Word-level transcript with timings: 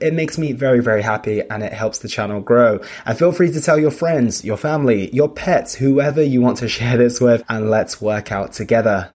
It 0.00 0.14
makes 0.14 0.38
me 0.38 0.52
very, 0.52 0.80
very 0.80 1.02
happy 1.02 1.42
and 1.42 1.62
it 1.62 1.72
helps 1.72 1.98
the 1.98 2.08
channel 2.08 2.40
grow. 2.40 2.80
And 3.06 3.18
feel 3.18 3.32
free 3.32 3.52
to 3.52 3.60
tell 3.60 3.78
your 3.78 3.90
friends, 3.90 4.44
your 4.44 4.56
family, 4.56 5.10
your 5.14 5.28
pets, 5.28 5.74
whoever 5.74 6.22
you 6.22 6.40
want 6.40 6.58
to 6.58 6.68
share 6.78 6.96
this 6.96 7.20
with, 7.20 7.42
and 7.48 7.70
let's 7.70 8.00
work 8.00 8.32
out 8.32 8.52
together. 8.52 9.12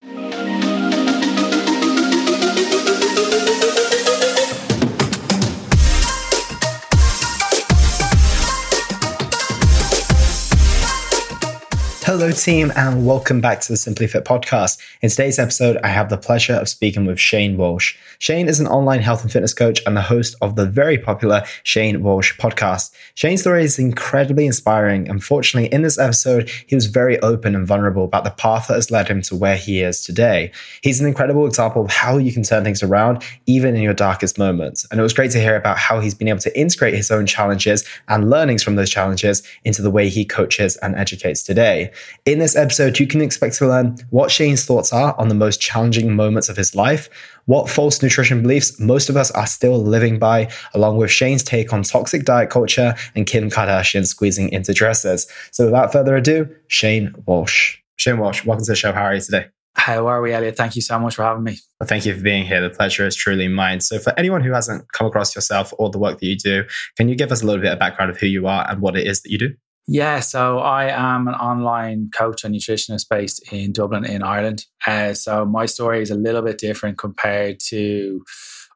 Hello, 12.13 12.31
team, 12.31 12.71
and 12.75 13.07
welcome 13.07 13.41
back 13.41 13.59
to 13.61 13.73
the 13.73 13.75
Simply 13.75 14.05
Fit 14.05 14.23
podcast. 14.23 14.77
In 15.01 15.09
today's 15.09 15.39
episode, 15.39 15.77
I 15.77 15.87
have 15.87 16.09
the 16.09 16.17
pleasure 16.17 16.53
of 16.53 16.69
speaking 16.69 17.07
with 17.07 17.19
Shane 17.19 17.57
Walsh. 17.57 17.95
Shane 18.19 18.47
is 18.47 18.59
an 18.59 18.67
online 18.67 18.99
health 18.99 19.23
and 19.23 19.31
fitness 19.31 19.51
coach 19.51 19.81
and 19.87 19.97
the 19.97 20.01
host 20.03 20.35
of 20.39 20.55
the 20.55 20.67
very 20.67 20.99
popular 20.99 21.41
Shane 21.63 22.03
Walsh 22.03 22.37
podcast. 22.37 22.93
Shane's 23.15 23.41
story 23.41 23.63
is 23.63 23.79
incredibly 23.79 24.45
inspiring. 24.45 25.09
Unfortunately, 25.09 25.73
in 25.73 25.81
this 25.81 25.97
episode, 25.97 26.51
he 26.67 26.75
was 26.75 26.85
very 26.85 27.19
open 27.21 27.55
and 27.55 27.65
vulnerable 27.65 28.03
about 28.03 28.25
the 28.25 28.29
path 28.29 28.67
that 28.67 28.75
has 28.75 28.91
led 28.91 29.07
him 29.07 29.23
to 29.23 29.35
where 29.35 29.57
he 29.57 29.81
is 29.81 30.03
today. 30.03 30.51
He's 30.83 31.01
an 31.01 31.07
incredible 31.07 31.47
example 31.47 31.83
of 31.83 31.89
how 31.89 32.19
you 32.19 32.31
can 32.31 32.43
turn 32.43 32.63
things 32.63 32.83
around, 32.83 33.23
even 33.47 33.75
in 33.75 33.81
your 33.81 33.95
darkest 33.95 34.37
moments. 34.37 34.85
And 34.91 34.99
it 34.99 35.03
was 35.03 35.13
great 35.13 35.31
to 35.31 35.41
hear 35.41 35.55
about 35.55 35.79
how 35.79 35.99
he's 35.99 36.13
been 36.13 36.27
able 36.27 36.41
to 36.41 36.59
integrate 36.59 36.93
his 36.93 37.09
own 37.09 37.25
challenges 37.25 37.83
and 38.07 38.29
learnings 38.29 38.61
from 38.61 38.75
those 38.75 38.91
challenges 38.91 39.41
into 39.65 39.81
the 39.81 39.89
way 39.89 40.09
he 40.09 40.23
coaches 40.23 40.77
and 40.77 40.95
educates 40.95 41.41
today. 41.41 41.91
In 42.25 42.39
this 42.39 42.55
episode, 42.55 42.99
you 42.99 43.07
can 43.07 43.21
expect 43.21 43.55
to 43.55 43.67
learn 43.67 43.97
what 44.09 44.31
Shane's 44.31 44.65
thoughts 44.65 44.93
are 44.93 45.13
on 45.19 45.27
the 45.27 45.35
most 45.35 45.59
challenging 45.59 46.15
moments 46.15 46.49
of 46.49 46.57
his 46.57 46.75
life, 46.75 47.09
what 47.45 47.69
false 47.69 48.01
nutrition 48.01 48.41
beliefs 48.41 48.79
most 48.79 49.09
of 49.09 49.17
us 49.17 49.31
are 49.31 49.47
still 49.47 49.77
living 49.77 50.19
by, 50.19 50.49
along 50.73 50.97
with 50.97 51.11
Shane's 51.11 51.43
take 51.43 51.73
on 51.73 51.83
toxic 51.83 52.23
diet 52.23 52.49
culture 52.49 52.95
and 53.15 53.25
Kim 53.25 53.49
Kardashian 53.49 54.07
squeezing 54.07 54.49
into 54.49 54.73
dresses. 54.73 55.27
So 55.51 55.65
without 55.65 55.91
further 55.91 56.15
ado, 56.15 56.49
Shane 56.67 57.13
Walsh. 57.25 57.77
Shane 57.97 58.17
Walsh, 58.17 58.45
welcome 58.45 58.65
to 58.65 58.71
the 58.71 58.75
show. 58.75 58.91
How 58.91 59.03
are 59.03 59.15
you 59.15 59.21
today? 59.21 59.47
How 59.75 60.07
are 60.07 60.21
we, 60.21 60.31
Elliot? 60.31 60.55
Thank 60.55 60.75
you 60.75 60.81
so 60.81 60.99
much 60.99 61.15
for 61.15 61.23
having 61.23 61.43
me. 61.43 61.57
Well, 61.79 61.87
thank 61.87 62.05
you 62.05 62.15
for 62.15 62.21
being 62.21 62.45
here. 62.45 62.61
The 62.61 62.69
pleasure 62.69 63.05
is 63.07 63.15
truly 63.15 63.47
mine. 63.47 63.81
So, 63.81 63.97
for 63.97 64.17
anyone 64.17 64.43
who 64.43 64.53
hasn't 64.53 64.91
come 64.91 65.07
across 65.07 65.35
yourself 65.35 65.73
or 65.77 65.89
the 65.89 65.97
work 65.97 66.19
that 66.19 66.25
you 66.25 66.37
do, 66.37 66.63
can 66.95 67.09
you 67.09 67.15
give 67.15 67.31
us 67.31 67.41
a 67.41 67.45
little 67.45 67.61
bit 67.61 67.73
of 67.73 67.79
background 67.79 68.11
of 68.11 68.17
who 68.17 68.27
you 68.27 68.47
are 68.47 68.69
and 68.69 68.81
what 68.81 68.95
it 68.95 69.07
is 69.07 69.21
that 69.23 69.31
you 69.31 69.39
do? 69.39 69.55
Yeah, 69.87 70.21
so 70.21 70.59
I 70.59 70.85
am 70.85 71.27
an 71.27 71.33
online 71.33 72.09
coach 72.15 72.45
and 72.45 72.55
nutritionist 72.55 73.09
based 73.09 73.51
in 73.51 73.73
Dublin, 73.73 74.05
in 74.05 74.23
Ireland. 74.23 74.65
Uh, 74.87 75.13
so 75.13 75.45
my 75.45 75.65
story 75.65 76.01
is 76.01 76.09
a 76.09 76.15
little 76.15 76.41
bit 76.41 76.57
different 76.57 76.97
compared 76.97 77.59
to 77.67 78.23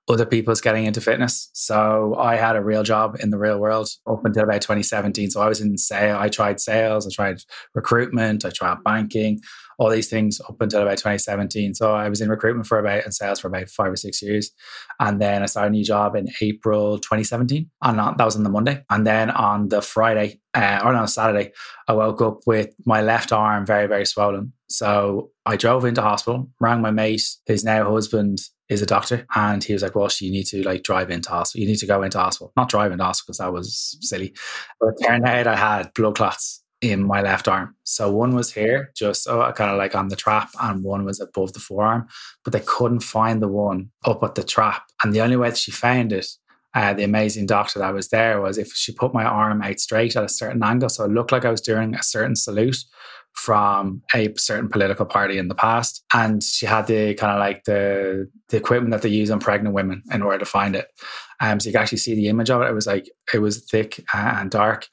other 0.09 0.25
people's 0.25 0.61
getting 0.61 0.85
into 0.85 0.99
fitness. 0.99 1.49
So 1.53 2.15
I 2.17 2.35
had 2.35 2.55
a 2.55 2.63
real 2.63 2.83
job 2.83 3.17
in 3.19 3.29
the 3.29 3.37
real 3.37 3.59
world 3.59 3.89
up 4.09 4.25
until 4.25 4.43
about 4.43 4.61
2017. 4.61 5.31
So 5.31 5.41
I 5.41 5.47
was 5.47 5.61
in 5.61 5.77
sale. 5.77 6.17
I 6.17 6.29
tried 6.29 6.59
sales, 6.59 7.07
I 7.07 7.09
tried 7.13 7.37
recruitment, 7.73 8.45
I 8.45 8.49
tried 8.49 8.83
banking, 8.83 9.39
all 9.77 9.89
these 9.89 10.09
things 10.09 10.41
up 10.47 10.59
until 10.59 10.81
about 10.81 10.97
2017. 10.97 11.75
So 11.75 11.93
I 11.93 12.09
was 12.09 12.21
in 12.21 12.29
recruitment 12.29 12.67
for 12.67 12.79
about 12.79 13.03
and 13.03 13.13
sales 13.13 13.39
for 13.39 13.47
about 13.47 13.69
five 13.69 13.91
or 13.91 13.95
six 13.95 14.21
years. 14.21 14.51
And 14.99 15.21
then 15.21 15.43
I 15.43 15.45
started 15.45 15.69
a 15.69 15.71
new 15.71 15.83
job 15.83 16.15
in 16.15 16.27
April 16.41 16.97
2017. 16.97 17.69
And 17.83 17.99
that 17.99 18.17
was 18.17 18.35
on 18.35 18.43
the 18.43 18.49
Monday. 18.49 18.83
And 18.89 19.05
then 19.05 19.29
on 19.29 19.69
the 19.69 19.81
Friday, 19.81 20.41
uh, 20.53 20.81
or 20.83 20.93
no, 20.93 21.05
Saturday, 21.05 21.51
I 21.87 21.93
woke 21.93 22.21
up 22.21 22.39
with 22.47 22.73
my 22.85 23.01
left 23.01 23.31
arm 23.31 23.65
very, 23.65 23.87
very 23.87 24.05
swollen. 24.05 24.53
So 24.69 25.31
I 25.45 25.55
drove 25.55 25.85
into 25.85 26.01
hospital, 26.01 26.49
rang 26.59 26.81
my 26.81 26.91
mate, 26.91 27.23
his 27.45 27.63
now 27.63 27.89
husband 27.89 28.39
is 28.69 28.81
a 28.81 28.85
doctor, 28.85 29.25
and 29.33 29.63
he 29.63 29.71
was 29.71 29.81
like, 29.81 29.95
"Well, 29.95 30.09
you 30.19 30.29
need 30.29 30.43
to 30.47 30.61
like 30.63 30.83
drive 30.83 31.09
into 31.09 31.29
hospital. 31.29 31.61
You 31.61 31.67
need 31.67 31.77
to 31.77 31.85
go 31.85 32.03
into 32.03 32.19
hospital, 32.19 32.51
not 32.57 32.67
drive 32.67 32.91
into 32.91 33.03
hospital 33.05 33.27
because 33.27 33.37
that 33.37 33.53
was 33.53 33.97
silly." 34.01 34.33
But 34.81 34.89
it 34.89 35.05
turned 35.05 35.25
out 35.25 35.47
I 35.47 35.55
had 35.55 35.93
blood 35.93 36.15
clots 36.15 36.63
in 36.81 37.05
my 37.05 37.21
left 37.21 37.47
arm. 37.47 37.75
So 37.83 38.11
one 38.11 38.35
was 38.35 38.53
here, 38.53 38.91
just 38.95 39.23
so 39.23 39.51
kind 39.53 39.71
of 39.71 39.77
like 39.77 39.95
on 39.95 40.09
the 40.09 40.15
trap, 40.15 40.49
and 40.61 40.83
one 40.83 41.05
was 41.05 41.19
above 41.19 41.53
the 41.53 41.59
forearm. 41.59 42.07
But 42.43 42.53
they 42.53 42.59
couldn't 42.61 43.01
find 43.01 43.41
the 43.41 43.47
one 43.47 43.89
up 44.05 44.23
at 44.23 44.35
the 44.35 44.43
trap, 44.43 44.83
and 45.03 45.13
the 45.13 45.21
only 45.21 45.37
way 45.37 45.49
that 45.49 45.57
she 45.57 45.71
found 45.71 46.13
it. 46.13 46.27
Uh, 46.73 46.93
the 46.93 47.03
amazing 47.03 47.47
doctor 47.47 47.79
that 47.79 47.93
was 47.93 48.09
there 48.09 48.39
was 48.39 48.59
if 48.59 48.71
she 48.73 48.91
put 48.91 49.13
my 49.13 49.23
arm 49.23 49.63
out 49.63 49.79
straight 49.79 50.15
at 50.15 50.23
a 50.23 50.29
certain 50.29 50.63
angle, 50.63 50.89
so 50.89 51.05
it 51.05 51.11
looked 51.11 51.31
like 51.31 51.45
I 51.45 51.49
was 51.49 51.61
doing 51.61 51.95
a 51.95 52.03
certain 52.03 52.35
salute, 52.35 52.77
from 53.37 54.01
a 54.15 54.33
certain 54.35 54.67
political 54.67 55.05
party 55.05 55.37
in 55.37 55.47
the 55.47 55.55
past. 55.55 56.03
And 56.11 56.43
she 56.43 56.65
had 56.65 56.87
the 56.87 57.13
kind 57.13 57.31
of 57.31 57.39
like 57.39 57.63
the 57.65 58.29
the 58.49 58.57
equipment 58.57 58.91
that 58.91 59.03
they 59.03 59.09
use 59.09 59.29
on 59.29 59.39
pregnant 59.39 59.75
women 59.75 60.01
in 60.11 60.23
order 60.23 60.39
to 60.39 60.45
find 60.45 60.75
it. 60.75 60.87
Um, 61.39 61.59
so 61.59 61.67
you 61.67 61.73
can 61.73 61.83
actually 61.83 61.99
see 61.99 62.15
the 62.15 62.29
image 62.29 62.49
of 62.49 62.61
it. 62.61 62.69
It 62.69 62.73
was 62.73 62.87
like 62.87 63.09
it 63.33 63.39
was 63.39 63.63
thick 63.63 64.03
and 64.13 64.49
dark. 64.49 64.87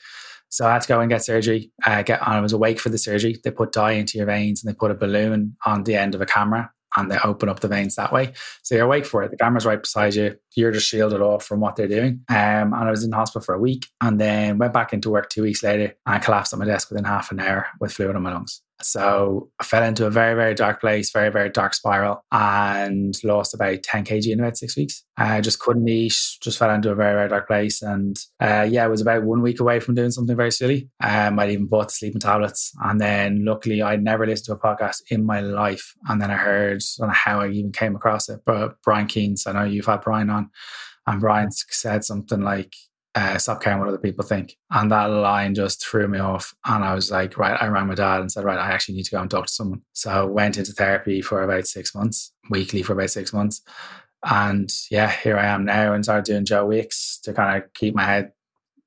So 0.54 0.68
I 0.68 0.74
had 0.74 0.82
to 0.82 0.88
go 0.88 1.00
and 1.00 1.10
get 1.10 1.24
surgery. 1.24 1.72
Uh, 1.84 2.02
get 2.02 2.24
I 2.24 2.38
was 2.38 2.52
awake 2.52 2.78
for 2.78 2.88
the 2.88 2.96
surgery. 2.96 3.40
They 3.42 3.50
put 3.50 3.72
dye 3.72 3.90
into 3.92 4.18
your 4.18 4.28
veins 4.28 4.62
and 4.62 4.72
they 4.72 4.76
put 4.76 4.92
a 4.92 4.94
balloon 4.94 5.56
on 5.66 5.82
the 5.82 5.96
end 5.96 6.14
of 6.14 6.20
a 6.20 6.26
camera 6.26 6.70
and 6.96 7.10
they 7.10 7.18
open 7.24 7.48
up 7.48 7.58
the 7.58 7.66
veins 7.66 7.96
that 7.96 8.12
way. 8.12 8.34
So 8.62 8.76
you're 8.76 8.84
awake 8.84 9.04
for 9.04 9.24
it. 9.24 9.32
The 9.32 9.36
camera's 9.36 9.66
right 9.66 9.82
beside 9.82 10.14
you. 10.14 10.36
You're 10.54 10.70
just 10.70 10.86
shielded 10.86 11.20
off 11.20 11.44
from 11.44 11.58
what 11.58 11.74
they're 11.74 11.88
doing. 11.88 12.20
Um, 12.28 12.72
and 12.72 12.76
I 12.76 12.90
was 12.92 13.02
in 13.02 13.10
hospital 13.10 13.44
for 13.44 13.56
a 13.56 13.58
week 13.58 13.88
and 14.00 14.20
then 14.20 14.58
went 14.58 14.72
back 14.72 14.92
into 14.92 15.10
work 15.10 15.28
two 15.28 15.42
weeks 15.42 15.64
later 15.64 15.96
and 16.06 16.22
collapsed 16.22 16.52
on 16.52 16.60
my 16.60 16.66
desk 16.66 16.88
within 16.88 17.04
half 17.04 17.32
an 17.32 17.40
hour 17.40 17.66
with 17.80 17.92
fluid 17.92 18.14
in 18.14 18.22
my 18.22 18.32
lungs. 18.32 18.62
So 18.82 19.50
I 19.60 19.64
fell 19.64 19.82
into 19.82 20.06
a 20.06 20.10
very, 20.10 20.34
very 20.34 20.54
dark 20.54 20.80
place, 20.80 21.10
very, 21.10 21.30
very 21.30 21.48
dark 21.48 21.74
spiral, 21.74 22.24
and 22.32 23.14
lost 23.24 23.54
about 23.54 23.82
10 23.82 24.04
kg 24.04 24.26
in 24.26 24.40
about 24.40 24.56
six 24.56 24.76
weeks. 24.76 25.04
I 25.16 25.40
just 25.40 25.60
couldn't 25.60 25.88
eat, 25.88 26.14
just 26.42 26.58
fell 26.58 26.74
into 26.74 26.90
a 26.90 26.94
very, 26.94 27.14
very 27.14 27.28
dark 27.28 27.46
place. 27.46 27.82
And 27.82 28.16
uh, 28.40 28.66
yeah, 28.68 28.84
I 28.84 28.88
was 28.88 29.00
about 29.00 29.22
one 29.22 29.42
week 29.42 29.60
away 29.60 29.80
from 29.80 29.94
doing 29.94 30.10
something 30.10 30.36
very 30.36 30.50
silly. 30.50 30.88
Um, 31.02 31.38
I'd 31.38 31.50
even 31.50 31.66
bought 31.66 31.88
the 31.88 31.94
sleeping 31.94 32.20
tablets. 32.20 32.72
And 32.82 33.00
then 33.00 33.44
luckily, 33.44 33.80
I'd 33.80 34.02
never 34.02 34.26
listened 34.26 34.46
to 34.46 34.52
a 34.52 34.74
podcast 34.74 34.96
in 35.08 35.24
my 35.24 35.40
life. 35.40 35.94
And 36.08 36.20
then 36.20 36.30
I 36.30 36.36
heard, 36.36 36.82
I 37.02 37.12
how 37.12 37.40
I 37.40 37.48
even 37.48 37.72
came 37.72 37.94
across 37.94 38.28
it, 38.28 38.40
but 38.44 38.76
Brian 38.82 39.06
Keane, 39.06 39.36
I 39.46 39.52
know 39.52 39.64
you've 39.64 39.86
had 39.86 40.02
Brian 40.02 40.30
on. 40.30 40.50
And 41.06 41.20
Brian 41.20 41.50
said 41.52 42.04
something 42.04 42.40
like, 42.40 42.74
uh, 43.14 43.38
stop 43.38 43.62
caring 43.62 43.78
what 43.78 43.88
other 43.88 43.98
people 43.98 44.24
think. 44.24 44.56
And 44.70 44.90
that 44.90 45.06
line 45.06 45.54
just 45.54 45.84
threw 45.84 46.08
me 46.08 46.18
off. 46.18 46.54
And 46.64 46.84
I 46.84 46.94
was 46.94 47.10
like, 47.10 47.38
right, 47.38 47.60
I 47.60 47.68
rang 47.68 47.86
my 47.86 47.94
dad 47.94 48.20
and 48.20 48.30
said, 48.30 48.44
right, 48.44 48.58
I 48.58 48.70
actually 48.70 48.96
need 48.96 49.04
to 49.04 49.10
go 49.12 49.20
and 49.20 49.30
talk 49.30 49.46
to 49.46 49.52
someone. 49.52 49.82
So 49.92 50.10
I 50.10 50.22
went 50.24 50.58
into 50.58 50.72
therapy 50.72 51.20
for 51.22 51.42
about 51.42 51.66
six 51.66 51.94
months, 51.94 52.32
weekly 52.50 52.82
for 52.82 52.94
about 52.94 53.10
six 53.10 53.32
months. 53.32 53.62
And 54.24 54.72
yeah, 54.90 55.10
here 55.10 55.36
I 55.36 55.46
am 55.46 55.64
now 55.64 55.92
and 55.92 56.02
started 56.02 56.24
doing 56.24 56.44
Joe 56.44 56.66
Wicks 56.66 57.20
to 57.24 57.32
kind 57.32 57.62
of 57.62 57.72
keep 57.74 57.94
my 57.94 58.04
head 58.04 58.32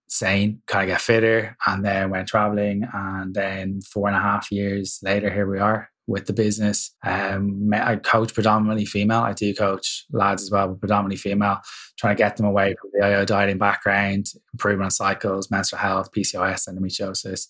sane, 0.10 0.62
kind 0.68 0.90
of 0.90 0.96
get 0.96 1.02
fitter. 1.02 1.56
And 1.66 1.86
then 1.86 2.10
went 2.10 2.28
traveling. 2.28 2.88
And 2.92 3.34
then 3.34 3.82
four 3.82 4.08
and 4.08 4.18
a 4.18 4.22
half 4.22 4.52
years 4.52 5.00
later, 5.04 5.30
here 5.30 5.50
we 5.50 5.60
are 5.60 5.90
with 6.08 6.26
the 6.26 6.34
business. 6.34 6.96
Um, 7.06 7.70
I 7.74 7.98
coach 7.98 8.34
predominantly 8.34 8.86
female. 8.86 9.20
I 9.20 9.34
do 9.34 9.54
coach 9.54 10.06
lads 10.12 10.42
as 10.42 10.50
well, 10.50 10.70
but 10.70 10.80
predominantly 10.80 11.18
female, 11.18 11.60
trying 12.00 12.16
to 12.16 12.24
get 12.24 12.38
them 12.38 12.46
away 12.46 12.76
from 12.80 12.92
the 12.94 13.06
yo-yo 13.06 13.26
dieting 13.26 13.58
background, 13.58 14.28
improvement 14.54 14.86
on 14.86 14.92
cycles, 14.92 15.52
menstrual 15.52 15.82
health, 15.82 16.14
PCOS, 16.14 16.70
endometriosis, 16.70 17.48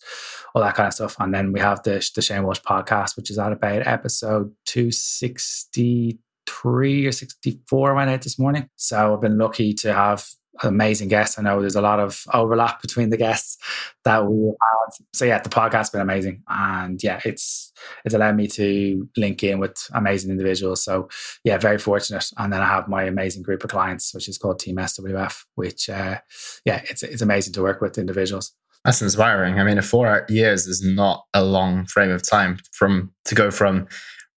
all 0.56 0.64
that 0.64 0.74
kind 0.76 0.88
of 0.88 0.94
stuff. 0.94 1.16
And 1.20 1.32
then 1.34 1.52
we 1.52 1.60
have 1.60 1.84
the, 1.84 2.10
the 2.16 2.22
Shane 2.22 2.44
Walsh 2.44 2.62
podcast, 2.62 3.16
which 3.16 3.30
is 3.30 3.38
at 3.38 3.52
about 3.52 3.86
episode 3.86 4.52
263 4.66 7.06
or 7.06 7.12
64 7.12 7.92
I 7.92 7.96
went 7.96 8.10
out 8.10 8.24
this 8.24 8.40
morning. 8.40 8.70
So 8.76 9.14
I've 9.14 9.22
been 9.22 9.38
lucky 9.38 9.76
to 9.76 9.94
have 9.94 10.26
amazing 10.64 11.08
guests. 11.08 11.38
I 11.38 11.42
know 11.42 11.60
there's 11.60 11.76
a 11.76 11.82
lot 11.82 12.00
of 12.00 12.24
overlap 12.34 12.82
between 12.82 13.10
the 13.10 13.18
guests 13.18 13.58
that 14.06 14.26
we 14.28 14.48
had. 14.48 15.06
So 15.14 15.26
yeah, 15.26 15.40
the 15.42 15.50
podcast's 15.50 15.90
been 15.90 16.02
amazing, 16.02 16.44
and 16.48 17.02
yeah, 17.04 17.20
it's 17.26 17.72
it's 18.06 18.16
allowed 18.16 18.36
me 18.36 18.48
to 18.48 19.08
link 19.18 19.44
in 19.44 19.60
with 19.60 19.76
amazing 19.94 20.32
individuals. 20.32 20.84
So 20.84 21.10
yeah, 21.44 21.58
very 21.58 21.78
fortunate. 21.78 22.26
And 22.38 22.52
then 22.52 22.62
I 22.62 22.68
have 22.68 22.88
my 22.88 23.04
amazing 23.04 23.44
group 23.44 23.64
of 23.64 23.70
clients, 23.70 24.14
which 24.14 24.28
is 24.28 24.38
called 24.38 24.60
Team 24.60 24.78
SWF, 24.78 25.44
which 25.56 25.90
uh, 25.90 26.20
yeah, 26.66 26.82
it's 26.90 27.04
it's 27.04 27.22
amazing 27.22 27.54
to 27.54 27.62
work 27.62 27.82
with 27.82 27.98
individuals. 27.98 28.54
That's 28.86 29.02
inspiring. 29.02 29.60
I 29.60 29.64
mean, 29.64 29.82
four 29.82 30.26
years 30.30 30.66
is 30.66 30.82
not 30.82 31.26
a 31.34 31.44
long 31.44 31.86
frame 31.88 32.12
of 32.12 32.28
time 32.28 32.58
from 32.72 33.12
to 33.26 33.36
go 33.36 33.52
from 33.52 33.88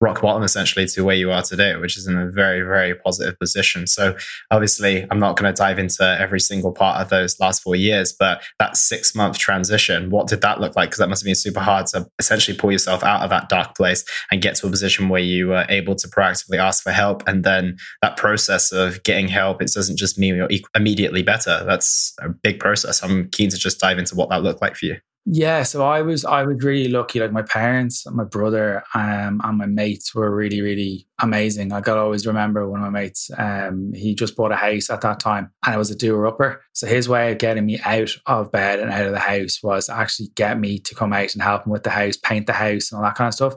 rock 0.00 0.23
bottom 0.23 0.43
essentially 0.43 0.87
to 0.87 1.05
where 1.05 1.17
you 1.17 1.31
are 1.31 1.43
today, 1.43 1.76
which 1.76 1.97
is 1.97 2.06
in 2.06 2.17
a 2.17 2.31
very, 2.31 2.62
very 2.62 2.94
positive 2.94 3.38
position. 3.38 3.87
So 3.87 4.17
obviously, 4.50 5.06
I'm 5.11 5.19
not 5.19 5.37
going 5.37 5.52
to 5.52 5.56
dive 5.56 5.79
into 5.79 6.05
every 6.19 6.41
single 6.41 6.73
part 6.73 7.00
of 7.00 7.11
those 7.11 7.38
last 7.38 7.62
four 7.62 7.76
years, 7.76 8.12
but 8.12 8.43
that 8.58 8.76
six 8.76 9.14
month 9.14 9.38
transition, 9.38 10.11
what 10.11 10.26
did 10.26 10.41
that 10.41 10.61
look 10.61 10.75
like? 10.75 10.88
Because 10.88 10.99
that 10.99 11.08
must 11.08 11.23
have 11.23 11.26
been 11.26 11.35
super 11.35 11.61
hard 11.61 11.87
to 11.88 12.06
essentially 12.19 12.56
pull 12.56 12.73
yourself 12.73 13.05
out 13.05 13.23
of 13.23 13.31
that 13.31 13.49
dark 13.49 13.76
place 13.76 14.05
and 14.31 14.43
get 14.43 14.56
to 14.56 14.67
a 14.67 14.70
position 14.70 15.08
where 15.08 15.20
you 15.20 15.49
were 15.49 15.67
able 15.69 15.94
to 15.94 16.08
proactively 16.08 16.58
ask 16.58 16.82
for 16.82 16.93
help. 16.93 17.23
And 17.26 17.44
then 17.44 17.76
that 18.03 18.17
process 18.17 18.73
of 18.73 19.03
getting 19.03 19.29
help, 19.29 19.61
it 19.61 19.70
doesn't 19.75 19.99
just 19.99 20.19
mean 20.19 20.37
you're 20.37 20.49
immediately 20.75 21.23
better. 21.23 21.62
That's 21.67 22.14
a 22.20 22.29
big 22.29 22.58
process. 22.58 23.03
I'm 23.03 23.29
keen 23.31 23.50
to 23.50 23.58
just 23.58 23.81
dive 23.81 23.99
into 23.99 24.14
what 24.14 24.31
that 24.31 24.43
looked 24.43 24.62
like 24.62 24.76
for 24.76 24.87
you. 24.87 24.96
Yeah, 25.26 25.64
so 25.64 25.84
I 25.84 26.00
was 26.02 26.25
I 26.25 26.43
was 26.44 26.64
really 26.64 26.88
lucky. 26.90 27.20
Like 27.20 27.31
my 27.31 27.43
parents, 27.43 28.06
my 28.11 28.25
brother, 28.25 28.82
um, 28.94 29.40
and 29.44 29.58
my 29.58 29.67
mates 29.67 30.14
were 30.14 30.34
really 30.34 30.62
really 30.62 31.06
amazing. 31.20 31.69
Like 31.69 31.88
I 31.88 31.96
always 31.99 32.26
remember 32.26 32.69
one 32.69 32.81
of 32.82 32.90
my 32.90 33.00
mates. 33.00 33.31
Um, 33.37 33.93
he 33.94 34.14
just 34.14 34.34
bought 34.34 34.50
a 34.50 34.56
house 34.56 34.88
at 34.88 35.02
that 35.02 35.20
time, 35.20 35.52
and 35.64 35.75
it 35.75 35.78
was 35.78 35.90
a 35.90 35.96
doer 35.96 36.26
upper. 36.26 36.62
So 36.72 36.87
his 36.87 37.08
way 37.08 37.31
of 37.32 37.38
getting 37.38 37.67
me 37.67 37.78
out 37.84 38.11
of 38.26 38.50
bed 38.50 38.81
and 38.81 38.90
out 38.90 39.06
of 39.06 39.12
the 39.12 39.19
house 39.19 39.62
was 39.62 39.90
actually 39.90 40.28
get 40.37 40.58
me 40.58 40.78
to 40.81 40.94
come 40.94 41.12
out 41.12 41.34
and 41.34 41.43
help 41.43 41.67
him 41.67 41.72
with 41.72 41.82
the 41.82 41.90
house, 41.90 42.17
paint 42.17 42.46
the 42.46 42.55
house, 42.55 42.90
and 42.90 42.99
all 42.99 43.05
that 43.05 43.14
kind 43.14 43.28
of 43.28 43.34
stuff. 43.34 43.55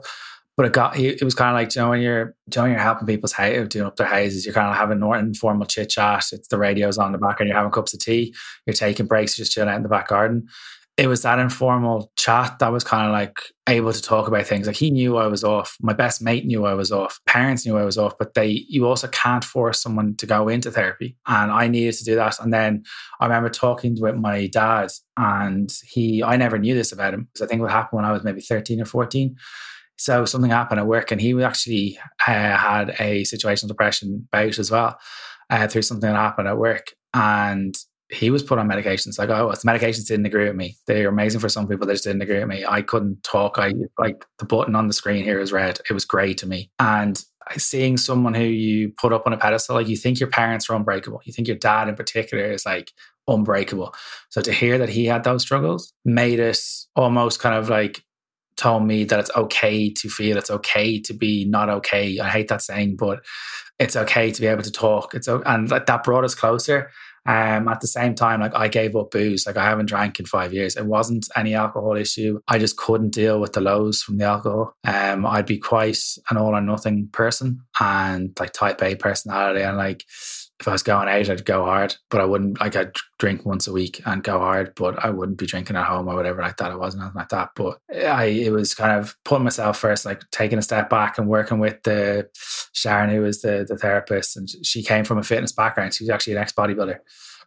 But 0.56 0.66
it 0.66 0.72
got 0.74 0.98
it 0.98 1.22
was 1.22 1.34
kind 1.34 1.56
of 1.56 1.60
like 1.60 1.74
you 1.74 1.80
know 1.80 1.88
when 1.88 2.02
you're 2.02 2.36
you 2.46 2.56
know, 2.56 2.62
when 2.62 2.72
you're 2.72 2.80
helping 2.80 3.06
people's 3.06 3.32
house 3.32 3.68
doing 3.68 3.86
up 3.86 3.96
their 3.96 4.06
houses, 4.06 4.44
you're 4.44 4.54
kind 4.54 4.68
of 4.68 4.76
having 4.76 5.02
an 5.02 5.18
informal 5.18 5.66
chit 5.66 5.88
chat. 5.88 6.26
It's 6.30 6.48
the 6.48 6.58
radios 6.58 6.98
on 6.98 7.12
the 7.12 7.18
back, 7.18 7.40
and 7.40 7.48
you're 7.48 7.56
having 7.56 7.72
cups 7.72 7.94
of 7.94 8.00
tea. 8.00 8.34
You're 8.66 8.74
taking 8.74 9.06
breaks, 9.06 9.34
just 9.34 9.50
chilling 9.50 9.70
out 9.70 9.76
in 9.76 9.82
the 9.82 9.88
back 9.88 10.08
garden 10.08 10.46
it 10.96 11.08
was 11.08 11.22
that 11.22 11.40
informal 11.40 12.12
chat 12.16 12.58
that 12.60 12.70
was 12.70 12.84
kind 12.84 13.06
of 13.06 13.12
like 13.12 13.36
able 13.68 13.92
to 13.92 14.00
talk 14.00 14.28
about 14.28 14.46
things. 14.46 14.68
Like 14.68 14.76
he 14.76 14.92
knew 14.92 15.16
I 15.16 15.26
was 15.26 15.42
off. 15.42 15.76
My 15.80 15.92
best 15.92 16.22
mate 16.22 16.46
knew 16.46 16.66
I 16.66 16.74
was 16.74 16.92
off. 16.92 17.18
Parents 17.26 17.66
knew 17.66 17.76
I 17.76 17.84
was 17.84 17.98
off, 17.98 18.14
but 18.16 18.34
they, 18.34 18.64
you 18.68 18.86
also 18.86 19.08
can't 19.08 19.42
force 19.42 19.82
someone 19.82 20.14
to 20.16 20.26
go 20.26 20.48
into 20.48 20.70
therapy. 20.70 21.16
And 21.26 21.50
I 21.50 21.66
needed 21.66 21.94
to 21.94 22.04
do 22.04 22.14
that. 22.14 22.38
And 22.38 22.52
then 22.52 22.84
I 23.18 23.26
remember 23.26 23.48
talking 23.48 23.96
with 24.00 24.14
my 24.14 24.46
dad 24.46 24.90
and 25.16 25.72
he, 25.84 26.22
I 26.22 26.36
never 26.36 26.58
knew 26.58 26.74
this 26.74 26.92
about 26.92 27.14
him 27.14 27.24
because 27.24 27.44
I 27.44 27.48
think 27.48 27.60
what 27.60 27.72
happened 27.72 27.96
when 27.96 28.04
I 28.04 28.12
was 28.12 28.22
maybe 28.22 28.40
13 28.40 28.80
or 28.80 28.84
14. 28.84 29.34
So 29.96 30.24
something 30.24 30.50
happened 30.50 30.78
at 30.78 30.86
work 30.86 31.10
and 31.10 31.20
he 31.20 31.42
actually 31.42 31.98
uh, 32.26 32.56
had 32.56 32.90
a 33.00 33.22
situational 33.22 33.68
depression 33.68 34.28
bout 34.30 34.60
as 34.60 34.70
well 34.70 34.96
uh, 35.50 35.66
through 35.66 35.82
something 35.82 36.08
that 36.08 36.16
happened 36.16 36.46
at 36.46 36.58
work. 36.58 36.92
And 37.12 37.74
he 38.14 38.30
was 38.30 38.42
put 38.42 38.58
on 38.58 38.68
medications. 38.68 39.18
Like, 39.18 39.30
oh, 39.30 39.50
the 39.50 39.56
medications 39.56 40.06
didn't 40.06 40.26
agree 40.26 40.46
with 40.46 40.56
me. 40.56 40.76
They 40.86 41.04
are 41.04 41.08
amazing 41.08 41.40
for 41.40 41.48
some 41.48 41.68
people. 41.68 41.86
They 41.86 41.94
just 41.94 42.04
didn't 42.04 42.22
agree 42.22 42.38
with 42.38 42.48
me. 42.48 42.64
I 42.66 42.82
couldn't 42.82 43.22
talk. 43.22 43.58
I 43.58 43.74
like 43.98 44.24
the 44.38 44.44
button 44.44 44.76
on 44.76 44.86
the 44.86 44.94
screen 44.94 45.24
here 45.24 45.40
is 45.40 45.52
red. 45.52 45.80
It 45.88 45.92
was 45.92 46.04
grey 46.04 46.34
to 46.34 46.46
me. 46.46 46.70
And 46.78 47.22
seeing 47.56 47.96
someone 47.96 48.34
who 48.34 48.44
you 48.44 48.92
put 49.00 49.12
up 49.12 49.26
on 49.26 49.32
a 49.32 49.38
pedestal, 49.38 49.76
like 49.76 49.88
you 49.88 49.96
think 49.96 50.20
your 50.20 50.30
parents 50.30 50.68
are 50.70 50.74
unbreakable. 50.74 51.20
You 51.24 51.32
think 51.32 51.48
your 51.48 51.56
dad 51.56 51.88
in 51.88 51.94
particular 51.94 52.44
is 52.44 52.64
like 52.64 52.90
unbreakable. 53.28 53.94
So 54.30 54.40
to 54.40 54.52
hear 54.52 54.78
that 54.78 54.88
he 54.88 55.06
had 55.06 55.24
those 55.24 55.42
struggles 55.42 55.92
made 56.04 56.40
it 56.40 56.58
almost 56.96 57.40
kind 57.40 57.54
of 57.54 57.68
like 57.68 58.02
told 58.56 58.84
me 58.84 59.04
that 59.04 59.18
it's 59.18 59.30
okay 59.36 59.90
to 59.90 60.08
feel 60.08 60.36
it's 60.36 60.50
okay 60.50 61.00
to 61.00 61.12
be 61.12 61.44
not 61.44 61.68
okay. 61.68 62.18
I 62.18 62.28
hate 62.28 62.48
that 62.48 62.62
saying, 62.62 62.96
but 62.96 63.24
it's 63.78 63.96
okay 63.96 64.30
to 64.30 64.40
be 64.40 64.46
able 64.46 64.62
to 64.62 64.70
talk. 64.70 65.14
It's 65.14 65.28
and 65.28 65.68
that 65.68 66.04
brought 66.04 66.24
us 66.24 66.34
closer. 66.34 66.90
Um, 67.26 67.68
at 67.68 67.80
the 67.80 67.86
same 67.86 68.14
time, 68.14 68.40
like 68.40 68.54
I 68.54 68.68
gave 68.68 68.94
up 68.96 69.10
booze. 69.10 69.46
Like 69.46 69.56
I 69.56 69.64
haven't 69.64 69.86
drank 69.86 70.20
in 70.20 70.26
five 70.26 70.52
years. 70.52 70.76
It 70.76 70.86
wasn't 70.86 71.26
any 71.36 71.54
alcohol 71.54 71.96
issue. 71.96 72.40
I 72.48 72.58
just 72.58 72.76
couldn't 72.76 73.10
deal 73.10 73.40
with 73.40 73.54
the 73.54 73.60
lows 73.60 74.02
from 74.02 74.18
the 74.18 74.24
alcohol. 74.24 74.74
Um, 74.84 75.24
I'd 75.24 75.46
be 75.46 75.58
quite 75.58 75.98
an 76.30 76.36
all 76.36 76.54
or 76.54 76.60
nothing 76.60 77.08
person 77.12 77.60
and 77.80 78.38
like 78.38 78.52
type 78.52 78.82
A 78.82 78.94
personality. 78.94 79.62
And 79.62 79.76
like 79.76 80.04
if 80.64 80.68
I 80.68 80.72
was 80.72 80.82
going 80.82 81.08
out, 81.08 81.28
I'd 81.28 81.44
go 81.44 81.66
hard, 81.66 81.94
but 82.10 82.22
I 82.22 82.24
wouldn't 82.24 82.58
like 82.58 82.74
I'd 82.74 82.94
drink 83.18 83.44
once 83.44 83.66
a 83.66 83.72
week 83.72 84.00
and 84.06 84.22
go 84.22 84.38
hard, 84.38 84.72
but 84.74 84.98
I 85.04 85.10
wouldn't 85.10 85.36
be 85.36 85.44
drinking 85.44 85.76
at 85.76 85.84
home 85.84 86.08
or 86.08 86.14
whatever 86.16 86.40
like 86.40 86.56
that. 86.56 86.72
It 86.72 86.78
wasn't 86.78 87.02
anything 87.02 87.18
like 87.18 87.28
that. 87.28 87.50
But 87.54 87.78
I 87.94 88.24
it 88.24 88.50
was 88.50 88.72
kind 88.72 88.98
of 88.98 89.14
putting 89.26 89.44
myself 89.44 89.78
first, 89.78 90.06
like 90.06 90.22
taking 90.30 90.58
a 90.58 90.62
step 90.62 90.88
back 90.88 91.18
and 91.18 91.28
working 91.28 91.58
with 91.58 91.82
the 91.82 92.30
Sharon, 92.72 93.10
who 93.10 93.20
was 93.20 93.42
the 93.42 93.66
the 93.68 93.76
therapist, 93.76 94.38
and 94.38 94.48
she 94.64 94.82
came 94.82 95.04
from 95.04 95.18
a 95.18 95.22
fitness 95.22 95.52
background. 95.52 95.92
She 95.92 96.04
was 96.04 96.10
actually 96.10 96.32
an 96.32 96.38
ex 96.38 96.52
bodybuilder 96.52 96.96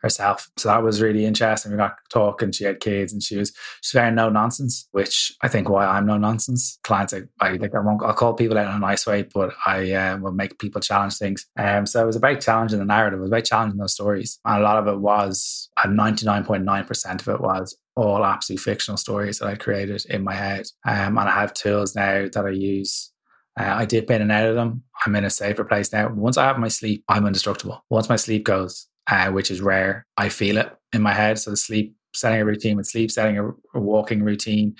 herself. 0.01 0.49
So 0.57 0.69
that 0.69 0.83
was 0.83 1.01
really 1.01 1.25
interesting. 1.25 1.71
We 1.71 1.77
got 1.77 1.95
talking. 2.09 2.51
She 2.51 2.63
had 2.63 2.79
kids, 2.79 3.13
and 3.13 3.21
she 3.21 3.37
was 3.37 3.51
she's 3.81 3.91
very 3.91 4.11
no 4.11 4.29
nonsense, 4.29 4.87
which 4.91 5.33
I 5.41 5.47
think 5.47 5.69
why 5.69 5.85
I'm 5.85 6.05
no 6.05 6.17
nonsense. 6.17 6.79
Clients, 6.83 7.13
I, 7.13 7.21
I 7.39 7.53
like 7.53 7.75
I 7.75 7.79
won't 7.79 8.03
I'll 8.03 8.13
call 8.13 8.33
people 8.33 8.57
out 8.57 8.69
in 8.69 8.75
a 8.75 8.79
nice 8.79 9.05
way, 9.05 9.23
but 9.23 9.53
I 9.65 9.91
uh, 9.93 10.17
will 10.17 10.31
make 10.31 10.59
people 10.59 10.81
challenge 10.81 11.17
things. 11.17 11.45
Um, 11.57 11.85
so 11.85 12.01
it 12.01 12.07
was 12.07 12.15
about 12.15 12.41
challenging 12.41 12.79
the 12.79 12.85
narrative. 12.85 13.19
It 13.19 13.23
was 13.23 13.31
about 13.31 13.45
challenging 13.45 13.79
those 13.79 13.93
stories, 13.93 14.39
and 14.45 14.61
a 14.61 14.63
lot 14.63 14.77
of 14.77 14.87
it 14.87 14.99
was, 14.99 15.69
nine 15.85 16.85
percent 16.85 17.21
of 17.21 17.27
it 17.27 17.41
was 17.41 17.77
all 17.95 18.23
absolute 18.23 18.59
fictional 18.59 18.97
stories 18.97 19.39
that 19.39 19.47
I 19.47 19.55
created 19.55 20.05
in 20.09 20.23
my 20.23 20.35
head. 20.35 20.67
Um, 20.85 21.17
and 21.17 21.29
I 21.29 21.31
have 21.31 21.53
tools 21.53 21.95
now 21.95 22.27
that 22.31 22.45
I 22.45 22.49
use 22.49 23.11
uh, 23.57 23.73
I 23.77 23.85
dip 23.85 24.11
in 24.11 24.21
and 24.21 24.31
out 24.31 24.49
of 24.49 24.55
them. 24.55 24.83
I'm 25.05 25.15
in 25.15 25.25
a 25.25 25.29
safer 25.29 25.63
place 25.63 25.91
now. 25.91 26.09
Once 26.09 26.37
I 26.37 26.45
have 26.45 26.59
my 26.59 26.67
sleep, 26.67 27.03
I'm 27.07 27.25
indestructible. 27.25 27.83
Once 27.89 28.07
my 28.07 28.15
sleep 28.15 28.45
goes, 28.45 28.87
uh, 29.09 29.31
which 29.31 29.51
is 29.51 29.61
rare. 29.61 30.05
I 30.17 30.29
feel 30.29 30.57
it 30.57 30.71
in 30.93 31.01
my 31.01 31.13
head. 31.13 31.39
So 31.39 31.51
the 31.51 31.57
sleep, 31.57 31.95
setting 32.13 32.41
a 32.41 32.45
routine 32.45 32.77
with 32.77 32.87
sleep, 32.87 33.11
setting 33.11 33.37
a, 33.37 33.49
a 33.49 33.79
walking 33.79 34.23
routine, 34.23 34.75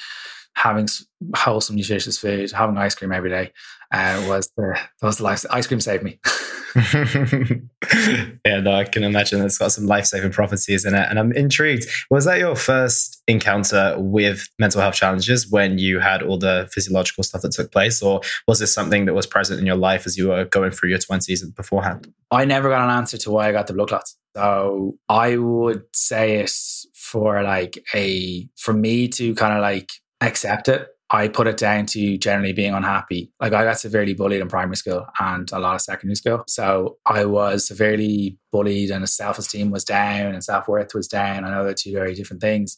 having 0.56 0.88
wholesome, 1.36 1.76
nutritious 1.76 2.18
food, 2.18 2.52
having 2.52 2.78
ice 2.78 2.96
cream 2.96 3.12
every 3.12 3.30
day 3.30 3.52
uh, 3.92 4.26
was 4.28 4.52
the 4.58 4.78
was 5.02 5.18
the 5.18 5.24
life. 5.24 5.46
Ice 5.50 5.68
cream 5.68 5.82
saved 5.82 6.04
me. 6.04 6.20
yeah, 8.46 8.60
no, 8.60 8.74
I 8.74 8.84
can 8.84 9.04
imagine 9.04 9.44
it's 9.44 9.58
got 9.58 9.72
some 9.72 9.88
life 9.88 10.06
saving 10.06 10.32
properties 10.32 10.86
in 10.86 10.94
it. 10.94 11.08
And 11.10 11.18
I'm 11.18 11.32
intrigued. 11.32 11.88
Was 12.12 12.26
that 12.26 12.38
your 12.38 12.56
first 12.56 13.24
encounter 13.28 13.96
with 13.98 14.48
mental 14.60 14.82
health 14.82 14.94
challenges 14.94 15.50
when 15.50 15.80
you 15.80 16.00
had 16.00 16.22
all 16.22 16.38
the 16.38 16.70
physiological 16.72 17.24
stuff 17.24 17.42
that 17.42 17.52
took 17.52 17.72
place? 17.72 18.02
Or 18.02 18.22
was 18.48 18.60
this 18.60 18.74
something 18.74 19.06
that 19.06 19.16
was 19.16 19.26
present 19.26 19.60
in 19.60 19.66
your 19.66 19.76
life 19.76 20.06
as 20.06 20.18
you 20.18 20.28
were 20.28 20.46
going 20.46 20.72
through 20.72 20.90
your 20.90 21.00
20s 21.00 21.42
and 21.42 21.56
beforehand? 21.56 22.14
I 22.30 22.46
never 22.46 22.70
got 22.70 22.84
an 22.84 22.96
answer 22.96 23.18
to 23.18 23.32
why 23.32 23.50
I 23.50 23.52
got 23.52 23.68
the 23.68 23.74
blood 23.74 23.90
clots. 23.90 24.16
So 24.36 24.98
I 25.10 25.38
would 25.38 25.84
say 25.94 26.42
it 26.42 26.52
for 26.94 27.42
like 27.42 27.84
a, 27.96 28.48
for 28.56 28.74
me 28.74 29.08
to 29.10 29.34
kind 29.34 29.54
of 29.54 29.62
like 29.62 29.90
accept 30.22 30.68
it 30.68 30.88
I 31.10 31.30
put 31.30 31.48
it 31.48 31.58
down 31.58 31.86
to 31.88 32.18
generally 32.18 32.52
being 32.52 32.74
unhappy. 32.74 33.32
Like 33.40 33.54
I 33.54 33.64
got 33.64 33.80
severely 33.80 34.14
bullied 34.14 34.42
in 34.42 34.50
primary 34.50 34.76
school 34.76 35.06
and 35.20 35.50
a 35.52 35.60
lot 35.60 35.76
of 35.76 35.82
secondary 35.82 36.16
school. 36.16 36.44
So 36.48 36.98
I 37.06 37.24
was 37.26 37.66
severely 37.66 38.38
bullied 38.52 38.92
and 38.92 39.08
self 39.08 39.40
esteem 39.40 39.72
was 39.72 39.86
down 39.86 40.34
and 40.34 40.44
self 40.44 40.68
worth 40.68 40.94
was 40.94 41.08
down. 41.08 41.46
I 41.46 41.52
know 41.52 41.64
they're 41.64 41.74
two 41.74 41.94
very 41.94 42.14
different 42.14 42.42
things, 42.42 42.78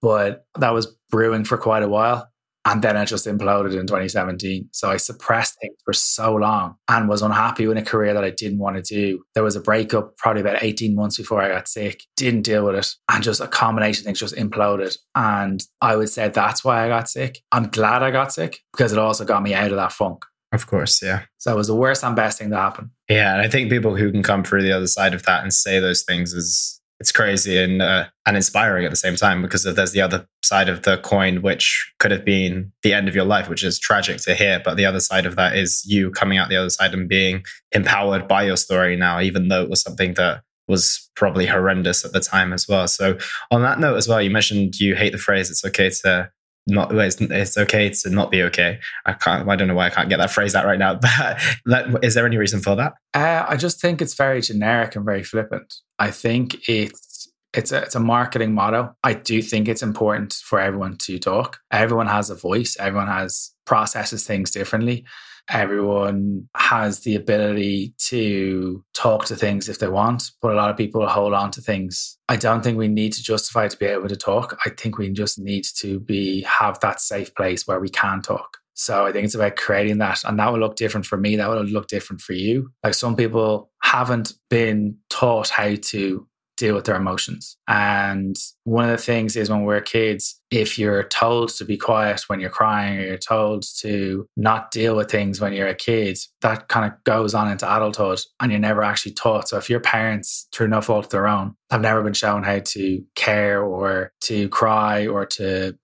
but 0.00 0.44
that 0.58 0.72
was 0.72 0.94
brewing 1.10 1.44
for 1.44 1.58
quite 1.58 1.82
a 1.82 1.88
while. 1.88 2.28
And 2.66 2.82
then 2.82 2.96
it 2.96 3.06
just 3.06 3.26
imploded 3.26 3.78
in 3.78 3.86
2017. 3.86 4.68
So 4.72 4.90
I 4.90 4.96
suppressed 4.96 5.58
things 5.60 5.76
for 5.84 5.92
so 5.92 6.34
long 6.34 6.76
and 6.88 7.08
was 7.08 7.20
unhappy 7.20 7.66
with 7.66 7.76
a 7.76 7.82
career 7.82 8.14
that 8.14 8.24
I 8.24 8.30
didn't 8.30 8.58
want 8.58 8.76
to 8.76 8.82
do. 8.82 9.22
There 9.34 9.44
was 9.44 9.56
a 9.56 9.60
breakup 9.60 10.16
probably 10.16 10.40
about 10.40 10.62
18 10.62 10.94
months 10.94 11.18
before 11.18 11.42
I 11.42 11.48
got 11.48 11.68
sick, 11.68 12.04
didn't 12.16 12.42
deal 12.42 12.64
with 12.64 12.76
it. 12.76 12.94
And 13.10 13.22
just 13.22 13.40
a 13.40 13.48
combination 13.48 14.02
of 14.02 14.06
things 14.06 14.20
just 14.20 14.36
imploded. 14.36 14.96
And 15.14 15.62
I 15.82 15.96
would 15.96 16.08
say 16.08 16.28
that's 16.28 16.64
why 16.64 16.84
I 16.84 16.88
got 16.88 17.08
sick. 17.08 17.40
I'm 17.52 17.68
glad 17.68 18.02
I 18.02 18.10
got 18.10 18.32
sick 18.32 18.60
because 18.72 18.92
it 18.92 18.98
also 18.98 19.24
got 19.24 19.42
me 19.42 19.54
out 19.54 19.70
of 19.70 19.76
that 19.76 19.92
funk. 19.92 20.24
Of 20.52 20.68
course, 20.68 21.02
yeah. 21.02 21.22
So 21.38 21.52
it 21.52 21.56
was 21.56 21.66
the 21.66 21.74
worst 21.74 22.04
and 22.04 22.14
best 22.14 22.38
thing 22.38 22.50
to 22.50 22.56
happen. 22.56 22.92
Yeah. 23.08 23.32
And 23.32 23.42
I 23.42 23.48
think 23.48 23.70
people 23.70 23.96
who 23.96 24.12
can 24.12 24.22
come 24.22 24.44
through 24.44 24.62
the 24.62 24.72
other 24.72 24.86
side 24.86 25.12
of 25.12 25.24
that 25.24 25.42
and 25.42 25.52
say 25.52 25.80
those 25.80 26.02
things 26.02 26.32
is 26.32 26.73
it's 27.00 27.12
crazy 27.12 27.58
and 27.58 27.82
uh, 27.82 28.06
and 28.26 28.36
inspiring 28.36 28.84
at 28.84 28.90
the 28.90 28.96
same 28.96 29.16
time 29.16 29.42
because 29.42 29.64
there's 29.64 29.92
the 29.92 30.00
other 30.00 30.26
side 30.42 30.68
of 30.68 30.82
the 30.82 30.98
coin 30.98 31.42
which 31.42 31.92
could 31.98 32.10
have 32.10 32.24
been 32.24 32.72
the 32.82 32.92
end 32.92 33.08
of 33.08 33.14
your 33.14 33.24
life 33.24 33.48
which 33.48 33.64
is 33.64 33.78
tragic 33.78 34.18
to 34.18 34.34
hear 34.34 34.60
but 34.64 34.76
the 34.76 34.86
other 34.86 35.00
side 35.00 35.26
of 35.26 35.36
that 35.36 35.56
is 35.56 35.84
you 35.86 36.10
coming 36.10 36.38
out 36.38 36.48
the 36.48 36.56
other 36.56 36.70
side 36.70 36.94
and 36.94 37.08
being 37.08 37.42
empowered 37.72 38.28
by 38.28 38.42
your 38.44 38.56
story 38.56 38.96
now 38.96 39.20
even 39.20 39.48
though 39.48 39.62
it 39.62 39.70
was 39.70 39.80
something 39.80 40.14
that 40.14 40.42
was 40.66 41.10
probably 41.14 41.46
horrendous 41.46 42.04
at 42.04 42.12
the 42.12 42.20
time 42.20 42.52
as 42.52 42.66
well. 42.66 42.88
So 42.88 43.18
on 43.50 43.62
that 43.62 43.78
note 43.78 43.96
as 43.96 44.08
well 44.08 44.22
you 44.22 44.30
mentioned 44.30 44.78
you 44.80 44.94
hate 44.94 45.12
the 45.12 45.18
phrase 45.18 45.50
it's 45.50 45.64
okay 45.64 45.90
to 46.02 46.30
not 46.66 46.94
it's, 46.94 47.20
it's 47.20 47.58
okay 47.58 47.90
to 47.90 48.10
not 48.10 48.30
be 48.30 48.42
okay. 48.42 48.78
I 49.04 49.12
can't. 49.12 49.48
I 49.48 49.56
don't 49.56 49.68
know 49.68 49.74
why 49.74 49.86
I 49.86 49.90
can't 49.90 50.08
get 50.08 50.18
that 50.18 50.30
phrase 50.30 50.54
out 50.54 50.64
right 50.64 50.78
now. 50.78 50.98
But 51.66 52.04
is 52.04 52.14
there 52.14 52.26
any 52.26 52.38
reason 52.38 52.60
for 52.60 52.74
that? 52.76 52.94
Uh, 53.12 53.44
I 53.48 53.56
just 53.56 53.80
think 53.80 54.00
it's 54.00 54.14
very 54.14 54.40
generic 54.40 54.96
and 54.96 55.04
very 55.04 55.22
flippant. 55.22 55.74
I 55.98 56.10
think 56.10 56.68
it's 56.68 57.28
it's 57.52 57.70
a, 57.70 57.82
it's 57.82 57.94
a 57.94 58.00
marketing 58.00 58.54
motto. 58.54 58.94
I 59.04 59.14
do 59.14 59.40
think 59.40 59.68
it's 59.68 59.82
important 59.82 60.32
for 60.32 60.58
everyone 60.58 60.96
to 60.98 61.18
talk. 61.18 61.60
Everyone 61.70 62.06
has 62.06 62.30
a 62.30 62.34
voice. 62.34 62.76
Everyone 62.78 63.08
has 63.08 63.52
processes 63.64 64.26
things 64.26 64.50
differently. 64.50 65.04
Everyone 65.50 66.48
has 66.56 67.00
the 67.00 67.16
ability 67.16 67.94
to 68.06 68.84
talk 68.94 69.26
to 69.26 69.36
things 69.36 69.68
if 69.68 69.78
they 69.78 69.88
want, 69.88 70.30
but 70.40 70.52
a 70.52 70.54
lot 70.54 70.70
of 70.70 70.76
people 70.76 71.06
hold 71.06 71.34
on 71.34 71.50
to 71.52 71.60
things. 71.60 72.16
I 72.28 72.36
don't 72.36 72.62
think 72.62 72.78
we 72.78 72.88
need 72.88 73.12
to 73.12 73.22
justify 73.22 73.68
to 73.68 73.76
be 73.76 73.86
able 73.86 74.08
to 74.08 74.16
talk. 74.16 74.58
I 74.64 74.70
think 74.70 74.96
we 74.96 75.10
just 75.10 75.38
need 75.38 75.64
to 75.76 76.00
be 76.00 76.42
have 76.42 76.80
that 76.80 77.00
safe 77.00 77.34
place 77.34 77.66
where 77.66 77.80
we 77.80 77.90
can 77.90 78.22
talk. 78.22 78.58
So 78.74 79.06
I 79.06 79.12
think 79.12 79.24
it's 79.24 79.34
about 79.34 79.56
creating 79.56 79.98
that. 79.98 80.24
And 80.24 80.38
that 80.38 80.52
will 80.52 80.58
look 80.58 80.76
different 80.76 81.06
for 81.06 81.16
me. 81.16 81.36
That 81.36 81.48
will 81.48 81.62
look 81.62 81.86
different 81.86 82.20
for 82.20 82.32
you. 82.32 82.72
Like 82.82 82.94
some 82.94 83.14
people 83.14 83.70
haven't 83.82 84.32
been 84.50 84.96
taught 85.10 85.48
how 85.48 85.74
to 85.76 86.26
deal 86.56 86.74
with 86.74 86.84
their 86.84 86.96
emotions. 86.96 87.56
And 87.66 88.36
one 88.64 88.84
of 88.84 88.90
the 88.90 89.02
things 89.02 89.36
is 89.36 89.50
when 89.50 89.62
we're 89.62 89.80
kids, 89.80 90.40
if 90.50 90.78
you're 90.78 91.02
told 91.04 91.48
to 91.50 91.64
be 91.64 91.76
quiet 91.76 92.22
when 92.28 92.40
you're 92.40 92.50
crying, 92.50 92.98
or 92.98 93.06
you're 93.06 93.16
told 93.16 93.64
to 93.80 94.28
not 94.36 94.70
deal 94.70 94.96
with 94.96 95.10
things 95.10 95.40
when 95.40 95.52
you're 95.52 95.68
a 95.68 95.74
kid, 95.74 96.18
that 96.42 96.68
kind 96.68 96.90
of 96.90 97.02
goes 97.04 97.34
on 97.34 97.50
into 97.50 97.66
adulthood 97.66 98.20
and 98.40 98.52
you're 98.52 98.60
never 98.60 98.82
actually 98.82 99.12
taught. 99.12 99.48
So 99.48 99.56
if 99.56 99.68
your 99.68 99.80
parents, 99.80 100.46
through 100.52 100.68
no 100.68 100.80
fault 100.80 101.06
of 101.06 101.10
their 101.10 101.26
own, 101.26 101.56
have 101.70 101.80
never 101.80 102.02
been 102.02 102.14
shown 102.14 102.42
how 102.44 102.60
to 102.60 103.04
care 103.14 103.62
or 103.62 104.12
to 104.22 104.48
cry 104.48 105.06
or 105.06 105.26
to 105.26 105.76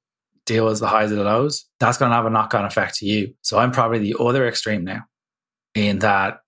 deal 0.47 0.67
with 0.67 0.81
the 0.81 0.89
highs 0.89 1.11
and 1.11 1.21
the 1.21 1.25
lows, 1.25 1.67
that's 1.79 1.99
going 1.99 2.11
to 2.11 2.17
have 2.17 2.27
a 2.27 2.31
knock 2.31 2.55
on 2.55 2.65
effect 2.65 2.97
to 2.97 3.07
you. 3.07 3.35
So 3.43 3.59
I'm 3.59 3.73
probably 3.73 3.99
the 3.99 4.17
other 4.19 4.47
extreme 4.47 4.85
now 4.85 5.05
in 5.75 6.00
that 6.00 6.41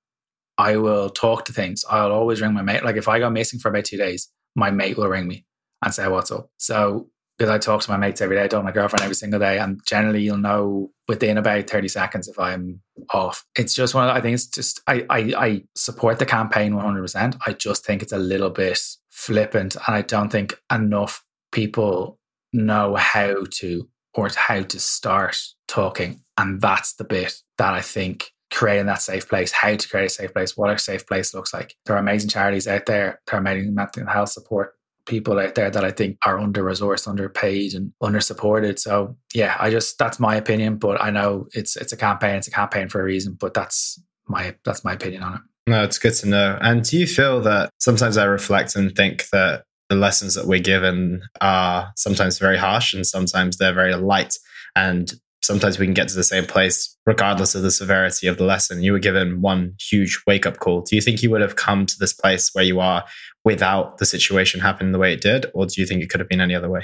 I 0.62 0.76
will 0.76 1.10
talk 1.10 1.44
to 1.46 1.52
things. 1.52 1.84
I'll 1.90 2.12
always 2.12 2.40
ring 2.40 2.54
my 2.54 2.62
mate. 2.62 2.84
Like 2.84 2.96
if 2.96 3.08
I 3.08 3.18
go 3.18 3.28
missing 3.28 3.58
for 3.58 3.68
about 3.68 3.84
two 3.84 3.96
days, 3.96 4.28
my 4.54 4.70
mate 4.70 4.96
will 4.96 5.08
ring 5.08 5.26
me 5.26 5.44
and 5.84 5.92
say, 5.92 6.06
What's 6.06 6.30
up? 6.30 6.50
So 6.58 7.08
because 7.36 7.50
I 7.50 7.58
talk 7.58 7.80
to 7.82 7.90
my 7.90 7.96
mates 7.96 8.20
every 8.20 8.36
day, 8.36 8.44
I 8.44 8.46
talk 8.46 8.60
to 8.60 8.64
my 8.64 8.70
girlfriend 8.70 9.02
every 9.02 9.16
single 9.16 9.40
day. 9.40 9.58
And 9.58 9.80
generally 9.84 10.22
you'll 10.22 10.36
know 10.36 10.92
within 11.08 11.36
about 11.38 11.68
30 11.68 11.88
seconds 11.88 12.28
if 12.28 12.38
I'm 12.38 12.80
off. 13.12 13.44
It's 13.58 13.74
just 13.74 13.94
one 13.94 14.08
of 14.08 14.14
I 14.14 14.20
think 14.20 14.34
it's 14.34 14.46
just 14.46 14.80
I, 14.86 15.04
I 15.10 15.18
I 15.36 15.64
support 15.74 16.20
the 16.20 16.26
campaign 16.26 16.74
100%. 16.74 17.38
I 17.44 17.52
just 17.54 17.84
think 17.84 18.02
it's 18.02 18.12
a 18.12 18.18
little 18.18 18.50
bit 18.50 18.78
flippant 19.10 19.74
and 19.74 19.96
I 19.96 20.02
don't 20.02 20.30
think 20.30 20.54
enough 20.70 21.24
people 21.50 22.20
know 22.52 22.94
how 22.94 23.44
to 23.58 23.88
or 24.14 24.28
how 24.34 24.62
to 24.62 24.78
start 24.78 25.36
talking. 25.66 26.20
And 26.38 26.60
that's 26.60 26.94
the 26.94 27.04
bit 27.04 27.34
that 27.58 27.74
I 27.74 27.80
think 27.80 28.30
creating 28.52 28.86
that 28.86 29.02
safe 29.02 29.28
place, 29.28 29.52
how 29.52 29.74
to 29.74 29.88
create 29.88 30.06
a 30.06 30.10
safe 30.10 30.32
place, 30.32 30.56
what 30.56 30.70
a 30.70 30.78
safe 30.78 31.06
place 31.06 31.34
looks 31.34 31.52
like. 31.52 31.74
There 31.86 31.96
are 31.96 32.00
amazing 32.00 32.30
charities 32.30 32.68
out 32.68 32.86
there. 32.86 33.20
There 33.26 33.38
are 33.38 33.40
amazing 33.40 33.74
mental 33.74 34.06
health 34.06 34.30
support 34.30 34.74
people 35.04 35.38
out 35.38 35.54
there 35.54 35.70
that 35.70 35.84
I 35.84 35.90
think 35.90 36.18
are 36.24 36.38
under 36.38 36.62
resourced, 36.62 37.08
underpaid, 37.08 37.74
and 37.74 37.92
under 38.00 38.20
supported. 38.20 38.78
So 38.78 39.16
yeah, 39.34 39.56
I 39.58 39.70
just 39.70 39.98
that's 39.98 40.20
my 40.20 40.36
opinion. 40.36 40.76
But 40.76 41.02
I 41.02 41.10
know 41.10 41.46
it's 41.54 41.76
it's 41.76 41.92
a 41.92 41.96
campaign. 41.96 42.36
It's 42.36 42.48
a 42.48 42.52
campaign 42.52 42.88
for 42.88 43.00
a 43.00 43.04
reason. 43.04 43.36
But 43.38 43.54
that's 43.54 44.00
my 44.28 44.54
that's 44.64 44.84
my 44.84 44.92
opinion 44.92 45.22
on 45.22 45.34
it. 45.34 45.40
No, 45.66 45.82
it's 45.84 45.98
good 45.98 46.14
to 46.14 46.28
know. 46.28 46.58
And 46.60 46.82
do 46.82 46.98
you 46.98 47.06
feel 47.06 47.40
that 47.42 47.70
sometimes 47.78 48.16
I 48.16 48.24
reflect 48.24 48.74
and 48.74 48.94
think 48.94 49.28
that 49.30 49.64
the 49.88 49.96
lessons 49.96 50.34
that 50.34 50.46
we're 50.46 50.58
given 50.58 51.22
are 51.40 51.92
sometimes 51.96 52.38
very 52.38 52.56
harsh 52.56 52.94
and 52.94 53.06
sometimes 53.06 53.58
they're 53.58 53.74
very 53.74 53.94
light. 53.94 54.38
And 54.74 55.12
sometimes 55.42 55.78
we 55.78 55.86
can 55.86 55.94
get 55.94 56.08
to 56.08 56.14
the 56.14 56.24
same 56.24 56.46
place 56.46 56.96
regardless 57.06 57.54
of 57.54 57.62
the 57.62 57.70
severity 57.70 58.26
of 58.26 58.38
the 58.38 58.44
lesson. 58.44 58.82
You 58.82 58.92
were 58.92 58.98
given 58.98 59.40
one 59.40 59.74
huge 59.80 60.22
wake 60.26 60.46
up 60.46 60.58
call. 60.58 60.82
Do 60.82 60.96
you 60.96 61.02
think 61.02 61.22
you 61.22 61.30
would 61.30 61.40
have 61.40 61.56
come 61.56 61.86
to 61.86 61.98
this 61.98 62.12
place 62.12 62.50
where 62.52 62.64
you 62.64 62.80
are 62.80 63.04
without 63.44 63.98
the 63.98 64.06
situation 64.06 64.60
happening 64.60 64.92
the 64.92 64.98
way 64.98 65.12
it 65.12 65.20
did? 65.20 65.46
Or 65.54 65.66
do 65.66 65.80
you 65.80 65.86
think 65.86 66.02
it 66.02 66.10
could 66.10 66.20
have 66.20 66.28
been 66.28 66.40
any 66.40 66.54
other 66.54 66.70
way? 66.70 66.82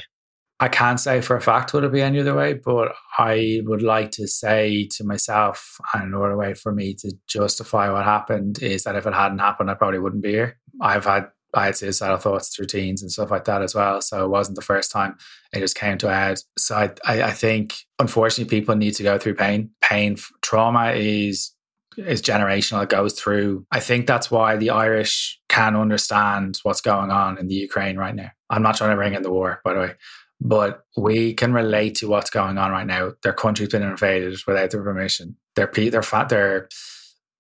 I 0.60 0.66
can't 0.66 0.98
say 0.98 1.20
for 1.20 1.36
a 1.36 1.40
fact 1.40 1.72
would 1.72 1.84
it 1.84 1.92
be 1.92 2.02
any 2.02 2.18
other 2.18 2.34
way, 2.34 2.54
but 2.54 2.92
I 3.16 3.60
would 3.64 3.82
like 3.82 4.10
to 4.12 4.26
say 4.26 4.88
to 4.96 5.04
myself, 5.04 5.76
and 5.94 6.12
another 6.12 6.36
way 6.36 6.54
for 6.54 6.72
me 6.72 6.94
to 6.94 7.12
justify 7.28 7.92
what 7.92 8.04
happened 8.04 8.60
is 8.60 8.82
that 8.82 8.96
if 8.96 9.06
it 9.06 9.14
hadn't 9.14 9.38
happened, 9.38 9.70
I 9.70 9.74
probably 9.74 10.00
wouldn't 10.00 10.22
be 10.22 10.32
here. 10.32 10.58
I've 10.80 11.04
had 11.04 11.28
I 11.54 11.66
had 11.66 11.76
suicidal 11.76 12.18
thoughts, 12.18 12.58
routines, 12.58 13.02
and 13.02 13.10
stuff 13.10 13.30
like 13.30 13.44
that 13.44 13.62
as 13.62 13.74
well. 13.74 14.00
So 14.02 14.24
it 14.24 14.28
wasn't 14.28 14.56
the 14.56 14.62
first 14.62 14.90
time 14.90 15.16
it 15.52 15.60
just 15.60 15.76
came 15.76 15.96
to 15.98 16.08
a 16.08 16.14
head. 16.14 16.38
So 16.58 16.76
I, 16.76 16.90
I, 17.04 17.22
I 17.22 17.32
think, 17.32 17.74
unfortunately, 17.98 18.58
people 18.58 18.76
need 18.76 18.94
to 18.96 19.02
go 19.02 19.18
through 19.18 19.34
pain. 19.34 19.70
Pain, 19.80 20.16
trauma 20.42 20.92
is 20.92 21.54
is 21.96 22.22
generational. 22.22 22.82
It 22.82 22.90
goes 22.90 23.18
through. 23.18 23.66
I 23.72 23.80
think 23.80 24.06
that's 24.06 24.30
why 24.30 24.56
the 24.56 24.70
Irish 24.70 25.40
can 25.48 25.74
understand 25.74 26.58
what's 26.62 26.80
going 26.80 27.10
on 27.10 27.38
in 27.38 27.48
the 27.48 27.54
Ukraine 27.54 27.96
right 27.96 28.14
now. 28.14 28.30
I'm 28.50 28.62
not 28.62 28.76
trying 28.76 28.90
to 28.90 28.96
bring 28.96 29.14
in 29.14 29.22
the 29.22 29.32
war, 29.32 29.60
by 29.64 29.74
the 29.74 29.80
way, 29.80 29.94
but 30.40 30.84
we 30.96 31.34
can 31.34 31.52
relate 31.52 31.96
to 31.96 32.08
what's 32.08 32.30
going 32.30 32.58
on 32.58 32.70
right 32.70 32.86
now. 32.86 33.12
Their 33.22 33.32
country's 33.32 33.70
been 33.70 33.82
invaded 33.82 34.38
without 34.46 34.70
their 34.70 34.82
permission. 34.82 35.36
Their 35.56 35.70
their 35.74 36.02
their 36.28 36.68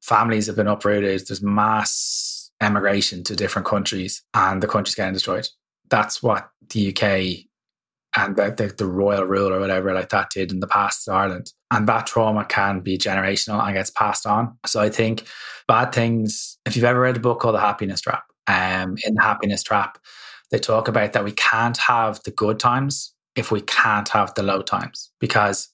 families 0.02 0.46
have 0.46 0.56
been 0.56 0.66
uprooted. 0.66 1.26
There's 1.26 1.42
mass 1.42 2.37
emigration 2.60 3.22
to 3.24 3.36
different 3.36 3.66
countries 3.66 4.22
and 4.34 4.62
the 4.62 4.66
country's 4.66 4.94
getting 4.94 5.14
destroyed. 5.14 5.48
That's 5.90 6.22
what 6.22 6.50
the 6.70 6.88
UK 6.88 7.48
and 8.16 8.36
the, 8.36 8.50
the, 8.50 8.74
the, 8.74 8.86
royal 8.86 9.24
rule 9.24 9.52
or 9.52 9.60
whatever 9.60 9.92
like 9.94 10.08
that 10.08 10.30
did 10.30 10.50
in 10.50 10.60
the 10.60 10.66
past 10.66 11.04
to 11.04 11.12
Ireland. 11.12 11.52
And 11.70 11.86
that 11.88 12.06
trauma 12.06 12.44
can 12.44 12.80
be 12.80 12.98
generational 12.98 13.62
and 13.62 13.74
gets 13.74 13.90
passed 13.90 14.26
on. 14.26 14.58
So 14.66 14.80
I 14.80 14.88
think 14.88 15.26
bad 15.66 15.92
things, 15.92 16.58
if 16.66 16.74
you've 16.74 16.84
ever 16.84 17.00
read 17.00 17.16
a 17.16 17.20
book 17.20 17.40
called 17.40 17.54
The 17.54 17.60
Happiness 17.60 18.00
Trap, 18.00 18.24
um, 18.46 18.96
in 19.04 19.14
The 19.14 19.22
Happiness 19.22 19.62
Trap, 19.62 19.98
they 20.50 20.58
talk 20.58 20.88
about 20.88 21.12
that 21.12 21.24
we 21.24 21.32
can't 21.32 21.76
have 21.76 22.22
the 22.24 22.30
good 22.30 22.58
times 22.58 23.12
if 23.36 23.52
we 23.52 23.60
can't 23.60 24.08
have 24.08 24.34
the 24.34 24.42
low 24.42 24.62
times 24.62 25.10
because 25.20 25.68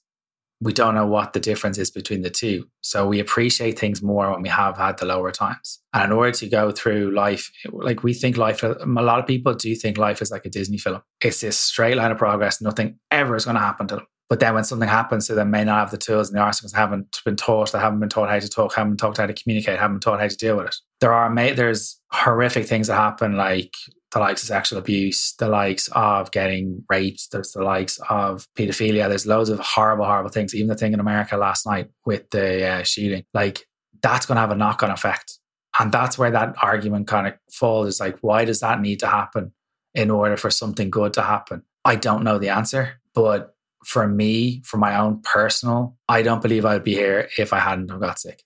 we 0.60 0.72
don't 0.72 0.94
know 0.94 1.06
what 1.06 1.32
the 1.32 1.40
difference 1.40 1.78
is 1.78 1.90
between 1.90 2.22
the 2.22 2.30
two. 2.30 2.68
So 2.80 3.06
we 3.06 3.20
appreciate 3.20 3.78
things 3.78 4.02
more 4.02 4.30
when 4.30 4.42
we 4.42 4.48
have 4.48 4.76
had 4.76 4.98
the 4.98 5.06
lower 5.06 5.30
times. 5.30 5.80
And 5.92 6.04
in 6.04 6.12
order 6.12 6.32
to 6.32 6.48
go 6.48 6.70
through 6.70 7.14
life, 7.14 7.50
like 7.70 8.02
we 8.02 8.14
think 8.14 8.36
life, 8.36 8.62
a 8.62 8.76
lot 8.86 9.18
of 9.18 9.26
people 9.26 9.54
do 9.54 9.74
think 9.74 9.98
life 9.98 10.22
is 10.22 10.30
like 10.30 10.46
a 10.46 10.50
Disney 10.50 10.78
film. 10.78 11.02
It's 11.20 11.40
this 11.40 11.58
straight 11.58 11.96
line 11.96 12.10
of 12.10 12.18
progress. 12.18 12.62
Nothing 12.62 12.98
ever 13.10 13.36
is 13.36 13.44
going 13.44 13.56
to 13.56 13.60
happen 13.60 13.86
to 13.88 13.96
them. 13.96 14.06
But 14.30 14.40
then 14.40 14.54
when 14.54 14.64
something 14.64 14.88
happens 14.88 15.26
to 15.26 15.34
them, 15.34 15.50
may 15.50 15.64
not 15.64 15.80
have 15.80 15.90
the 15.90 15.98
tools 15.98 16.30
and 16.30 16.38
the 16.38 16.42
arsenals 16.42 16.72
haven't 16.72 17.20
been 17.24 17.36
taught, 17.36 17.72
they 17.72 17.78
haven't 17.78 18.00
been 18.00 18.08
taught 18.08 18.30
how 18.30 18.38
to 18.38 18.48
talk, 18.48 18.74
haven't 18.74 18.92
been 18.92 18.96
taught 18.96 19.18
how 19.18 19.26
to 19.26 19.34
communicate, 19.34 19.78
haven't 19.78 19.96
been 19.96 20.00
taught 20.00 20.20
how 20.20 20.28
to 20.28 20.36
deal 20.36 20.56
with 20.56 20.66
it. 20.66 20.76
There 21.00 21.12
are 21.12 21.34
there's 21.54 22.00
horrific 22.10 22.66
things 22.66 22.86
that 22.86 22.96
happen, 22.96 23.36
like 23.36 23.74
the 24.14 24.20
likes 24.20 24.42
of 24.42 24.48
sexual 24.48 24.78
abuse, 24.78 25.34
the 25.38 25.48
likes 25.48 25.88
of 25.92 26.30
getting 26.30 26.84
raped, 26.88 27.32
there's 27.32 27.50
the 27.50 27.62
likes 27.62 27.98
of 28.08 28.46
pedophilia. 28.56 29.08
There's 29.08 29.26
loads 29.26 29.50
of 29.50 29.58
horrible, 29.58 30.04
horrible 30.04 30.30
things. 30.30 30.54
Even 30.54 30.68
the 30.68 30.76
thing 30.76 30.92
in 30.92 31.00
America 31.00 31.36
last 31.36 31.66
night 31.66 31.90
with 32.06 32.30
the 32.30 32.64
uh, 32.64 32.82
shooting, 32.84 33.24
like 33.34 33.66
that's 34.02 34.24
going 34.24 34.36
to 34.36 34.40
have 34.40 34.52
a 34.52 34.56
knock 34.56 34.84
on 34.84 34.90
effect. 34.90 35.38
And 35.80 35.90
that's 35.90 36.16
where 36.16 36.30
that 36.30 36.54
argument 36.62 37.08
kind 37.08 37.26
of 37.26 37.34
falls. 37.50 37.88
Is 37.88 38.00
like, 38.00 38.16
why 38.20 38.44
does 38.44 38.60
that 38.60 38.80
need 38.80 39.00
to 39.00 39.08
happen 39.08 39.52
in 39.94 40.10
order 40.10 40.36
for 40.36 40.48
something 40.48 40.90
good 40.90 41.12
to 41.14 41.22
happen? 41.22 41.64
I 41.84 41.96
don't 41.96 42.22
know 42.22 42.38
the 42.38 42.50
answer, 42.50 43.00
but 43.14 43.56
for 43.84 44.06
me, 44.06 44.62
for 44.64 44.76
my 44.76 44.96
own 44.96 45.22
personal, 45.22 45.96
I 46.08 46.22
don't 46.22 46.40
believe 46.40 46.64
I'd 46.64 46.84
be 46.84 46.94
here 46.94 47.28
if 47.36 47.52
I 47.52 47.58
hadn't 47.58 47.90
have 47.90 48.00
got 48.00 48.20
sick. 48.20 48.44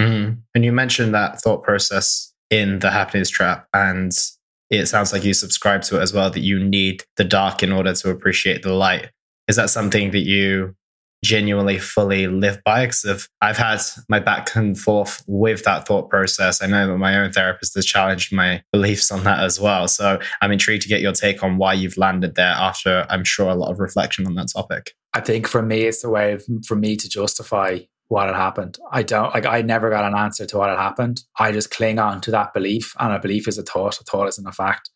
Mm-hmm. 0.00 0.40
And 0.54 0.64
you 0.64 0.72
mentioned 0.72 1.14
that 1.14 1.42
thought 1.42 1.62
process 1.62 2.32
in 2.50 2.78
the 2.78 2.90
happiness 2.90 3.28
trap, 3.28 3.68
and 3.74 4.12
it 4.72 4.86
sounds 4.86 5.12
like 5.12 5.24
you 5.24 5.34
subscribe 5.34 5.82
to 5.82 5.98
it 5.98 6.02
as 6.02 6.12
well 6.12 6.30
that 6.30 6.40
you 6.40 6.58
need 6.58 7.04
the 7.16 7.24
dark 7.24 7.62
in 7.62 7.72
order 7.72 7.92
to 7.92 8.10
appreciate 8.10 8.62
the 8.62 8.72
light. 8.72 9.10
Is 9.46 9.56
that 9.56 9.70
something 9.70 10.12
that 10.12 10.26
you 10.26 10.74
genuinely 11.22 11.78
fully 11.78 12.26
live 12.26 12.58
by? 12.64 12.86
Because 12.86 13.28
I've 13.42 13.56
had 13.58 13.80
my 14.08 14.18
back 14.18 14.56
and 14.56 14.78
forth 14.78 15.22
with 15.26 15.64
that 15.64 15.86
thought 15.86 16.08
process. 16.08 16.62
I 16.62 16.66
know 16.66 16.86
that 16.86 16.96
my 16.96 17.18
own 17.18 17.32
therapist 17.32 17.74
has 17.74 17.84
challenged 17.84 18.32
my 18.32 18.62
beliefs 18.72 19.12
on 19.12 19.24
that 19.24 19.40
as 19.40 19.60
well. 19.60 19.88
So 19.88 20.18
I'm 20.40 20.52
intrigued 20.52 20.82
to 20.84 20.88
get 20.88 21.02
your 21.02 21.12
take 21.12 21.42
on 21.42 21.58
why 21.58 21.74
you've 21.74 21.98
landed 21.98 22.34
there 22.34 22.46
after 22.46 23.06
I'm 23.10 23.24
sure 23.24 23.50
a 23.50 23.54
lot 23.54 23.70
of 23.70 23.78
reflection 23.78 24.26
on 24.26 24.34
that 24.36 24.48
topic. 24.48 24.94
I 25.12 25.20
think 25.20 25.46
for 25.46 25.62
me, 25.62 25.82
it's 25.82 26.02
a 26.02 26.08
way 26.08 26.32
of, 26.32 26.44
for 26.66 26.76
me 26.76 26.96
to 26.96 27.08
justify 27.08 27.80
what 28.12 28.26
had 28.26 28.36
happened. 28.36 28.78
I 28.90 29.02
don't 29.02 29.32
like 29.32 29.46
I 29.46 29.62
never 29.62 29.88
got 29.88 30.04
an 30.04 30.14
answer 30.14 30.44
to 30.44 30.58
what 30.58 30.68
had 30.68 30.78
happened. 30.78 31.22
I 31.38 31.50
just 31.50 31.70
cling 31.70 31.98
on 31.98 32.20
to 32.20 32.30
that 32.32 32.52
belief. 32.52 32.94
And 33.00 33.10
a 33.10 33.18
belief 33.18 33.48
is 33.48 33.56
a 33.56 33.62
thought. 33.62 33.98
A 34.02 34.04
thought 34.04 34.28
isn't 34.28 34.46
a 34.46 34.52
fact. 34.52 34.90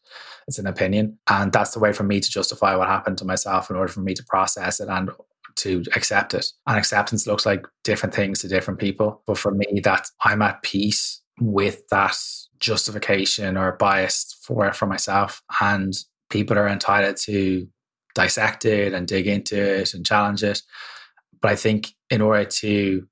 It's 0.46 0.58
an 0.58 0.66
opinion. 0.66 1.18
And 1.26 1.50
that's 1.50 1.70
the 1.70 1.80
way 1.80 1.94
for 1.94 2.02
me 2.02 2.20
to 2.20 2.30
justify 2.30 2.76
what 2.76 2.88
happened 2.88 3.16
to 3.18 3.24
myself 3.24 3.70
in 3.70 3.76
order 3.76 3.90
for 3.90 4.00
me 4.00 4.12
to 4.12 4.24
process 4.24 4.80
it 4.80 4.88
and 4.90 5.10
to 5.56 5.82
accept 5.96 6.34
it. 6.34 6.46
And 6.66 6.76
acceptance 6.76 7.26
looks 7.26 7.46
like 7.46 7.66
different 7.84 8.14
things 8.14 8.40
to 8.40 8.48
different 8.48 8.80
people. 8.80 9.22
But 9.26 9.38
for 9.38 9.50
me, 9.50 9.80
that 9.82 10.08
I'm 10.22 10.42
at 10.42 10.62
peace 10.62 11.22
with 11.40 11.88
that 11.88 12.18
justification 12.60 13.56
or 13.56 13.78
bias 13.78 14.36
for 14.42 14.70
for 14.74 14.84
myself. 14.84 15.42
And 15.62 15.94
people 16.28 16.58
are 16.58 16.68
entitled 16.68 17.16
to 17.24 17.66
dissect 18.14 18.66
it 18.66 18.92
and 18.92 19.08
dig 19.08 19.26
into 19.26 19.58
it 19.58 19.94
and 19.94 20.04
challenge 20.04 20.42
it. 20.42 20.60
But 21.40 21.52
I 21.52 21.56
think 21.56 21.95
in 22.10 22.20
order 22.20 22.44
to 22.44 23.06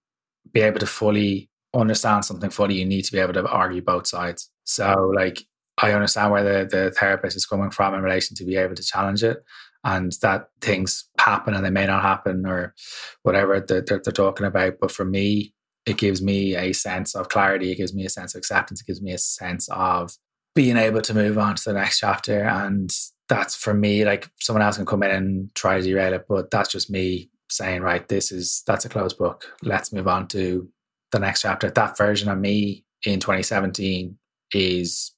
be 0.52 0.60
able 0.60 0.80
to 0.80 0.86
fully 0.86 1.50
understand 1.74 2.24
something 2.24 2.50
fully, 2.50 2.76
you 2.76 2.84
need 2.84 3.04
to 3.04 3.12
be 3.12 3.18
able 3.18 3.32
to 3.32 3.46
argue 3.48 3.82
both 3.82 4.06
sides. 4.06 4.50
So, 4.64 5.12
like, 5.14 5.44
I 5.78 5.92
understand 5.92 6.30
where 6.30 6.44
the, 6.44 6.68
the 6.76 6.90
therapist 6.92 7.36
is 7.36 7.46
coming 7.46 7.70
from 7.70 7.94
in 7.94 8.02
relation 8.02 8.36
to 8.36 8.44
be 8.44 8.56
able 8.56 8.76
to 8.76 8.82
challenge 8.82 9.24
it 9.24 9.42
and 9.82 10.12
that 10.22 10.48
things 10.60 11.04
happen 11.18 11.54
and 11.54 11.64
they 11.64 11.70
may 11.70 11.86
not 11.86 12.02
happen 12.02 12.46
or 12.46 12.74
whatever 13.22 13.60
they're, 13.60 13.82
they're, 13.82 14.00
they're 14.02 14.12
talking 14.12 14.46
about. 14.46 14.74
But 14.80 14.92
for 14.92 15.04
me, 15.04 15.52
it 15.84 15.98
gives 15.98 16.22
me 16.22 16.56
a 16.56 16.72
sense 16.72 17.14
of 17.14 17.28
clarity. 17.28 17.72
It 17.72 17.76
gives 17.76 17.92
me 17.92 18.06
a 18.06 18.10
sense 18.10 18.34
of 18.34 18.38
acceptance. 18.38 18.80
It 18.80 18.86
gives 18.86 19.02
me 19.02 19.12
a 19.12 19.18
sense 19.18 19.68
of 19.70 20.16
being 20.54 20.76
able 20.76 21.02
to 21.02 21.14
move 21.14 21.36
on 21.36 21.56
to 21.56 21.62
the 21.66 21.74
next 21.74 21.98
chapter. 21.98 22.44
And 22.44 22.90
that's 23.28 23.54
for 23.54 23.74
me, 23.74 24.04
like 24.04 24.30
someone 24.40 24.62
else 24.62 24.76
can 24.76 24.86
come 24.86 25.02
in 25.02 25.10
and 25.10 25.54
try 25.54 25.76
to 25.76 25.82
derail 25.82 26.14
it, 26.14 26.26
but 26.28 26.50
that's 26.50 26.70
just 26.70 26.90
me 26.90 27.30
saying, 27.50 27.82
right, 27.82 28.06
this 28.08 28.32
is, 28.32 28.62
that's 28.66 28.84
a 28.84 28.88
closed 28.88 29.18
book. 29.18 29.44
Let's 29.62 29.92
move 29.92 30.08
on 30.08 30.28
to 30.28 30.68
the 31.12 31.20
next 31.20 31.42
chapter. 31.42 31.70
That 31.70 31.96
version 31.96 32.28
of 32.28 32.38
me 32.38 32.84
in 33.04 33.20
2017 33.20 34.18
is 34.52 35.14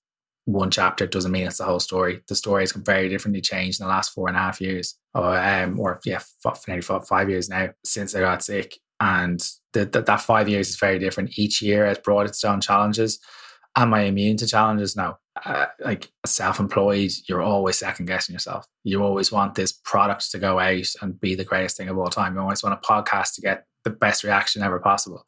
one 0.47 0.71
chapter 0.71 1.07
doesn't 1.07 1.33
mean 1.33 1.47
it's 1.47 1.59
the 1.59 1.65
whole 1.65 1.81
story. 1.81 2.23
The 2.29 2.35
story 2.37 2.63
has 2.63 2.73
very 2.73 3.09
differently 3.09 3.41
changed 3.41 3.81
in 3.81 3.87
the 3.87 3.91
last 3.91 4.13
four 4.13 4.29
and 4.29 4.37
a 4.37 4.41
half 4.41 4.61
years, 4.61 4.97
or 5.13 5.37
um, 5.37 5.79
or 5.79 6.01
yeah, 6.05 6.21
nearly 6.69 6.83
five 6.83 7.29
years 7.29 7.49
now 7.49 7.71
since 7.85 8.15
I 8.15 8.21
got 8.21 8.45
sick. 8.45 8.79
And 9.01 9.41
the, 9.73 9.85
the, 9.85 10.03
that 10.03 10.23
five 10.23 10.49
years 10.49 10.71
is 10.71 10.77
very 10.77 10.99
different. 10.99 11.37
Each 11.37 11.61
year 11.61 11.85
has 11.85 11.99
brought 11.99 12.27
its 12.27 12.45
own 12.45 12.61
challenges. 12.61 13.19
Am 13.77 13.93
I 13.93 14.03
immune 14.03 14.37
to 14.39 14.47
challenges? 14.47 14.97
No. 14.97 15.19
Uh, 15.45 15.67
like 15.81 16.11
self-employed, 16.25 17.11
you're 17.29 17.43
always 17.43 17.79
second 17.79 18.07
guessing 18.07 18.33
yourself. 18.33 18.67
You 18.85 19.03
always 19.03 19.31
want 19.31 19.55
this 19.55 19.73
product 19.73 20.31
to 20.31 20.39
go 20.39 20.59
out 20.59 20.87
and 21.03 21.21
be 21.21 21.35
the 21.35 21.45
greatest 21.45 21.77
thing 21.77 21.89
of 21.89 21.99
all 21.99 22.09
time. 22.09 22.35
You 22.35 22.41
always 22.41 22.63
want 22.63 22.79
a 22.83 22.87
podcast 22.87 23.35
to 23.35 23.43
get 23.43 23.67
the 23.85 23.91
best 23.91 24.25
reaction 24.25 24.63
ever 24.63 24.79
possible. 24.79 25.27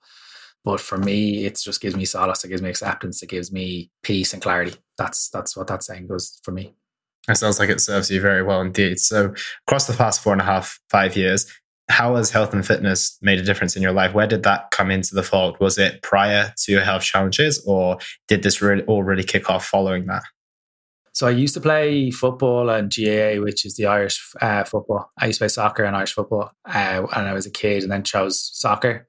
But 0.64 0.80
for 0.80 0.98
me, 0.98 1.44
it 1.44 1.58
just 1.62 1.80
gives 1.80 1.94
me 1.94 2.04
solace. 2.04 2.44
It 2.44 2.48
gives 2.48 2.62
me 2.62 2.70
acceptance. 2.70 3.22
It 3.22 3.28
gives 3.28 3.52
me 3.52 3.90
peace 4.02 4.32
and 4.32 4.42
clarity. 4.42 4.76
That's 4.96 5.30
that's 5.30 5.56
what 5.56 5.66
that 5.68 5.82
saying 5.82 6.08
goes 6.08 6.40
for 6.42 6.52
me. 6.52 6.74
It 7.28 7.36
sounds 7.36 7.58
like 7.58 7.68
it 7.68 7.80
serves 7.80 8.10
you 8.10 8.20
very 8.20 8.42
well 8.42 8.62
indeed. 8.62 8.98
So 8.98 9.34
across 9.66 9.86
the 9.86 9.94
past 9.94 10.22
four 10.22 10.32
and 10.32 10.40
a 10.40 10.44
half, 10.44 10.80
five 10.88 11.16
years, 11.16 11.46
how 11.88 12.16
has 12.16 12.30
health 12.30 12.52
and 12.52 12.66
fitness 12.66 13.18
made 13.22 13.38
a 13.38 13.42
difference 13.42 13.74
in 13.76 13.82
your 13.82 13.92
life? 13.92 14.12
Where 14.12 14.26
did 14.26 14.42
that 14.42 14.70
come 14.70 14.90
into 14.90 15.14
the 15.14 15.22
fold? 15.22 15.58
Was 15.58 15.78
it 15.78 16.02
prior 16.02 16.52
to 16.56 16.72
your 16.72 16.82
health 16.82 17.02
challenges, 17.02 17.62
or 17.66 17.98
did 18.26 18.42
this 18.42 18.60
really 18.60 18.82
all 18.84 19.02
really 19.02 19.24
kick 19.24 19.48
off 19.50 19.66
following 19.66 20.06
that? 20.06 20.22
So 21.12 21.26
I 21.26 21.30
used 21.30 21.54
to 21.54 21.60
play 21.60 22.10
football 22.10 22.70
and 22.70 22.94
GAA, 22.94 23.42
which 23.42 23.64
is 23.64 23.74
the 23.74 23.86
Irish 23.86 24.32
uh, 24.40 24.62
football. 24.64 25.10
I 25.18 25.26
used 25.26 25.38
to 25.38 25.44
play 25.44 25.48
soccer 25.48 25.82
and 25.82 25.96
Irish 25.96 26.12
football, 26.12 26.52
uh, 26.66 27.06
and 27.16 27.28
I 27.28 27.32
was 27.32 27.46
a 27.46 27.50
kid, 27.50 27.82
and 27.82 27.90
then 27.90 28.04
chose 28.04 28.50
soccer 28.52 29.08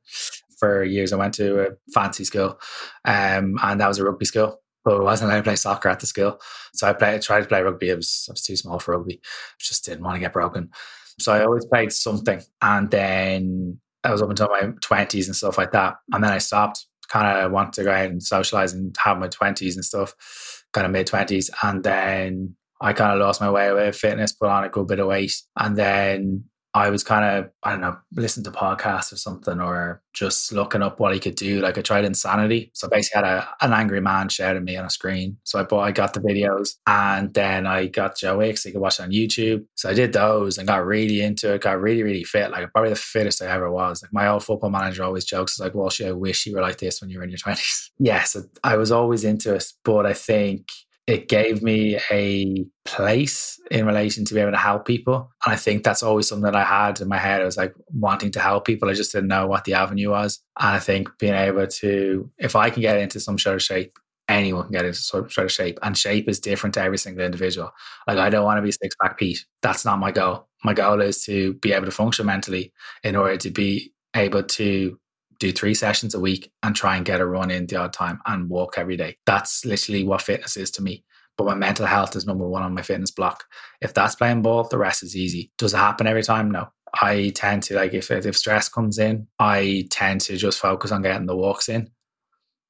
for 0.57 0.83
years. 0.83 1.13
I 1.13 1.17
went 1.17 1.33
to 1.36 1.67
a 1.67 1.71
fancy 1.93 2.24
school, 2.24 2.59
um, 3.05 3.59
and 3.62 3.79
that 3.79 3.88
was 3.88 4.00
a 4.00 4.05
rugby 4.05 4.25
school. 4.25 4.59
But 4.86 5.01
I 5.01 5.03
wasn't 5.03 5.29
allowed 5.29 5.41
to 5.41 5.43
play 5.43 5.57
soccer 5.57 5.89
at 5.89 6.00
the 6.00 6.07
school, 6.07 6.39
so 6.74 6.88
I 6.88 6.93
played. 6.93 7.21
Tried 7.21 7.41
to 7.41 7.48
play 7.48 7.62
rugby. 7.62 7.91
I 7.91 7.95
was, 7.95 8.25
I 8.29 8.31
was 8.31 8.41
too 8.41 8.55
small 8.55 8.79
for 8.79 8.98
rugby. 8.98 9.19
I 9.21 9.59
Just 9.59 9.86
didn't 9.86 10.03
want 10.03 10.15
to 10.15 10.21
get 10.21 10.33
broken. 10.33 10.71
So 11.19 11.33
I 11.33 11.43
always 11.43 11.65
played 11.65 11.91
something, 11.91 12.41
and 12.61 12.89
then 12.89 13.79
I 14.03 14.11
was 14.11 14.21
up 14.21 14.29
until 14.29 14.47
my 14.49 14.71
twenties 14.81 15.27
and 15.27 15.35
stuff 15.35 15.57
like 15.57 15.71
that, 15.71 15.95
and 16.11 16.23
then 16.23 16.31
I 16.31 16.38
stopped. 16.38 16.85
Kind 17.09 17.39
of 17.39 17.51
wanted 17.51 17.73
to 17.73 17.83
go 17.85 17.91
out 17.91 18.09
and 18.11 18.21
socialize 18.21 18.73
and 18.73 18.95
have 19.03 19.17
my 19.17 19.27
twenties 19.27 19.75
and 19.75 19.83
stuff, 19.83 20.63
kind 20.73 20.85
of 20.85 20.91
mid 20.91 21.07
twenties, 21.07 21.49
and 21.63 21.83
then 21.83 22.55
I 22.81 22.93
kind 22.93 23.11
of 23.11 23.19
lost 23.19 23.41
my 23.41 23.49
way 23.49 23.73
with 23.73 23.95
fitness, 23.95 24.31
put 24.31 24.47
on 24.47 24.63
a 24.63 24.69
good 24.69 24.88
bit 24.88 24.99
of 24.99 25.07
weight, 25.07 25.33
and 25.57 25.75
then 25.75 26.45
I 26.73 26.89
was 26.91 27.03
kind 27.03 27.25
of, 27.25 27.51
I 27.63 27.71
don't 27.71 27.81
know, 27.81 27.97
listening 28.13 28.43
to 28.43 28.51
podcasts 28.51 29.11
or 29.11 29.15
something, 29.15 29.59
or 29.59 30.01
just 30.13 30.51
looking 30.51 30.83
up 30.83 30.99
what 30.99 31.13
he 31.13 31.19
could 31.19 31.35
do. 31.35 31.61
Like 31.61 31.77
I 31.77 31.81
tried 31.81 32.05
Insanity. 32.05 32.71
So 32.73 32.88
basically 32.88 33.23
had 33.23 33.38
a, 33.38 33.49
an 33.61 33.73
angry 33.73 34.01
man 34.01 34.29
shouting 34.29 34.63
me 34.63 34.77
on 34.77 34.85
a 34.85 34.89
screen. 34.89 35.38
So 35.43 35.59
I 35.59 35.63
bought, 35.63 35.81
I 35.81 35.91
got 35.91 36.13
the 36.13 36.19
videos 36.19 36.75
and 36.85 37.33
then 37.33 37.65
I 37.65 37.88
got 37.88 38.17
Joe 38.17 38.38
Wicks. 38.38 38.65
You 38.65 38.71
could 38.71 38.81
watch 38.81 38.99
it 38.99 39.03
on 39.03 39.11
YouTube. 39.11 39.65
So 39.75 39.89
I 39.89 39.93
did 39.93 40.13
those 40.13 40.57
and 40.57 40.67
got 40.67 40.85
really 40.85 41.21
into 41.21 41.53
it, 41.53 41.61
got 41.61 41.81
really, 41.81 42.03
really 42.03 42.23
fit. 42.23 42.51
Like 42.51 42.71
probably 42.71 42.91
the 42.91 42.95
fittest 42.97 43.41
I 43.41 43.47
ever 43.47 43.71
was. 43.71 44.03
Like 44.03 44.13
my 44.13 44.27
old 44.27 44.43
football 44.43 44.69
manager 44.69 45.03
always 45.03 45.25
jokes, 45.25 45.60
like, 45.60 45.73
well, 45.73 45.89
she 45.89 46.05
I 46.05 46.12
wish 46.12 46.45
you 46.45 46.55
were 46.55 46.62
like 46.62 46.77
this 46.77 47.01
when 47.01 47.10
you 47.10 47.17
were 47.17 47.23
in 47.23 47.29
your 47.32 47.39
20s. 47.39 47.89
yes, 47.99 48.38
I 48.63 48.77
was 48.77 48.91
always 48.91 49.23
into 49.23 49.55
it. 49.55 49.65
But 49.84 50.05
I 50.05 50.13
think 50.13 50.67
it 51.10 51.28
gave 51.28 51.63
me 51.63 51.98
a 52.12 52.63
place 52.86 53.60
in 53.72 53.88
relation 53.88 54.26
to 54.26 54.36
be 54.36 54.41
able 54.41 54.52
to 54.52 54.58
help 54.58 54.86
people. 54.86 55.32
And 55.43 55.52
I 55.52 55.58
think 55.58 55.84
that's 55.84 56.04
always 56.04 56.28
something 56.28 56.43
that 56.43 56.56
I 56.56 56.63
had 56.63 57.02
in 57.02 57.08
my 57.08 57.17
head. 57.17 57.41
I 57.41 57.45
was 57.45 57.58
like 57.58 57.74
wanting 57.91 58.30
to 58.34 58.39
help 58.39 58.65
people. 58.65 58.88
I 58.88 58.93
just 58.93 59.12
didn't 59.12 59.30
know 59.30 59.48
what 59.48 59.63
the 59.63 59.74
avenue 59.74 60.12
was. 60.12 60.39
And 60.60 60.69
I 60.69 60.78
think 60.78 61.10
being 61.17 61.34
able 61.34 61.65
to, 61.65 62.30
if 62.38 62.56
I 62.56 62.69
can 62.69 62.84
get 62.84 63.00
into 63.00 63.19
some 63.19 63.39
sort 63.39 63.56
of 63.56 63.63
shape, 63.63 63.98
anyone 64.28 64.65
can 64.65 64.72
get 64.72 64.86
into 64.86 65.00
some 65.00 65.28
sort 65.32 65.45
of 65.45 65.52
shape. 65.52 65.80
And 65.82 65.98
shape 65.98 66.30
is 66.30 66.39
different 66.39 66.76
to 66.76 66.84
every 66.84 67.00
single 67.00 67.26
individual. 67.26 67.72
Like 68.06 68.19
I 68.19 68.30
don't 68.30 68.45
want 68.45 68.60
to 68.60 68.62
be 68.62 68.72
six 68.72 68.95
pack 69.02 69.17
Pete. 69.17 69.43
That's 69.63 69.86
not 69.86 69.98
my 69.98 70.12
goal. 70.12 70.48
My 70.63 70.76
goal 70.76 71.02
is 71.02 71.26
to 71.26 71.56
be 71.56 71.74
able 71.74 71.86
to 71.86 71.91
function 71.91 72.28
mentally 72.28 72.72
in 73.04 73.15
order 73.15 73.38
to 73.38 73.50
be 73.50 73.93
able 74.15 74.43
to 74.43 75.00
do 75.39 75.52
three 75.52 75.73
sessions 75.73 76.13
a 76.13 76.19
week 76.19 76.52
and 76.63 76.75
try 76.75 76.97
and 76.97 77.06
get 77.06 77.21
a 77.21 77.25
run 77.25 77.49
in 77.49 77.65
the 77.65 77.78
odd 77.78 77.93
time 77.93 78.19
and 78.25 78.49
walk 78.49 78.75
every 78.78 78.97
day. 78.97 79.17
That's 79.25 79.65
literally 79.65 80.04
what 80.04 80.21
fitness 80.21 80.58
is 80.58 80.69
to 80.71 80.84
me. 80.84 81.04
But 81.38 81.47
my 81.47 81.56
mental 81.56 81.86
health 81.86 82.17
is 82.17 82.25
number 82.25 82.45
one 82.45 82.63
on 82.63 82.73
my 82.73 82.82
fitness 82.82 83.12
block. 83.12 83.45
If 83.80 83.93
that's 83.93 84.15
playing 84.15 84.41
ball, 84.41 84.65
the 84.65 84.78
rest 84.78 85.04
is 85.04 85.15
easy. 85.15 85.52
Does 85.58 85.73
it 85.73 85.78
happen 85.78 86.06
every 86.06 86.23
time? 86.23 86.52
No. 86.52 86.67
I 86.93 87.32
tend 87.36 87.63
to 87.63 87.75
like 87.75 87.93
if 87.93 88.12
if 88.12 88.36
stress 88.36 88.67
comes 88.67 88.97
in, 88.97 89.28
I 89.38 89.88
tend 89.89 90.21
to 90.21 90.36
just 90.36 90.60
focus 90.60 90.91
on 90.91 91.04
getting 91.04 91.28
the 91.28 91.36
walks 91.36 91.69
in. 91.69 91.89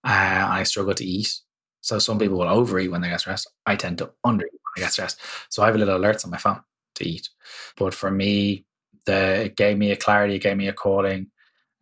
Uh, 0.04 0.46
I 0.50 0.64
struggle 0.64 0.94
to 0.94 1.06
eat. 1.06 1.34
So 1.82 1.98
some 2.00 2.20
people 2.20 2.38
will 2.38 2.48
overeat 2.48 2.92
when 2.92 3.02
they 3.02 3.10
get 3.10 3.22
stressed. 3.22 3.50
I 3.66 3.76
tend 3.76 3.98
to 4.00 4.12
undereat 4.26 4.52
when 4.52 4.74
I 4.78 4.82
get 4.82 4.92
stressed. 4.92 5.20
So 5.50 5.64
I 5.64 5.68
have 5.68 5.76
a 5.76 5.78
little 5.78 5.98
alerts 5.98 6.26
on 6.26 6.32
my 6.32 6.38
phone 6.38 6.62
to 6.96 7.08
eat. 7.08 7.30
But 7.78 7.94
for 7.94 8.12
me, 8.12 8.66
the 9.06 9.46
it 9.46 9.56
gave 9.56 9.78
me 9.78 9.92
a 9.92 9.96
clarity, 9.96 10.36
it 10.36 10.44
gave 10.44 10.58
me 10.58 10.68
a 10.68 10.74
calling 10.74 11.32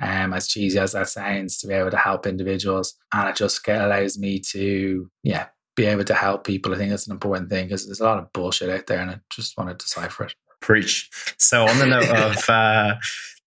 um, 0.01 0.33
as 0.33 0.47
cheesy 0.47 0.79
as 0.79 0.93
that 0.93 1.09
sounds, 1.09 1.57
to 1.59 1.67
be 1.67 1.73
able 1.73 1.91
to 1.91 1.97
help 1.97 2.25
individuals. 2.25 2.95
And 3.13 3.29
it 3.29 3.35
just 3.35 3.67
allows 3.67 4.17
me 4.17 4.39
to, 4.51 5.09
yeah, 5.23 5.47
be 5.75 5.85
able 5.85 6.03
to 6.05 6.13
help 6.13 6.45
people. 6.45 6.73
I 6.73 6.77
think 6.77 6.89
that's 6.89 7.07
an 7.07 7.13
important 7.13 7.49
thing 7.49 7.65
because 7.65 7.85
there's 7.85 7.99
a 7.99 8.05
lot 8.05 8.17
of 8.17 8.33
bullshit 8.33 8.69
out 8.69 8.87
there 8.87 8.99
and 8.99 9.11
I 9.11 9.19
just 9.29 9.57
want 9.57 9.69
to 9.69 9.75
decipher 9.75 10.25
it. 10.25 10.35
Preach. 10.59 11.09
So, 11.37 11.65
on 11.67 11.77
the 11.77 11.85
note 11.85 12.09
of 12.09 12.49
uh, 12.49 12.95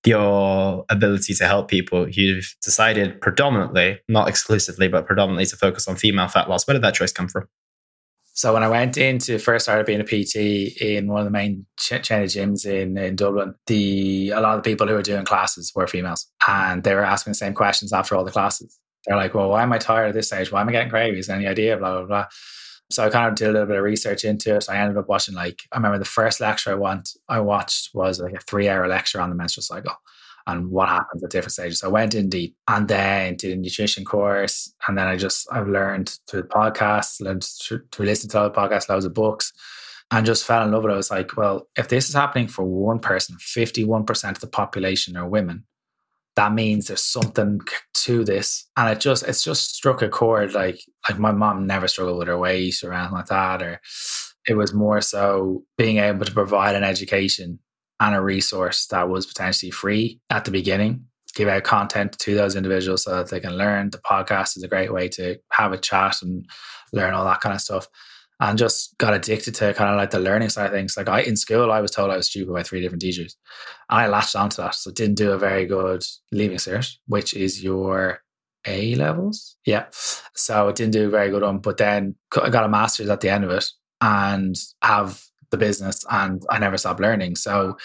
your 0.06 0.84
ability 0.88 1.34
to 1.34 1.46
help 1.46 1.68
people, 1.68 2.08
you've 2.08 2.54
decided 2.62 3.20
predominantly, 3.20 4.00
not 4.08 4.28
exclusively, 4.28 4.88
but 4.88 5.06
predominantly 5.06 5.46
to 5.46 5.56
focus 5.56 5.88
on 5.88 5.96
female 5.96 6.28
fat 6.28 6.48
loss. 6.48 6.66
Where 6.66 6.74
did 6.74 6.82
that 6.82 6.94
choice 6.94 7.12
come 7.12 7.28
from? 7.28 7.48
So 8.40 8.54
when 8.54 8.62
I 8.62 8.68
went 8.68 8.96
into 8.96 9.38
first 9.38 9.66
started 9.66 9.84
being 9.84 10.00
a 10.00 10.02
PT 10.02 10.80
in 10.80 11.08
one 11.08 11.20
of 11.20 11.26
the 11.26 11.30
main 11.30 11.66
ch- 11.78 12.02
chain 12.02 12.22
of 12.22 12.28
gyms 12.30 12.64
in, 12.64 12.96
in 12.96 13.14
Dublin, 13.14 13.54
the 13.66 14.30
a 14.30 14.40
lot 14.40 14.56
of 14.56 14.64
the 14.64 14.70
people 14.70 14.88
who 14.88 14.94
were 14.94 15.02
doing 15.02 15.26
classes 15.26 15.70
were 15.74 15.86
females, 15.86 16.26
and 16.48 16.82
they 16.82 16.94
were 16.94 17.04
asking 17.04 17.32
the 17.32 17.34
same 17.34 17.52
questions 17.52 17.92
after 17.92 18.14
all 18.14 18.24
the 18.24 18.30
classes. 18.30 18.80
They're 19.04 19.18
like, 19.18 19.34
"Well, 19.34 19.50
why 19.50 19.62
am 19.62 19.74
I 19.74 19.76
tired 19.76 20.08
at 20.08 20.14
this 20.14 20.28
stage? 20.28 20.50
Why 20.50 20.62
am 20.62 20.70
I 20.70 20.72
getting 20.72 20.88
cravies? 20.88 21.28
Any 21.28 21.46
idea?" 21.46 21.76
Blah 21.76 21.98
blah 21.98 22.06
blah. 22.06 22.26
So 22.90 23.04
I 23.04 23.10
kind 23.10 23.28
of 23.28 23.34
did 23.34 23.50
a 23.50 23.52
little 23.52 23.66
bit 23.66 23.76
of 23.76 23.82
research 23.82 24.24
into 24.24 24.56
it. 24.56 24.62
So 24.62 24.72
I 24.72 24.78
ended 24.78 24.96
up 24.96 25.06
watching 25.06 25.34
like 25.34 25.60
I 25.70 25.76
remember 25.76 25.98
the 25.98 26.06
first 26.06 26.40
lecture 26.40 26.70
I 26.70 26.76
want 26.76 27.10
I 27.28 27.40
watched 27.40 27.90
was 27.92 28.20
like 28.20 28.32
a 28.32 28.40
three 28.48 28.70
hour 28.70 28.88
lecture 28.88 29.20
on 29.20 29.28
the 29.28 29.36
menstrual 29.36 29.64
cycle 29.64 29.96
and 30.46 30.70
what 30.70 30.88
happens 30.88 31.22
at 31.22 31.30
different 31.30 31.52
stages. 31.52 31.80
So 31.80 31.88
I 31.88 31.92
went 31.92 32.14
in 32.14 32.28
deep 32.28 32.56
and 32.68 32.88
then 32.88 33.36
did 33.36 33.52
a 33.52 33.56
nutrition 33.56 34.04
course. 34.04 34.72
And 34.86 34.96
then 34.96 35.06
I 35.06 35.16
just, 35.16 35.46
I've 35.52 35.68
learned 35.68 36.18
through 36.28 36.44
podcasts, 36.44 37.20
learned 37.20 37.42
to, 37.42 37.80
through 37.92 38.06
listening 38.06 38.30
to 38.30 38.40
other 38.40 38.54
podcasts, 38.54 38.88
loads 38.88 39.04
of 39.04 39.14
books, 39.14 39.52
and 40.10 40.26
just 40.26 40.44
fell 40.44 40.64
in 40.64 40.72
love 40.72 40.82
with 40.82 40.90
it. 40.90 40.94
I 40.94 40.98
was 40.98 41.10
like, 41.10 41.36
well, 41.36 41.68
if 41.76 41.88
this 41.88 42.08
is 42.08 42.14
happening 42.14 42.48
for 42.48 42.64
one 42.64 42.98
person, 42.98 43.36
51% 43.36 44.30
of 44.30 44.40
the 44.40 44.46
population 44.46 45.16
are 45.16 45.28
women, 45.28 45.64
that 46.36 46.52
means 46.52 46.86
there's 46.86 47.02
something 47.02 47.60
to 47.94 48.24
this. 48.24 48.66
And 48.76 48.90
it 48.90 49.00
just, 49.00 49.26
it's 49.26 49.42
just 49.42 49.74
struck 49.74 50.02
a 50.02 50.08
chord. 50.08 50.54
Like, 50.54 50.80
like 51.08 51.18
my 51.18 51.32
mom 51.32 51.66
never 51.66 51.86
struggled 51.86 52.18
with 52.18 52.28
her 52.28 52.38
weight 52.38 52.82
or 52.82 52.92
anything 52.92 53.12
like 53.12 53.26
that. 53.26 53.62
Or 53.62 53.80
it 54.48 54.54
was 54.54 54.72
more 54.72 55.00
so 55.00 55.64
being 55.76 55.98
able 55.98 56.24
to 56.24 56.32
provide 56.32 56.74
an 56.74 56.84
education 56.84 57.58
and 58.00 58.14
a 58.14 58.20
resource 58.20 58.86
that 58.86 59.08
was 59.08 59.26
potentially 59.26 59.70
free 59.70 60.20
at 60.30 60.46
the 60.46 60.50
beginning. 60.50 61.04
Give 61.34 61.48
out 61.48 61.62
content 61.62 62.18
to 62.20 62.34
those 62.34 62.56
individuals 62.56 63.04
so 63.04 63.14
that 63.14 63.28
they 63.28 63.38
can 63.38 63.56
learn. 63.56 63.90
The 63.90 63.98
podcast 63.98 64.56
is 64.56 64.64
a 64.64 64.68
great 64.68 64.92
way 64.92 65.08
to 65.10 65.36
have 65.52 65.72
a 65.72 65.78
chat 65.78 66.22
and 66.22 66.44
learn 66.92 67.14
all 67.14 67.24
that 67.24 67.40
kind 67.40 67.54
of 67.54 67.60
stuff. 67.60 67.86
And 68.40 68.58
just 68.58 68.96
got 68.96 69.12
addicted 69.12 69.54
to 69.56 69.74
kind 69.74 69.90
of 69.90 69.96
like 69.96 70.10
the 70.10 70.18
learning 70.18 70.48
side 70.48 70.66
of 70.66 70.72
things. 70.72 70.96
Like 70.96 71.10
i 71.10 71.20
in 71.20 71.36
school 71.36 71.70
i 71.70 71.80
was 71.80 71.90
told 71.90 72.10
i 72.10 72.16
was 72.16 72.26
stupid 72.26 72.52
by 72.52 72.62
three 72.62 72.80
different 72.80 73.02
teachers. 73.02 73.36
And 73.90 74.00
i 74.00 74.06
latched 74.08 74.34
onto 74.34 74.62
that 74.62 74.74
so 74.74 74.90
didn't 74.90 75.16
do 75.16 75.32
a 75.32 75.38
very 75.38 75.66
good 75.66 76.02
leaving 76.32 76.56
cert 76.56 76.90
which 77.06 77.34
is 77.34 77.62
your 77.62 78.22
a 78.66 78.94
levels? 78.94 79.56
Yeah. 79.64 79.86
So 80.34 80.68
it 80.68 80.76
didn't 80.76 80.92
do 80.92 81.06
a 81.06 81.10
very 81.10 81.30
good 81.30 81.42
one 81.42 81.58
but 81.58 81.76
then 81.76 82.16
i 82.42 82.48
got 82.48 82.64
a 82.64 82.68
master's 82.68 83.10
at 83.10 83.20
the 83.20 83.28
end 83.28 83.44
of 83.44 83.50
it 83.50 83.66
and 84.00 84.56
have 84.82 85.22
the 85.50 85.56
business 85.56 86.04
and 86.10 86.42
I 86.50 86.58
never 86.58 86.78
stopped 86.78 87.00
learning. 87.00 87.36
So 87.36 87.76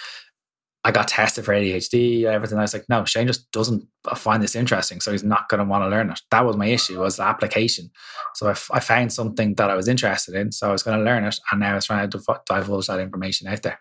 I 0.85 0.91
got 0.91 1.07
tested 1.07 1.43
for 1.43 1.53
ADHD, 1.53 2.25
everything. 2.25 2.59
I 2.59 2.61
was 2.61 2.73
like, 2.73 2.85
no, 2.87 3.03
Shane 3.05 3.25
just 3.25 3.49
doesn't 3.51 3.83
uh, 4.07 4.13
find 4.13 4.41
this 4.41 4.55
interesting, 4.55 5.01
so 5.01 5.11
he's 5.11 5.23
not 5.23 5.49
going 5.49 5.57
to 5.57 5.65
want 5.65 5.83
to 5.83 5.89
learn 5.89 6.11
it. 6.11 6.21
That 6.29 6.45
was 6.45 6.57
my 6.57 6.67
issue, 6.67 6.99
was 6.99 7.17
the 7.17 7.23
application. 7.23 7.89
So 8.35 8.47
I, 8.47 8.51
f- 8.51 8.69
I 8.71 8.79
found 8.79 9.11
something 9.11 9.55
that 9.55 9.71
I 9.71 9.75
was 9.75 9.87
interested 9.87 10.35
in, 10.35 10.51
so 10.51 10.69
I 10.69 10.71
was 10.71 10.83
going 10.83 10.99
to 10.99 11.03
learn 11.03 11.23
it, 11.23 11.39
and 11.51 11.59
now 11.59 11.71
I 11.71 11.75
was 11.75 11.87
trying 11.87 12.07
to 12.07 12.19
divulge 12.47 12.85
that 12.85 12.99
information 12.99 13.47
out 13.47 13.63
there. 13.63 13.79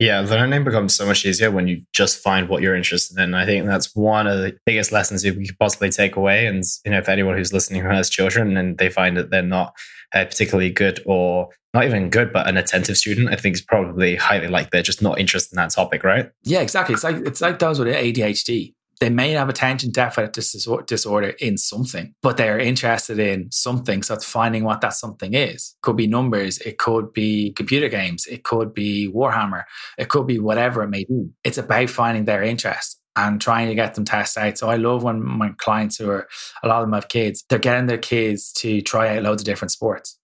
Yeah, 0.00 0.20
learning 0.20 0.64
becomes 0.64 0.94
so 0.94 1.04
much 1.04 1.26
easier 1.26 1.50
when 1.50 1.68
you 1.68 1.82
just 1.92 2.22
find 2.22 2.48
what 2.48 2.62
you're 2.62 2.74
interested 2.74 3.18
in. 3.18 3.34
I 3.34 3.44
think 3.44 3.66
that's 3.66 3.94
one 3.94 4.26
of 4.26 4.38
the 4.38 4.56
biggest 4.64 4.92
lessons 4.92 5.22
you 5.22 5.34
could 5.34 5.58
possibly 5.58 5.90
take 5.90 6.16
away. 6.16 6.46
And 6.46 6.64
you 6.86 6.90
know, 6.90 6.98
if 6.98 7.10
anyone 7.10 7.36
who's 7.36 7.52
listening 7.52 7.82
who 7.82 7.88
has 7.90 8.08
children 8.08 8.56
and 8.56 8.78
they 8.78 8.88
find 8.88 9.14
that 9.18 9.28
they're 9.28 9.42
not 9.42 9.74
uh, 10.14 10.24
particularly 10.24 10.70
good 10.70 11.02
or 11.04 11.50
not 11.74 11.84
even 11.84 12.08
good, 12.08 12.32
but 12.32 12.48
an 12.48 12.56
attentive 12.56 12.96
student, 12.96 13.28
I 13.28 13.36
think 13.36 13.54
is 13.54 13.60
probably 13.60 14.16
highly 14.16 14.48
like 14.48 14.70
they're 14.70 14.82
just 14.82 15.02
not 15.02 15.20
interested 15.20 15.52
in 15.54 15.56
that 15.58 15.70
topic, 15.70 16.02
right? 16.02 16.30
Yeah, 16.44 16.60
exactly. 16.60 16.94
It's 16.94 17.04
like 17.04 17.16
it's 17.16 17.42
like 17.42 17.58
those 17.58 17.78
with 17.78 17.88
ADHD 17.88 18.72
they 19.00 19.08
may 19.08 19.32
have 19.32 19.48
attention 19.48 19.90
deficit 19.90 20.86
disorder 20.86 21.28
in 21.40 21.56
something, 21.56 22.14
but 22.22 22.36
they're 22.36 22.58
interested 22.58 23.18
in 23.18 23.50
something. 23.50 24.02
So 24.02 24.14
it's 24.14 24.26
finding 24.26 24.62
what 24.62 24.82
that 24.82 24.92
something 24.92 25.32
is. 25.32 25.74
Could 25.82 25.96
be 25.96 26.06
numbers, 26.06 26.58
it 26.58 26.76
could 26.76 27.14
be 27.14 27.52
computer 27.52 27.88
games, 27.88 28.26
it 28.26 28.44
could 28.44 28.74
be 28.74 29.10
Warhammer, 29.10 29.64
it 29.96 30.10
could 30.10 30.26
be 30.26 30.38
whatever 30.38 30.82
it 30.82 30.90
may 30.90 31.04
be. 31.04 31.30
It's 31.44 31.56
about 31.56 31.88
finding 31.88 32.26
their 32.26 32.42
interest 32.42 33.00
and 33.16 33.40
trying 33.40 33.68
to 33.68 33.74
get 33.74 33.94
them 33.94 34.04
tested 34.04 34.42
out. 34.42 34.58
So 34.58 34.68
I 34.68 34.76
love 34.76 35.02
when 35.02 35.24
my 35.24 35.52
clients 35.56 35.96
who 35.96 36.10
are 36.10 36.28
a 36.62 36.68
lot 36.68 36.82
of 36.82 36.86
them 36.86 36.92
have 36.92 37.08
kids, 37.08 37.42
they're 37.48 37.58
getting 37.58 37.86
their 37.86 37.98
kids 37.98 38.52
to 38.54 38.82
try 38.82 39.16
out 39.16 39.22
loads 39.22 39.42
of 39.42 39.46
different 39.46 39.72
sports. 39.72 40.18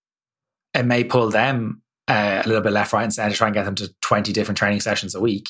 It 0.74 0.84
may 0.84 1.02
pull 1.02 1.30
them 1.30 1.82
uh, 2.08 2.42
a 2.44 2.46
little 2.46 2.62
bit 2.62 2.72
left, 2.72 2.92
right, 2.92 3.02
and 3.02 3.12
center, 3.12 3.34
try 3.34 3.48
and 3.48 3.54
get 3.54 3.64
them 3.64 3.74
to 3.76 3.92
20 4.02 4.32
different 4.34 4.58
training 4.58 4.80
sessions 4.80 5.14
a 5.14 5.20
week 5.20 5.48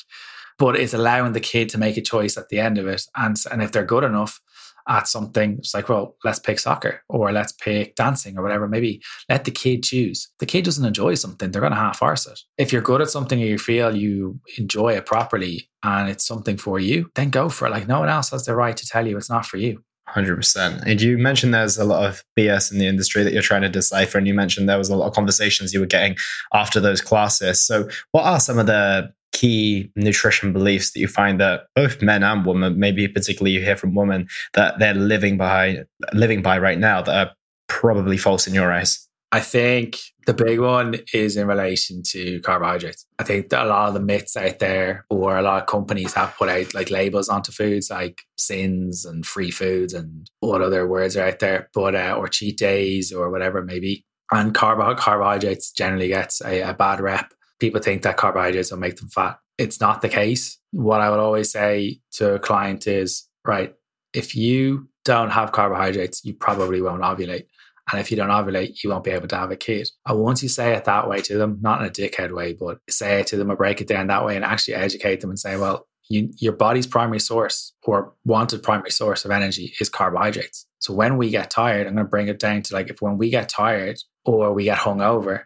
but 0.57 0.75
it's 0.75 0.93
allowing 0.93 1.33
the 1.33 1.39
kid 1.39 1.69
to 1.69 1.77
make 1.77 1.97
a 1.97 2.01
choice 2.01 2.37
at 2.37 2.49
the 2.49 2.59
end 2.59 2.77
of 2.77 2.87
it. 2.87 3.03
And, 3.15 3.35
and 3.51 3.61
if 3.61 3.71
they're 3.71 3.85
good 3.85 4.03
enough 4.03 4.39
at 4.87 5.07
something, 5.07 5.57
it's 5.59 5.73
like, 5.73 5.89
well, 5.89 6.15
let's 6.23 6.39
pick 6.39 6.59
soccer 6.59 7.03
or 7.09 7.31
let's 7.31 7.51
pick 7.51 7.95
dancing 7.95 8.37
or 8.37 8.43
whatever. 8.43 8.67
Maybe 8.67 9.01
let 9.29 9.45
the 9.45 9.51
kid 9.51 9.83
choose. 9.83 10.29
The 10.39 10.45
kid 10.45 10.65
doesn't 10.65 10.85
enjoy 10.85 11.15
something, 11.15 11.51
they're 11.51 11.61
going 11.61 11.73
to 11.73 11.77
half 11.77 12.01
arse 12.01 12.25
it. 12.25 12.39
If 12.57 12.71
you're 12.71 12.81
good 12.81 13.01
at 13.01 13.09
something 13.09 13.41
or 13.41 13.45
you 13.45 13.57
feel 13.57 13.95
you 13.95 14.39
enjoy 14.57 14.93
it 14.93 15.05
properly 15.05 15.69
and 15.83 16.09
it's 16.09 16.25
something 16.25 16.57
for 16.57 16.79
you, 16.79 17.11
then 17.15 17.29
go 17.29 17.49
for 17.49 17.67
it. 17.67 17.71
Like 17.71 17.87
no 17.87 17.99
one 17.99 18.09
else 18.09 18.31
has 18.31 18.45
the 18.45 18.55
right 18.55 18.77
to 18.77 18.85
tell 18.85 19.05
you 19.05 19.17
it's 19.17 19.29
not 19.29 19.45
for 19.45 19.57
you. 19.57 19.83
100%. 20.09 20.83
And 20.85 21.01
you 21.01 21.17
mentioned 21.17 21.53
there's 21.53 21.77
a 21.77 21.83
lot 21.83 22.05
of 22.05 22.23
BS 22.37 22.71
in 22.71 22.79
the 22.79 22.87
industry 22.87 23.23
that 23.23 23.33
you're 23.33 23.41
trying 23.41 23.61
to 23.61 23.69
decipher. 23.69 24.17
And 24.17 24.27
you 24.27 24.33
mentioned 24.33 24.69
there 24.69 24.77
was 24.77 24.89
a 24.89 24.95
lot 24.95 25.07
of 25.07 25.13
conversations 25.13 25.73
you 25.73 25.79
were 25.79 25.85
getting 25.85 26.15
after 26.53 26.79
those 26.79 27.01
classes. 27.01 27.65
So, 27.65 27.89
what 28.11 28.23
are 28.23 28.39
some 28.39 28.57
of 28.57 28.67
the 28.67 29.11
key 29.33 29.91
nutrition 29.95 30.53
beliefs 30.53 30.91
that 30.91 30.99
you 30.99 31.07
find 31.07 31.39
that 31.39 31.67
both 31.75 32.01
men 32.01 32.23
and 32.23 32.45
women, 32.45 32.79
maybe 32.79 33.07
particularly 33.07 33.51
you 33.51 33.61
hear 33.61 33.75
from 33.75 33.95
women, 33.95 34.27
that 34.53 34.79
they're 34.79 34.93
living 34.93 35.37
by 35.37 35.83
living 36.13 36.41
by 36.41 36.57
right 36.57 36.79
now 36.79 37.01
that 37.01 37.27
are 37.27 37.35
probably 37.67 38.17
false 38.17 38.47
in 38.47 38.53
your 38.53 38.71
eyes? 38.71 39.06
I 39.31 39.41
think 39.41 39.97
the 40.25 40.33
big 40.33 40.59
one 40.59 40.95
is 41.13 41.35
in 41.35 41.47
relation 41.47 42.01
to 42.11 42.39
carbohydrates. 42.41 43.05
I 43.19 43.23
think 43.23 43.49
that 43.49 43.65
a 43.65 43.69
lot 43.69 43.89
of 43.89 43.93
the 43.93 43.99
myths 43.99 44.37
out 44.37 44.59
there, 44.59 45.05
or 45.09 45.37
a 45.37 45.41
lot 45.41 45.61
of 45.61 45.67
companies 45.67 46.13
have 46.13 46.35
put 46.37 46.47
out 46.47 46.73
like 46.73 46.89
labels 46.89 47.27
onto 47.27 47.51
foods 47.51 47.89
like 47.89 48.21
sins 48.37 49.03
and 49.03 49.25
free 49.25 49.51
foods 49.51 49.93
and 49.93 50.29
what 50.39 50.61
other 50.61 50.87
words 50.87 51.17
are 51.17 51.27
out 51.27 51.39
there, 51.39 51.69
but 51.73 51.93
uh, 51.93 52.15
or 52.17 52.27
cheat 52.29 52.57
days 52.57 53.11
or 53.11 53.29
whatever 53.29 53.59
it 53.59 53.65
may 53.65 53.79
be. 53.79 54.05
And 54.31 54.53
carb- 54.53 54.97
carbohydrates 54.97 55.71
generally 55.71 56.07
gets 56.07 56.41
a, 56.41 56.61
a 56.61 56.73
bad 56.73 57.01
rep 57.01 57.33
people 57.59 57.81
think 57.81 58.03
that 58.03 58.17
carbohydrates 58.17 58.71
will 58.71 58.79
make 58.79 58.97
them 58.97 59.09
fat. 59.09 59.39
It's 59.57 59.81
not 59.81 60.01
the 60.01 60.09
case. 60.09 60.59
What 60.71 61.01
I 61.01 61.09
would 61.09 61.19
always 61.19 61.51
say 61.51 61.99
to 62.13 62.35
a 62.35 62.39
client 62.39 62.87
is, 62.87 63.27
right, 63.45 63.73
if 64.13 64.35
you 64.35 64.87
don't 65.03 65.31
have 65.31 65.51
carbohydrates, 65.51 66.23
you 66.23 66.33
probably 66.33 66.81
won't 66.81 67.01
ovulate. 67.01 67.45
And 67.89 68.01
if 68.01 68.11
you 68.11 68.17
don't 68.17 68.29
ovulate, 68.29 68.83
you 68.83 68.89
won't 68.89 69.03
be 69.03 69.11
able 69.11 69.27
to 69.29 69.37
have 69.37 69.51
a 69.51 69.55
kid. 69.55 69.89
And 70.05 70.19
once 70.19 70.43
you 70.43 70.49
say 70.49 70.73
it 70.73 70.85
that 70.85 71.09
way 71.09 71.21
to 71.21 71.37
them, 71.37 71.59
not 71.61 71.81
in 71.81 71.87
a 71.87 71.91
dickhead 71.91 72.33
way, 72.33 72.53
but 72.53 72.79
say 72.89 73.21
it 73.21 73.27
to 73.27 73.37
them 73.37 73.51
or 73.51 73.55
break 73.55 73.79
it 73.79 73.87
down 73.87 74.07
that 74.07 74.25
way 74.25 74.35
and 74.35 74.43
actually 74.43 74.75
educate 74.75 75.21
them 75.21 75.29
and 75.29 75.39
say, 75.39 75.57
well, 75.57 75.87
you, 76.09 76.29
your 76.37 76.53
body's 76.53 76.87
primary 76.87 77.19
source 77.19 77.73
or 77.83 78.13
wanted 78.25 78.63
primary 78.63 78.91
source 78.91 79.25
of 79.25 79.31
energy 79.31 79.73
is 79.79 79.89
carbohydrates. 79.89 80.65
So 80.79 80.93
when 80.93 81.17
we 81.17 81.29
get 81.29 81.49
tired, 81.49 81.87
I'm 81.87 81.95
going 81.95 82.05
to 82.05 82.09
bring 82.09 82.27
it 82.27 82.39
down 82.39 82.61
to 82.63 82.73
like 82.73 82.89
if 82.89 83.01
when 83.01 83.17
we 83.17 83.29
get 83.29 83.49
tired 83.49 83.99
or 84.25 84.53
we 84.53 84.65
get 84.65 84.79
hungover, 84.79 85.43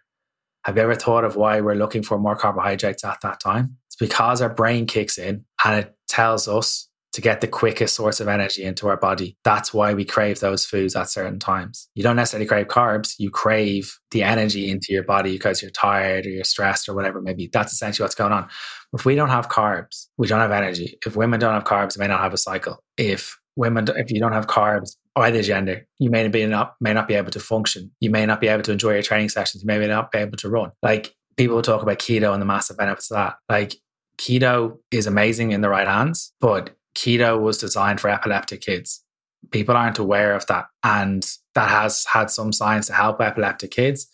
have 0.66 0.78
you 0.78 0.84
ever 0.84 0.96
thought 0.96 1.24
of 1.24 1.36
why 1.36 1.62
we're 1.62 1.76
looking 1.76 2.04
for 2.04 2.20
more 2.20 2.36
carbohydrates 2.36 3.04
at 3.04 3.22
that 3.22 3.40
time? 3.40 3.78
It's 3.88 3.96
because 3.96 4.42
our 4.42 4.54
brain 4.54 4.86
kicks 4.86 5.18
in 5.18 5.46
and 5.64 5.80
it 5.80 5.96
tells 6.08 6.48
us 6.48 6.88
to 7.14 7.22
get 7.22 7.42
the 7.42 7.48
quickest 7.48 7.96
source 7.96 8.20
of 8.20 8.28
energy 8.28 8.64
into 8.64 8.88
our 8.88 8.98
body. 8.98 9.38
That's 9.44 9.74
why 9.74 9.94
we 9.94 10.06
crave 10.06 10.40
those 10.40 10.66
foods 10.66 10.96
at 10.96 11.10
certain 11.10 11.40
times. 11.40 11.90
You 11.94 12.04
don't 12.04 12.16
necessarily 12.16 12.48
crave 12.48 12.68
carbs, 12.68 13.16
you 13.18 13.30
crave 13.30 14.00
the 14.12 14.24
energy 14.24 14.70
into 14.70 14.94
your 14.94 15.04
body 15.04 15.34
because 15.34 15.62
you're 15.62 15.72
tired 15.72 16.26
or 16.26 16.30
you're 16.30 16.44
stressed 16.44 16.88
or 16.88 16.94
whatever 16.94 17.20
it 17.20 17.24
may 17.24 17.34
be. 17.34 17.50
That's 17.52 17.74
essentially 17.74 18.04
what's 18.04 18.16
going 18.16 18.32
on. 18.32 18.48
If 18.94 19.06
we 19.06 19.16
don't 19.16 19.30
have 19.30 19.50
carbs, 19.50 20.08
we 20.18 20.28
don't 20.28 20.40
have 20.40 20.52
energy. 20.52 20.98
If 21.06 21.16
women 21.16 21.40
don't 21.40 21.54
have 21.54 21.64
carbs, 21.64 21.96
they 21.96 22.04
may 22.04 22.08
not 22.08 22.22
have 22.22 22.34
a 22.34 22.38
cycle. 22.38 22.84
If 22.98 23.38
women, 23.56 23.88
if 23.96 24.12
you 24.12 24.20
don't 24.20 24.34
have 24.34 24.48
carbs, 24.48 24.96
either 25.16 25.42
gender, 25.42 25.86
you 26.00 26.10
may 26.10 26.28
be 26.28 26.46
not 26.46 26.76
may 26.80 26.94
not 26.94 27.08
be 27.08 27.16
able 27.16 27.32
to 27.32 27.40
function. 27.40 27.92
You 28.00 28.10
may 28.10 28.26
not 28.26 28.42
be 28.42 28.48
able 28.48 28.64
to 28.64 28.72
enjoy 28.72 28.94
your 28.94 29.02
training 29.02 29.30
sessions. 29.30 29.64
You 29.64 29.68
may 29.68 29.86
not 29.86 30.12
be 30.12 30.20
able 30.20 30.38
to 30.38 30.50
run. 30.50 30.72
Like 30.82 31.14
people 31.38 31.62
talk 31.62 31.82
about 31.82 32.00
keto 32.00 32.34
and 32.34 32.42
the 32.42 32.46
massive 32.46 32.78
benefits 32.78 33.12
of 33.12 33.16
that. 33.16 33.36
Like 33.50 33.76
keto 34.18 34.78
is 34.92 35.08
amazing 35.08 35.52
in 35.52 35.62
the 35.62 35.70
right 35.70 35.88
hands, 35.88 36.34
but 36.40 36.76
keto 36.96 37.40
was 37.40 37.58
designed 37.58 38.00
for 38.00 38.10
epileptic 38.10 38.62
kids. 38.62 39.04
People 39.52 39.76
aren't 39.76 40.00
aware 40.00 40.36
of 40.36 40.46
that, 40.48 40.66
and 40.84 41.30
that 41.56 41.70
has 41.70 42.06
had 42.06 42.30
some 42.30 42.54
science 42.54 42.88
to 42.88 42.94
help 42.94 43.22
epileptic 43.22 43.72
kids, 43.72 44.08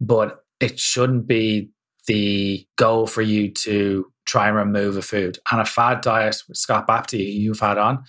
but 0.00 0.40
it 0.60 0.78
shouldn't 0.78 1.26
be 1.26 1.70
the 2.06 2.66
goal 2.76 3.06
for 3.06 3.22
you 3.22 3.50
to 3.50 4.06
try 4.24 4.48
and 4.48 4.56
remove 4.56 4.96
a 4.96 5.02
food. 5.02 5.38
And 5.50 5.60
a 5.60 5.64
fad 5.64 6.00
diet, 6.00 6.36
Scott 6.52 6.86
Baptie, 6.86 7.32
you've 7.32 7.60
had 7.60 7.78
on, 7.78 8.04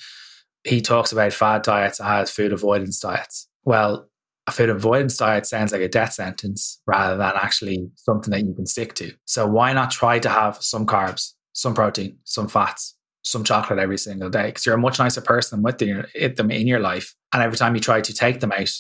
he 0.64 0.82
talks 0.82 1.12
about 1.12 1.34
fad 1.34 1.62
diets 1.62 2.00
as 2.00 2.32
food 2.32 2.54
avoidance 2.54 3.00
diets. 3.00 3.48
Well, 3.64 4.10
a 4.48 4.52
food 4.52 4.70
avoidance 4.70 5.18
diet 5.18 5.46
sounds 5.46 5.72
like 5.72 5.82
a 5.82 5.90
death 5.90 6.14
sentence 6.14 6.82
rather 6.88 7.18
than 7.18 7.34
actually 7.36 7.90
something 7.96 8.32
that 8.32 8.46
you 8.46 8.54
can 8.54 8.66
stick 8.66 8.94
to. 8.96 9.14
So 9.26 9.46
why 9.46 9.74
not 9.74 9.92
try 9.92 10.20
to 10.20 10.30
have 10.30 10.58
some 10.62 10.86
carbs, 10.86 11.34
some 11.54 11.74
protein, 11.74 12.18
some 12.24 12.48
fats, 12.48 12.97
some 13.30 13.44
chocolate 13.44 13.80
every 13.80 13.98
single 13.98 14.30
day? 14.30 14.48
Because 14.48 14.66
you're 14.66 14.76
a 14.76 14.80
much 14.80 15.00
nicer 15.00 15.22
person 15.22 15.62
with 15.62 15.78
them 15.78 16.52
in 16.52 16.68
your 16.68 16.80
life. 16.80 17.16
And 17.34 17.44
every 17.44 17.58
time 17.58 17.76
you 17.76 17.82
try 17.82 18.02
to 18.02 18.14
take 18.14 18.40
them 18.40 18.52
out, 18.52 18.72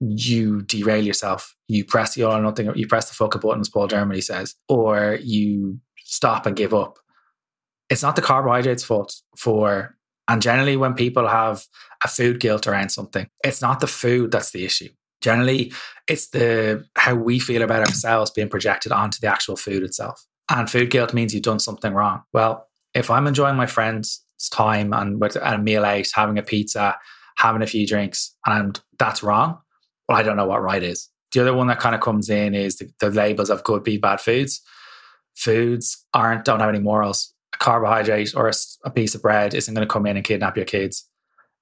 you 0.00 0.62
derail 0.62 1.04
yourself. 1.04 1.54
You 1.68 1.84
press 1.84 2.14
the 2.14 2.24
all 2.24 2.36
or 2.36 2.42
nothing, 2.42 2.72
you 2.74 2.86
press 2.86 3.08
the 3.08 3.14
fuck 3.14 3.40
button, 3.40 3.60
as 3.60 3.68
Paul 3.68 3.88
Dermody 3.88 4.22
says, 4.22 4.54
or 4.68 5.18
you 5.22 5.80
stop 5.98 6.46
and 6.46 6.56
give 6.56 6.74
up. 6.74 6.98
It's 7.88 8.02
not 8.02 8.16
the 8.16 8.22
carbohydrates' 8.22 8.84
fault 8.84 9.14
for 9.36 9.96
and 10.28 10.40
generally, 10.40 10.76
when 10.76 10.94
people 10.94 11.26
have 11.26 11.66
a 12.02 12.08
food 12.08 12.40
guilt 12.40 12.66
around 12.66 12.90
something, 12.90 13.26
it's 13.44 13.60
not 13.60 13.80
the 13.80 13.86
food 13.86 14.30
that's 14.30 14.52
the 14.52 14.64
issue. 14.64 14.88
Generally, 15.20 15.72
it's 16.08 16.30
the 16.30 16.86
how 16.96 17.14
we 17.16 17.38
feel 17.38 17.62
about 17.62 17.82
ourselves 17.82 18.30
being 18.30 18.48
projected 18.48 18.92
onto 18.92 19.18
the 19.20 19.26
actual 19.26 19.56
food 19.56 19.82
itself. 19.82 20.24
And 20.48 20.70
food 20.70 20.90
guilt 20.90 21.12
means 21.12 21.34
you've 21.34 21.42
done 21.42 21.58
something 21.58 21.92
wrong. 21.92 22.22
Well, 22.32 22.68
if 22.94 23.10
I'm 23.10 23.26
enjoying 23.26 23.56
my 23.56 23.66
friend's 23.66 24.24
time 24.50 24.92
and 24.92 25.22
at 25.22 25.54
a 25.54 25.58
meal 25.58 25.84
out, 25.84 26.06
having 26.14 26.38
a 26.38 26.42
pizza, 26.42 26.96
having 27.36 27.62
a 27.62 27.66
few 27.66 27.86
drinks, 27.86 28.34
and 28.46 28.80
that's 28.98 29.22
wrong, 29.22 29.58
well, 30.08 30.18
I 30.18 30.22
don't 30.22 30.36
know 30.36 30.46
what 30.46 30.62
right 30.62 30.82
is. 30.82 31.08
The 31.32 31.40
other 31.40 31.54
one 31.54 31.68
that 31.68 31.80
kind 31.80 31.94
of 31.94 32.00
comes 32.00 32.28
in 32.28 32.54
is 32.54 32.76
the, 32.76 32.90
the 33.00 33.10
labels 33.10 33.50
of 33.50 33.64
good, 33.64 33.84
be 33.84 33.96
bad 33.96 34.20
foods. 34.20 34.60
Foods 35.34 36.04
aren't 36.12 36.44
don't 36.44 36.60
have 36.60 36.68
any 36.68 36.78
morals 36.78 37.32
a 37.54 37.58
carbohydrate 37.58 38.34
or 38.34 38.48
a, 38.48 38.52
a 38.84 38.90
piece 38.90 39.14
of 39.14 39.22
bread 39.22 39.54
isn't 39.54 39.74
going 39.74 39.86
to 39.86 39.92
come 39.92 40.06
in 40.06 40.16
and 40.16 40.24
kidnap 40.24 40.56
your 40.56 40.66
kids. 40.66 41.08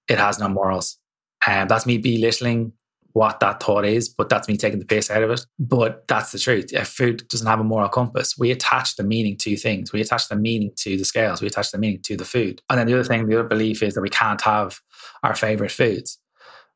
It 0.08 0.18
has 0.18 0.38
no 0.38 0.48
morals. 0.48 0.98
And 1.46 1.70
that's 1.70 1.86
me 1.86 1.98
belittling 1.98 2.72
what 3.12 3.40
that 3.40 3.62
thought 3.62 3.84
is, 3.84 4.08
but 4.08 4.28
that's 4.28 4.48
me 4.48 4.56
taking 4.56 4.78
the 4.78 4.84
piss 4.84 5.10
out 5.10 5.22
of 5.22 5.30
it. 5.30 5.44
But 5.58 6.06
that's 6.08 6.32
the 6.32 6.38
truth. 6.38 6.72
If 6.72 6.88
food 6.88 7.26
doesn't 7.28 7.46
have 7.46 7.60
a 7.60 7.64
moral 7.64 7.88
compass, 7.88 8.36
we 8.38 8.50
attach 8.50 8.96
the 8.96 9.02
meaning 9.02 9.36
to 9.38 9.56
things. 9.56 9.92
We 9.92 10.00
attach 10.00 10.28
the 10.28 10.36
meaning 10.36 10.72
to 10.78 10.96
the 10.96 11.04
scales. 11.04 11.40
We 11.40 11.48
attach 11.48 11.70
the 11.70 11.78
meaning 11.78 12.00
to 12.04 12.16
the 12.16 12.24
food. 12.24 12.62
And 12.70 12.78
then 12.78 12.86
the 12.86 12.94
other 12.94 13.04
thing, 13.04 13.26
the 13.26 13.38
other 13.38 13.48
belief 13.48 13.82
is 13.82 13.94
that 13.94 14.02
we 14.02 14.10
can't 14.10 14.40
have 14.42 14.80
our 15.22 15.34
favorite 15.34 15.72
foods. 15.72 16.18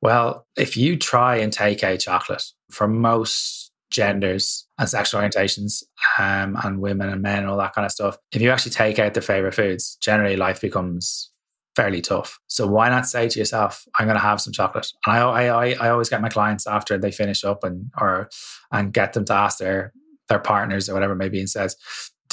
Well, 0.02 0.46
if 0.56 0.76
you 0.76 0.98
try 0.98 1.36
and 1.36 1.52
take 1.52 1.82
out 1.82 2.00
chocolate 2.00 2.44
for 2.70 2.86
most 2.86 3.72
genders 3.90 4.66
and 4.76 4.88
sexual 4.88 5.20
orientations 5.20 5.82
um, 6.18 6.58
and 6.62 6.80
women 6.80 7.08
and 7.08 7.22
men 7.22 7.38
and 7.38 7.48
all 7.48 7.56
that 7.58 7.74
kind 7.74 7.86
of 7.86 7.92
stuff, 7.92 8.18
if 8.32 8.42
you 8.42 8.50
actually 8.50 8.72
take 8.72 8.98
out 8.98 9.14
their 9.14 9.22
favorite 9.22 9.54
foods, 9.54 9.96
generally 10.00 10.36
life 10.36 10.60
becomes 10.60 11.30
fairly 11.76 12.00
tough. 12.00 12.38
So 12.46 12.66
why 12.66 12.88
not 12.88 13.06
say 13.06 13.28
to 13.28 13.38
yourself, 13.38 13.84
I'm 13.98 14.06
going 14.06 14.16
to 14.16 14.20
have 14.20 14.40
some 14.40 14.52
chocolate? 14.52 14.86
And 15.06 15.16
I, 15.16 15.46
I, 15.46 15.70
I 15.72 15.88
always 15.90 16.08
get 16.08 16.22
my 16.22 16.28
clients 16.28 16.66
after 16.66 16.96
they 16.98 17.10
finish 17.10 17.44
up 17.44 17.64
and 17.64 17.90
or 18.00 18.28
and 18.70 18.92
get 18.92 19.12
them 19.12 19.24
to 19.26 19.32
ask 19.32 19.58
their 19.58 19.92
their 20.28 20.38
partners 20.38 20.88
or 20.88 20.94
whatever 20.94 21.14
maybe 21.14 21.38
and 21.38 21.50
says, 21.50 21.76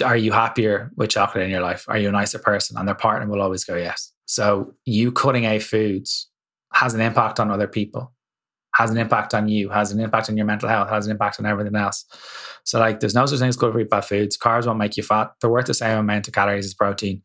Are 0.04 0.18
you 0.18 0.32
happier 0.32 0.92
with 0.96 1.10
chocolate 1.10 1.44
in 1.44 1.50
your 1.50 1.62
life? 1.62 1.86
Are 1.88 1.98
you 1.98 2.10
a 2.10 2.12
nicer 2.12 2.40
person? 2.40 2.78
And 2.78 2.88
their 2.88 2.96
partner 2.96 3.28
will 3.28 3.42
always 3.42 3.64
go, 3.64 3.76
Yes. 3.76 4.12
So 4.26 4.74
you 4.86 5.12
cutting 5.12 5.46
out 5.46 5.62
foods 5.62 6.30
has 6.74 6.94
an 6.94 7.02
impact 7.02 7.40
on 7.40 7.52
other 7.52 7.68
people, 7.68 8.14
has 8.76 8.92
an 8.92 8.98
impact 8.98 9.34
on 9.34 9.50
you, 9.50 9.70
has 9.70 9.92
an 9.92 10.00
impact 10.00 10.30
on 10.30 10.38
your 10.38 10.46
mental 10.46 10.70
health, 10.70 10.90
has 10.90 11.06
an 11.06 11.12
impact 11.12 11.40
on 11.40 11.46
everything 11.46 11.76
else. 11.76 12.06
So 12.64 12.80
like 12.80 13.00
there's 13.02 13.16
no 13.16 13.26
such 13.26 13.40
thing 13.40 13.50
as 13.50 13.58
good 13.58 13.74
for 13.74 13.84
bad 13.84 14.06
foods. 14.06 14.38
Carbs 14.38 14.66
won't 14.66 14.80
make 14.80 14.96
you 14.96 15.04
fat. 15.04 15.32
They're 15.42 15.50
worth 15.50 15.66
the 15.66 15.74
same 15.74 15.98
amount 15.98 16.28
of 16.28 16.34
calories 16.34 16.66
as 16.66 16.74
protein. 16.74 17.24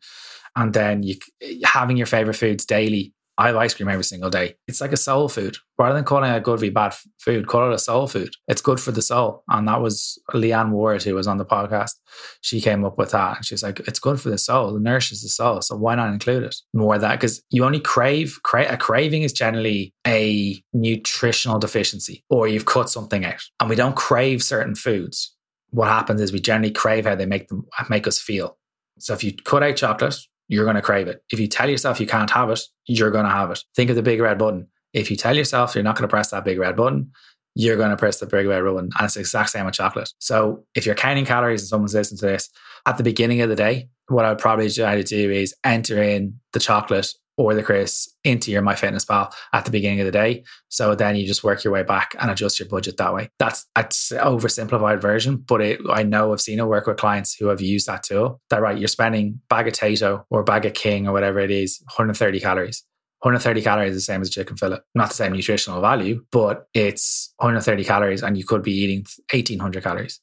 And 0.57 0.73
then 0.73 1.03
you 1.03 1.16
having 1.64 1.97
your 1.97 2.07
favorite 2.07 2.35
foods 2.35 2.64
daily 2.64 3.14
I 3.38 3.49
have 3.49 3.57
ice 3.57 3.75
cream 3.75 3.88
every 3.88 4.05
single 4.05 4.31
day. 4.31 4.55
It's 4.66 4.81
like 4.81 4.92
a 4.92 4.97
soul 4.97 5.29
food. 5.29 5.59
Rather 5.79 5.95
than 5.95 6.05
calling 6.05 6.33
it 6.33 6.37
a 6.37 6.40
good 6.40 6.59
v 6.59 6.71
bad 6.71 6.95
food, 7.19 7.47
call 7.47 7.71
it 7.71 7.75
a 7.75 7.79
soul 7.79 8.07
food. 8.07 8.33
It's 8.49 8.62
good 8.62 8.81
for 8.81 8.92
the 8.92 9.03
soul. 9.03 9.45
And 9.49 9.69
that 9.69 9.83
was 9.83 10.19
Leanne 10.33 10.71
Ward, 10.71 11.03
who 11.03 11.14
was 11.14 11.27
on 11.27 11.37
the 11.37 11.45
podcast. 11.45 11.92
She 12.40 12.62
came 12.62 12.85
up 12.85 12.97
with 12.97 13.11
that. 13.11 13.37
And 13.37 13.45
she 13.45 13.53
was 13.53 13.62
like, 13.62 13.81
it's 13.81 13.99
good 13.99 14.21
for 14.21 14.31
the 14.31 14.38
soul. 14.38 14.75
It 14.75 14.81
nourishes 14.81 15.23
the 15.23 15.29
soul. 15.29 15.61
So 15.61 15.77
why 15.77 15.97
not 15.97 16.12
include 16.12 16.45
it? 16.45 16.57
More 16.73 16.95
of 16.95 17.03
that. 17.03 17.21
Because 17.21 17.42
you 17.51 17.64
only 17.64 17.81
crave, 17.81 18.38
cra- 18.42 18.73
a 18.73 18.79
craving 18.79 19.23
is 19.23 19.35
generally 19.35 19.92
a 20.07 20.59
nutritional 20.73 21.59
deficiency 21.59 22.25
or 22.31 22.49
you've 22.49 22.64
cut 22.64 22.88
something 22.88 23.27
out. 23.27 23.42
And 23.61 23.69
we 23.69 23.77
don't 23.77 23.97
crave 23.97 24.42
certain 24.42 24.75
foods. 24.75 25.35
What 25.71 25.88
happens 25.88 26.23
is 26.23 26.33
we 26.33 26.40
generally 26.40 26.73
crave 26.73 27.05
how 27.05 27.16
they 27.16 27.27
make 27.27 27.49
them 27.49 27.66
make 27.90 28.07
us 28.07 28.19
feel. 28.19 28.57
So 28.99 29.12
if 29.12 29.23
you 29.23 29.35
cut 29.35 29.62
out 29.62 29.77
chocolate, 29.77 30.16
you're 30.48 30.64
going 30.64 30.76
to 30.76 30.82
crave 30.82 31.09
it. 31.09 31.22
If 31.30 31.40
you 31.40 31.48
tell 31.48 31.68
yourself 31.68 32.00
you 32.00 32.06
can't 32.06 32.30
have 32.30 32.50
it, 32.50 32.61
you're 32.87 33.11
going 33.11 33.24
to 33.24 33.30
have 33.30 33.50
it. 33.50 33.61
Think 33.74 33.90
of 33.90 33.96
the 33.96 34.02
big 34.02 34.20
red 34.20 34.38
button. 34.38 34.68
If 34.92 35.11
you 35.11 35.16
tell 35.16 35.37
yourself 35.37 35.74
you're 35.74 35.85
not 35.85 35.96
going 35.96 36.09
to 36.09 36.12
press 36.12 36.30
that 36.30 36.44
big 36.44 36.59
red 36.59 36.76
button, 36.76 37.11
you're 37.54 37.76
going 37.76 37.90
to 37.90 37.96
press 37.96 38.20
the 38.20 38.26
big 38.26 38.46
red 38.46 38.62
button. 38.62 38.90
And 38.96 39.04
it's 39.04 39.14
the 39.14 39.20
exact 39.20 39.50
same 39.50 39.66
with 39.66 39.74
chocolate. 39.74 40.11
So 40.18 40.64
if 40.74 40.87
you're 40.87 40.94
counting 40.94 41.24
calories 41.24 41.62
and 41.62 41.68
someone's 41.68 41.94
listening 41.94 42.18
to 42.18 42.26
this, 42.26 42.50
at 42.85 42.96
the 42.96 43.02
beginning 43.02 43.40
of 43.40 43.48
the 43.48 43.56
day, 43.56 43.88
what 44.09 44.24
I'd 44.24 44.38
probably 44.38 44.70
try 44.70 44.94
to 44.94 45.02
do 45.02 45.30
is 45.30 45.54
enter 45.64 46.00
in 46.00 46.38
the 46.52 46.61
chocolate 46.61 47.12
or 47.37 47.55
the 47.55 47.62
Chris 47.62 48.12
into 48.25 48.51
your 48.51 48.62
MyFitnessPal 48.62 49.33
at 49.53 49.64
the 49.64 49.70
beginning 49.70 50.01
of 50.01 50.07
the 50.07 50.12
day. 50.12 50.44
So 50.68 50.94
then 50.94 51.16
you 51.16 51.27
just 51.27 51.44
work 51.44 51.64
your 51.64 51.72
way 51.72 51.83
back 51.83 52.14
and 52.18 52.31
adjust 52.31 52.59
your 52.59 52.68
budget 52.68 52.96
that 52.96 53.14
way. 53.14 53.31
That's 53.38 53.66
an 53.77 53.85
oversimplified 53.85 55.01
version, 55.01 55.37
but 55.37 55.61
it, 55.61 55.81
I 55.90 56.03
know 56.03 56.33
I've 56.33 56.40
seen 56.40 56.59
it 56.59 56.66
work 56.66 56.87
with 56.87 56.96
clients 56.96 57.35
who 57.35 57.46
have 57.46 57.61
used 57.61 57.87
that 57.87 58.03
tool. 58.03 58.40
That 58.51 58.62
right, 58.62 58.79
you're 58.79 58.88
spending 58.88 59.40
bag 59.49 59.68
of 59.68 59.75
Tayto 59.75 60.25
or 60.31 60.42
bag 60.42 60.64
of 60.64 60.75
King 60.75 61.07
or 61.07 61.12
whatever 61.12 61.38
it 61.38 61.51
is, 61.51 61.81
130 61.87 62.40
calories. 62.40 62.85
130 63.20 63.62
calories 63.62 63.94
is 63.94 64.07
the 64.07 64.12
same 64.12 64.22
as 64.22 64.31
chicken 64.31 64.57
fillet. 64.57 64.79
Not 64.94 65.09
the 65.09 65.14
same 65.14 65.33
nutritional 65.33 65.81
value, 65.81 66.25
but 66.31 66.68
it's 66.75 67.35
130 67.38 67.85
calories 67.85 68.22
and 68.22 68.37
you 68.37 68.44
could 68.44 68.62
be 68.62 68.72
eating 68.72 69.05
1800 69.33 69.83
calories. 69.83 70.20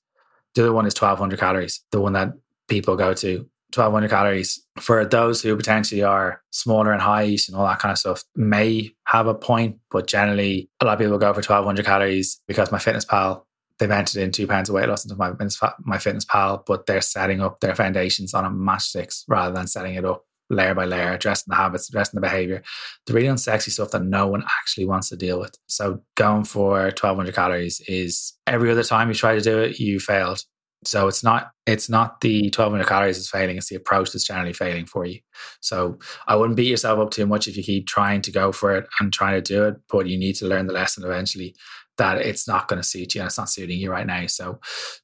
The 0.56 0.64
other 0.64 0.74
one 0.74 0.86
is 0.86 0.94
1200 0.94 1.40
calories, 1.40 1.84
the 1.92 2.00
one 2.00 2.14
that 2.14 2.34
people 2.68 2.96
go 2.96 3.14
to 3.14 3.50
1200 3.74 4.10
calories 4.10 4.64
for 4.80 5.04
those 5.06 5.42
who 5.42 5.56
potentially 5.56 6.04
are 6.04 6.42
smaller 6.52 6.92
and 6.92 7.02
height 7.02 7.42
and 7.48 7.58
all 7.58 7.66
that 7.66 7.80
kind 7.80 7.92
of 7.92 7.98
stuff 7.98 8.24
may 8.36 8.92
have 9.06 9.28
a 9.28 9.34
point, 9.34 9.78
but 9.90 10.08
generally 10.08 10.70
a 10.80 10.86
lot 10.86 10.94
of 10.94 11.00
people 11.00 11.18
go 11.18 11.34
for 11.34 11.42
1200 11.42 11.86
calories 11.86 12.40
because 12.48 12.72
my 12.72 12.80
fitness 12.80 13.06
pal 13.06 13.48
they've 13.80 13.90
entered 13.90 14.22
in 14.22 14.32
two 14.32 14.48
pounds 14.48 14.70
of 14.70 14.76
weight 14.76 14.88
loss 14.88 15.04
into 15.04 15.16
my 15.16 15.34
my 15.80 15.98
fitness 15.98 16.26
pal, 16.26 16.64
but 16.66 16.86
they're 16.86 17.02
setting 17.02 17.42
up 17.42 17.60
their 17.60 17.76
foundations 17.76 18.34
on 18.34 18.46
a 18.46 18.50
matchsticks 18.50 19.24
rather 19.28 19.54
than 19.54 19.68
setting 19.68 19.96
it 19.96 20.06
up 20.06 20.26
layer 20.50 20.76
by 20.76 20.86
layer, 20.86 21.14
addressing 21.14 21.50
the 21.50 21.56
habits, 21.56 21.90
addressing 21.90 22.18
the 22.18 22.22
behavior, 22.22 22.62
the 23.06 23.14
really 23.14 23.28
unsexy 23.28 23.72
stuff 23.72 23.92
that 23.92 24.04
no 24.04 24.28
one 24.28 24.44
actually 24.60 24.86
wants 24.86 25.10
to 25.10 25.16
deal 25.16 25.40
with. 25.40 25.56
So 25.68 26.02
going 26.16 26.44
for 26.44 26.84
1200 26.84 27.34
calories 27.34 27.82
is 27.88 28.34
every 28.46 28.72
other 28.72 28.84
time 28.84 29.10
you 29.10 29.16
try 29.16 29.36
to 29.36 29.42
do 29.42 29.60
it, 29.60 29.80
you 29.80 30.00
failed. 30.00 30.44
So 30.88 31.08
it's 31.08 31.24
not 31.24 31.52
it's 31.66 31.90
not 31.90 32.22
the 32.22 32.44
1200 32.44 32.88
calories 32.88 33.18
is 33.18 33.30
failing, 33.30 33.58
it's 33.58 33.70
the 33.70 33.76
approach 33.76 34.12
that's 34.12 34.26
generally 34.26 34.54
failing 34.54 34.86
for 34.86 35.06
you. 35.06 35.20
So 35.62 36.00
I 36.28 36.36
wouldn't 36.36 36.58
beat 36.58 36.68
yourself 36.68 37.00
up 37.00 37.12
too 37.12 37.26
much 37.26 37.48
if 37.48 37.56
you 37.56 37.64
keep 37.64 37.88
trying 37.88 38.22
to 38.24 38.32
go 38.32 38.52
for 38.52 38.76
it 38.76 38.86
and 39.00 39.14
trying 39.14 39.42
to 39.42 39.42
do 39.42 39.66
it, 39.66 39.76
but 39.90 40.08
you 40.08 40.18
need 40.18 40.36
to 40.38 40.48
learn 40.48 40.68
the 40.68 40.74
lesson 40.74 41.04
eventually 41.04 41.56
that 41.98 42.18
it's 42.18 42.48
not 42.48 42.68
going 42.68 42.82
to 42.82 42.88
suit 42.88 43.16
you 43.16 43.22
and 43.22 43.28
it's 43.28 43.38
not 43.38 43.50
suiting 43.50 43.80
you 43.80 43.92
right 43.92 44.08
now. 44.08 44.26
So 44.28 44.60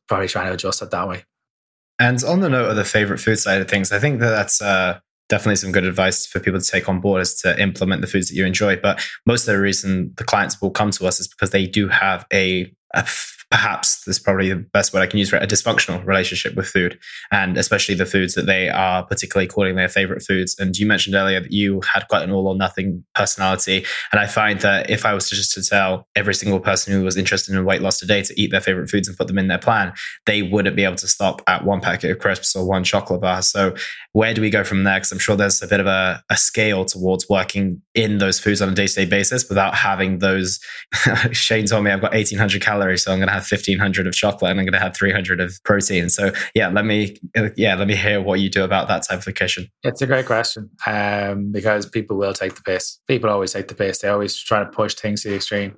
probably 0.07 0.27
trying 0.27 0.47
to 0.47 0.53
adjust 0.53 0.81
it 0.81 0.91
that 0.91 1.07
way. 1.07 1.23
And 1.99 2.23
on 2.23 2.39
the 2.39 2.49
note 2.49 2.69
of 2.69 2.75
the 2.75 2.85
favorite 2.85 3.19
food 3.19 3.37
side 3.37 3.61
of 3.61 3.69
things, 3.69 3.91
I 3.91 3.99
think 3.99 4.19
that 4.21 4.29
that's 4.29 4.61
uh, 4.61 4.99
definitely 5.27 5.57
some 5.57 5.71
good 5.71 5.83
advice 5.83 6.25
for 6.25 6.39
people 6.39 6.59
to 6.59 6.65
take 6.65 6.89
on 6.89 6.99
board 6.99 7.21
is 7.21 7.35
to 7.41 7.61
implement 7.61 8.01
the 8.01 8.07
foods 8.07 8.29
that 8.29 8.35
you 8.35 8.45
enjoy. 8.45 8.77
But 8.77 9.05
most 9.25 9.47
of 9.47 9.53
the 9.53 9.61
reason 9.61 10.13
the 10.17 10.23
clients 10.23 10.61
will 10.61 10.71
come 10.71 10.91
to 10.91 11.07
us 11.07 11.19
is 11.19 11.27
because 11.27 11.51
they 11.51 11.67
do 11.67 11.87
have 11.87 12.25
a, 12.33 12.73
a 12.93 13.05
perhaps 13.51 14.03
this 14.05 14.17
is 14.17 14.21
probably 14.21 14.49
the 14.49 14.57
best 14.57 14.93
word 14.93 15.01
I 15.01 15.07
can 15.07 15.19
use 15.19 15.29
for 15.29 15.37
it, 15.37 15.43
a 15.43 15.47
dysfunctional 15.47 16.05
relationship 16.05 16.55
with 16.55 16.67
food, 16.67 16.99
and 17.31 17.57
especially 17.57 17.95
the 17.95 18.05
foods 18.05 18.35
that 18.35 18.45
they 18.45 18.69
are 18.69 19.03
particularly 19.03 19.47
calling 19.47 19.75
their 19.75 19.89
favorite 19.89 20.21
foods. 20.21 20.55
And 20.59 20.77
you 20.77 20.85
mentioned 20.85 21.15
earlier 21.15 21.39
that 21.39 21.51
you 21.51 21.81
had 21.81 22.07
quite 22.09 22.23
an 22.23 22.31
all 22.31 22.47
or 22.47 22.55
nothing 22.55 23.03
personality. 23.15 23.85
And 24.11 24.19
I 24.19 24.27
find 24.27 24.59
that 24.61 24.89
if 24.89 25.05
I 25.05 25.13
was 25.13 25.29
just 25.29 25.53
to 25.55 25.63
tell 25.63 26.07
every 26.15 26.35
single 26.35 26.59
person 26.59 26.93
who 26.93 27.03
was 27.03 27.17
interested 27.17 27.55
in 27.55 27.65
weight 27.65 27.81
loss 27.81 27.99
today 27.99 28.21
to 28.21 28.39
eat 28.39 28.51
their 28.51 28.61
favorite 28.61 28.89
foods 28.89 29.07
and 29.07 29.17
put 29.17 29.27
them 29.27 29.39
in 29.39 29.47
their 29.47 29.57
plan, 29.57 29.93
they 30.25 30.43
wouldn't 30.43 30.75
be 30.75 30.83
able 30.83 30.95
to 30.97 31.07
stop 31.07 31.41
at 31.47 31.65
one 31.65 31.81
packet 31.81 32.11
of 32.11 32.19
crisps 32.19 32.55
or 32.55 32.67
one 32.67 32.83
chocolate 32.83 33.21
bar. 33.21 33.41
So 33.41 33.73
where 34.13 34.33
do 34.33 34.41
we 34.41 34.49
go 34.49 34.63
from 34.63 34.83
there? 34.83 34.97
Because 34.97 35.11
I'm 35.11 35.19
sure 35.19 35.35
there's 35.35 35.61
a 35.61 35.67
bit 35.67 35.79
of 35.79 35.85
a, 35.85 36.23
a 36.29 36.37
scale 36.37 36.83
towards 36.85 37.29
working 37.29 37.81
in 37.93 38.17
those 38.17 38.39
foods 38.39 38.61
on 38.61 38.69
a 38.69 38.73
day 38.73 38.87
to 38.87 38.93
day 38.93 39.05
basis 39.05 39.47
without 39.47 39.75
having 39.75 40.19
those. 40.19 40.59
Shane 41.31 41.65
told 41.65 41.83
me 41.83 41.91
I've 41.91 42.01
got 42.01 42.13
1800 42.13 42.61
calories, 42.61 43.03
so 43.03 43.11
I'm 43.11 43.19
going 43.19 43.27
to 43.27 43.33
have 43.33 43.47
1500 43.49 44.07
of 44.07 44.13
chocolate 44.13 44.51
and 44.51 44.59
I'm 44.59 44.65
going 44.65 44.73
to 44.73 44.79
have 44.79 44.95
300 44.95 45.39
of 45.39 45.53
protein. 45.63 46.09
So 46.09 46.31
yeah, 46.55 46.69
let 46.69 46.85
me 46.85 47.17
yeah 47.55 47.75
let 47.75 47.87
me 47.87 47.95
hear 47.95 48.21
what 48.21 48.39
you 48.39 48.49
do 48.49 48.63
about 48.63 48.87
that 48.87 49.03
type 49.03 49.25
of 49.25 49.35
kitchen. 49.35 49.67
It's 49.83 50.01
a 50.01 50.07
great 50.07 50.25
question 50.25 50.69
um, 50.87 51.51
because 51.51 51.85
people 51.85 52.17
will 52.17 52.33
take 52.33 52.55
the 52.55 52.61
piss. 52.61 52.99
People 53.07 53.29
always 53.29 53.53
take 53.53 53.67
the 53.67 53.75
piss. 53.75 53.99
They 53.99 54.07
always 54.07 54.35
try 54.35 54.59
to 54.59 54.65
push 54.65 54.95
things 54.95 55.23
to 55.23 55.29
the 55.29 55.35
extreme. 55.35 55.77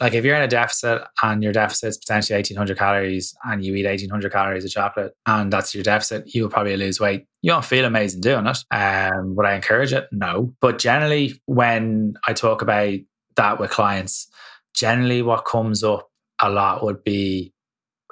Like 0.00 0.14
if 0.14 0.24
you're 0.24 0.36
in 0.36 0.42
a 0.42 0.48
deficit 0.48 1.02
and 1.22 1.42
your 1.42 1.52
deficit 1.52 1.90
is 1.90 1.98
potentially 1.98 2.36
1800 2.36 2.78
calories 2.78 3.34
and 3.44 3.64
you 3.64 3.74
eat 3.74 3.86
1800 3.86 4.32
calories 4.32 4.64
of 4.64 4.70
chocolate 4.70 5.14
and 5.26 5.52
that's 5.52 5.74
your 5.74 5.84
deficit, 5.84 6.34
you 6.34 6.42
will 6.42 6.50
probably 6.50 6.76
lose 6.76 7.00
weight. 7.00 7.26
You 7.42 7.52
don't 7.52 7.64
feel 7.64 7.84
amazing 7.84 8.20
doing 8.20 8.46
it. 8.46 8.58
Um, 8.70 9.34
would 9.36 9.46
I 9.46 9.54
encourage 9.54 9.92
it? 9.92 10.08
No. 10.12 10.54
But 10.60 10.78
generally, 10.78 11.40
when 11.46 12.14
I 12.26 12.32
talk 12.32 12.62
about 12.62 12.98
that 13.36 13.60
with 13.60 13.70
clients, 13.70 14.28
generally 14.74 15.22
what 15.22 15.44
comes 15.44 15.82
up 15.82 16.08
a 16.40 16.50
lot 16.50 16.82
would 16.82 17.04
be 17.04 17.52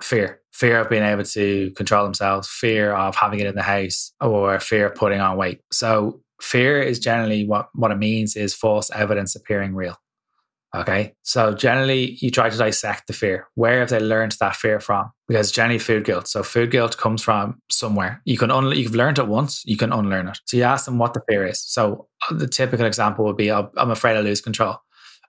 fear 0.03 0.41
fear 0.53 0.81
of 0.81 0.91
being 0.91 1.03
able 1.03 1.25
to 1.25 1.71
control 1.73 2.05
themselves, 2.05 2.49
fear 2.49 2.93
of 2.93 3.17
having 3.17 3.41
it 3.41 3.47
in 3.47 3.55
the 3.55 3.63
house, 3.63 4.13
or 4.21 4.59
fear 4.61 4.87
of 4.87 4.95
putting 4.95 5.21
on 5.21 5.37
weight. 5.37 5.61
So, 5.73 6.21
fear 6.43 6.81
is 6.83 6.99
generally 6.99 7.47
what, 7.47 7.69
what 7.75 7.91
it 7.91 7.99
means 7.99 8.37
is 8.37 8.55
false 8.55 8.91
evidence 8.95 9.35
appearing 9.35 9.75
real. 9.75 9.97
Okay. 10.75 11.15
So, 11.23 11.53
generally, 11.53 12.17
you 12.21 12.31
try 12.31 12.49
to 12.49 12.57
dissect 12.57 13.09
the 13.09 13.13
fear. 13.13 13.49
Where 13.57 13.81
have 13.81 13.89
they 13.89 13.99
learned 13.99 14.37
that 14.39 14.55
fear 14.55 14.79
from? 14.79 15.11
Because 15.27 15.51
generally, 15.51 15.81
food 15.81 16.05
guilt. 16.05 16.29
So, 16.29 16.45
food 16.45 16.71
guilt 16.71 16.97
comes 16.97 17.23
from 17.23 17.61
somewhere. 17.71 18.23
You 18.25 18.39
can 18.39 18.53
un- 18.53 18.77
you've 18.77 18.95
learned 18.95 19.19
it 19.19 19.27
once, 19.27 19.63
you 19.67 19.77
can 19.77 19.93
unlearn 19.93 20.29
it. 20.29 20.39
So, 20.47 20.57
you 20.57 20.63
ask 20.63 20.85
them 20.85 20.99
what 20.99 21.15
the 21.15 21.23
fear 21.29 21.45
is. 21.45 21.61
So, 21.61 22.07
uh, 22.31 22.35
the 22.35 22.47
typical 22.47 22.87
example 22.87 23.25
would 23.25 23.37
be 23.37 23.51
I'm 23.51 23.91
afraid 23.91 24.17
I 24.17 24.21
lose 24.21 24.41
control. 24.41 24.77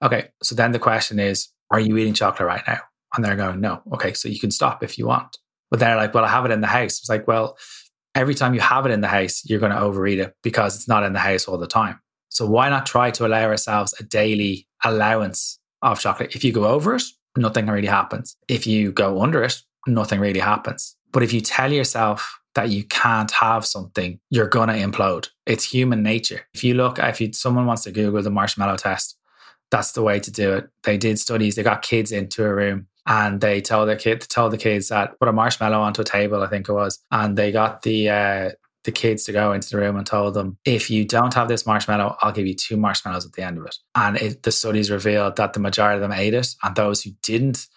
Okay. 0.03 0.29
So, 0.43 0.53
then 0.53 0.73
the 0.73 0.79
question 0.79 1.19
is, 1.19 1.49
are 1.71 1.79
you 1.79 1.97
eating 1.97 2.13
chocolate 2.13 2.47
right 2.47 2.63
now? 2.67 2.79
And 3.15 3.25
they're 3.25 3.35
going, 3.35 3.59
no. 3.59 3.81
Okay, 3.93 4.13
so 4.13 4.29
you 4.29 4.39
can 4.39 4.51
stop 4.51 4.83
if 4.83 4.97
you 4.97 5.05
want. 5.07 5.37
But 5.69 5.79
they're 5.79 5.95
like, 5.95 6.13
well, 6.13 6.23
I 6.25 6.29
have 6.29 6.45
it 6.45 6.51
in 6.51 6.61
the 6.61 6.67
house. 6.67 6.99
It's 6.99 7.09
like, 7.09 7.27
well, 7.27 7.57
every 8.15 8.35
time 8.35 8.53
you 8.53 8.59
have 8.59 8.85
it 8.85 8.91
in 8.91 9.01
the 9.01 9.07
house, 9.07 9.41
you're 9.45 9.59
going 9.59 9.71
to 9.71 9.79
overeat 9.79 10.19
it 10.19 10.33
because 10.43 10.75
it's 10.75 10.87
not 10.87 11.03
in 11.03 11.13
the 11.13 11.19
house 11.19 11.47
all 11.47 11.57
the 11.57 11.67
time. 11.67 11.99
So 12.31 12.45
why 12.45 12.69
not 12.69 12.85
try 12.85 13.11
to 13.11 13.25
allow 13.25 13.43
ourselves 13.43 13.93
a 13.99 14.03
daily 14.03 14.65
allowance 14.85 15.59
of 15.81 15.99
chocolate? 15.99 16.33
If 16.33 16.45
you 16.45 16.53
go 16.53 16.65
over 16.65 16.95
it, 16.95 17.03
nothing 17.37 17.67
really 17.67 17.89
happens. 17.89 18.37
If 18.47 18.65
you 18.65 18.93
go 18.93 19.21
under 19.21 19.43
it, 19.43 19.61
nothing 19.85 20.21
really 20.21 20.39
happens. 20.39 20.95
But 21.11 21.23
if 21.23 21.33
you 21.33 21.41
tell 21.41 21.73
yourself 21.73 22.39
that 22.55 22.69
you 22.69 22.85
can't 22.85 23.31
have 23.31 23.65
something, 23.65 24.17
you're 24.29 24.47
to 24.47 24.57
implode. 24.57 25.27
It's 25.45 25.65
human 25.65 26.03
nature. 26.03 26.41
If 26.53 26.63
you 26.63 26.73
look, 26.73 26.99
if 26.99 27.19
you, 27.19 27.33
someone 27.33 27.65
wants 27.65 27.83
to 27.83 27.91
Google 27.91 28.21
the 28.21 28.31
marshmallow 28.31 28.77
test, 28.77 29.17
that's 29.69 29.91
the 29.91 30.01
way 30.01 30.21
to 30.21 30.31
do 30.31 30.53
it. 30.53 30.69
They 30.83 30.97
did 30.97 31.19
studies, 31.19 31.55
they 31.55 31.63
got 31.63 31.81
kids 31.81 32.13
into 32.13 32.45
a 32.45 32.53
room 32.53 32.87
and 33.05 33.41
they 33.41 33.59
told 33.59 33.89
the 33.89 33.95
kid 33.97 34.21
told 34.21 34.53
the 34.53 34.57
kids 34.57 34.87
that 34.89 35.19
put 35.19 35.27
a 35.27 35.33
marshmallow 35.33 35.81
onto 35.81 36.01
a 36.01 36.05
table, 36.05 36.43
I 36.43 36.47
think 36.47 36.69
it 36.69 36.73
was, 36.73 36.99
and 37.11 37.37
they 37.37 37.51
got 37.51 37.81
the 37.81 38.09
uh, 38.09 38.49
the 38.83 38.91
kids 38.91 39.23
to 39.25 39.31
go 39.31 39.53
into 39.53 39.69
the 39.69 39.77
room 39.77 39.95
and 39.95 40.05
told 40.05 40.33
them, 40.33 40.57
if 40.65 40.89
you 40.89 41.05
don't 41.05 41.33
have 41.33 41.47
this 41.47 41.65
marshmallow, 41.65 42.17
I'll 42.21 42.31
give 42.31 42.47
you 42.47 42.55
two 42.55 42.77
marshmallows 42.77 43.25
at 43.25 43.33
the 43.33 43.43
end 43.43 43.57
of 43.57 43.65
it. 43.65 43.75
And 43.93 44.17
it, 44.17 44.43
the 44.43 44.51
studies 44.51 44.89
revealed 44.89 45.35
that 45.35 45.53
the 45.53 45.59
majority 45.59 45.95
of 45.97 46.01
them 46.01 46.17
ate 46.17 46.33
it, 46.33 46.47
and 46.63 46.75
those 46.75 47.01
who 47.03 47.11
didn't 47.21 47.67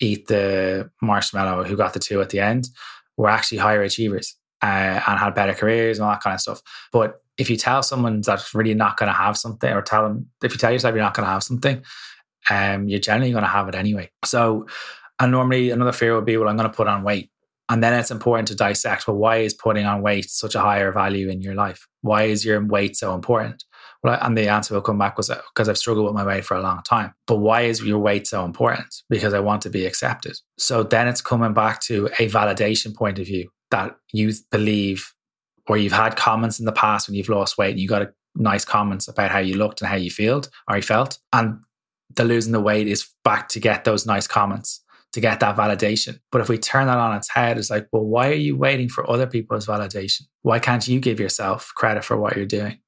eat 0.00 0.26
the 0.28 0.90
marshmallow, 1.00 1.64
who 1.64 1.76
got 1.76 1.92
the 1.92 1.98
two 1.98 2.20
at 2.20 2.30
the 2.30 2.40
end, 2.40 2.68
were 3.16 3.28
actually 3.28 3.58
higher 3.58 3.82
achievers 3.82 4.36
uh, 4.62 5.00
and 5.06 5.18
had 5.18 5.34
better 5.34 5.54
careers 5.54 5.98
and 5.98 6.04
all 6.04 6.12
that 6.12 6.22
kind 6.22 6.34
of 6.34 6.40
stuff. 6.40 6.62
But 6.92 7.20
if 7.38 7.50
you 7.50 7.56
tell 7.56 7.82
someone 7.82 8.20
that's 8.20 8.54
really 8.54 8.74
not 8.74 8.96
going 8.96 9.08
to 9.08 9.12
have 9.12 9.36
something, 9.36 9.72
or 9.72 9.82
tell 9.82 10.02
them 10.02 10.28
if 10.42 10.52
you 10.52 10.58
tell 10.58 10.72
yourself 10.72 10.94
you're 10.94 11.04
not 11.04 11.14
going 11.14 11.26
to 11.26 11.32
have 11.32 11.42
something, 11.42 11.82
um, 12.50 12.88
you're 12.88 13.00
generally 13.00 13.32
going 13.32 13.44
to 13.44 13.48
have 13.48 13.68
it 13.68 13.74
anyway. 13.74 14.10
So 14.24 14.66
And 15.22 15.30
normally 15.30 15.70
another 15.70 15.92
fear 15.92 16.16
would 16.16 16.24
be, 16.24 16.36
well, 16.36 16.48
I'm 16.48 16.56
going 16.56 16.68
to 16.68 16.76
put 16.76 16.88
on 16.88 17.04
weight. 17.04 17.30
And 17.72 17.82
then 17.82 17.94
it's 17.94 18.10
important 18.10 18.48
to 18.48 18.54
dissect, 18.54 19.08
well, 19.08 19.16
why 19.16 19.38
is 19.38 19.54
putting 19.54 19.86
on 19.86 20.02
weight 20.02 20.28
such 20.28 20.54
a 20.54 20.60
higher 20.60 20.92
value 20.92 21.30
in 21.30 21.40
your 21.40 21.54
life? 21.54 21.88
Why 22.02 22.24
is 22.24 22.44
your 22.44 22.62
weight 22.62 22.96
so 22.96 23.14
important? 23.14 23.64
Well, 24.02 24.18
and 24.20 24.36
the 24.36 24.48
answer 24.48 24.74
will 24.74 24.82
come 24.82 24.98
back 24.98 25.16
was 25.16 25.30
uh, 25.30 25.40
because 25.54 25.70
I've 25.70 25.78
struggled 25.78 26.04
with 26.04 26.14
my 26.14 26.22
weight 26.22 26.44
for 26.44 26.54
a 26.54 26.60
long 26.60 26.82
time. 26.86 27.14
But 27.26 27.36
why 27.36 27.62
is 27.62 27.82
your 27.82 27.98
weight 27.98 28.26
so 28.26 28.44
important? 28.44 28.94
Because 29.08 29.32
I 29.32 29.40
want 29.40 29.62
to 29.62 29.70
be 29.70 29.86
accepted. 29.86 30.36
So 30.58 30.82
then 30.82 31.08
it's 31.08 31.22
coming 31.22 31.54
back 31.54 31.80
to 31.84 32.10
a 32.18 32.28
validation 32.28 32.94
point 32.94 33.18
of 33.18 33.24
view 33.24 33.48
that 33.70 33.96
you 34.12 34.34
believe 34.50 35.10
or 35.66 35.78
you've 35.78 35.92
had 35.92 36.14
comments 36.14 36.58
in 36.58 36.66
the 36.66 36.72
past 36.72 37.08
when 37.08 37.14
you've 37.14 37.30
lost 37.30 37.56
weight 37.56 37.70
and 37.70 37.80
you 37.80 37.88
got 37.88 38.02
a 38.02 38.12
nice 38.34 38.66
comments 38.66 39.08
about 39.08 39.30
how 39.30 39.38
you 39.38 39.56
looked 39.56 39.80
and 39.80 39.88
how 39.88 39.96
you 39.96 40.10
felt 40.10 40.50
or 40.68 40.76
you 40.76 40.82
felt. 40.82 41.18
And 41.32 41.62
the 42.16 42.24
losing 42.24 42.52
the 42.52 42.60
weight 42.60 42.86
is 42.86 43.08
back 43.24 43.48
to 43.48 43.60
get 43.60 43.84
those 43.84 44.04
nice 44.04 44.26
comments, 44.26 44.81
to 45.12 45.20
get 45.20 45.40
that 45.40 45.56
validation. 45.56 46.20
But 46.30 46.40
if 46.40 46.48
we 46.48 46.58
turn 46.58 46.86
that 46.86 46.98
on 46.98 47.16
its 47.16 47.30
head, 47.30 47.58
it's 47.58 47.70
like, 47.70 47.86
well, 47.92 48.04
why 48.04 48.30
are 48.30 48.34
you 48.34 48.56
waiting 48.56 48.88
for 48.88 49.08
other 49.10 49.26
people's 49.26 49.66
validation? 49.66 50.22
Why 50.42 50.58
can't 50.58 50.86
you 50.86 51.00
give 51.00 51.20
yourself 51.20 51.72
credit 51.76 52.04
for 52.04 52.16
what 52.16 52.36
you're 52.36 52.46
doing? 52.46 52.78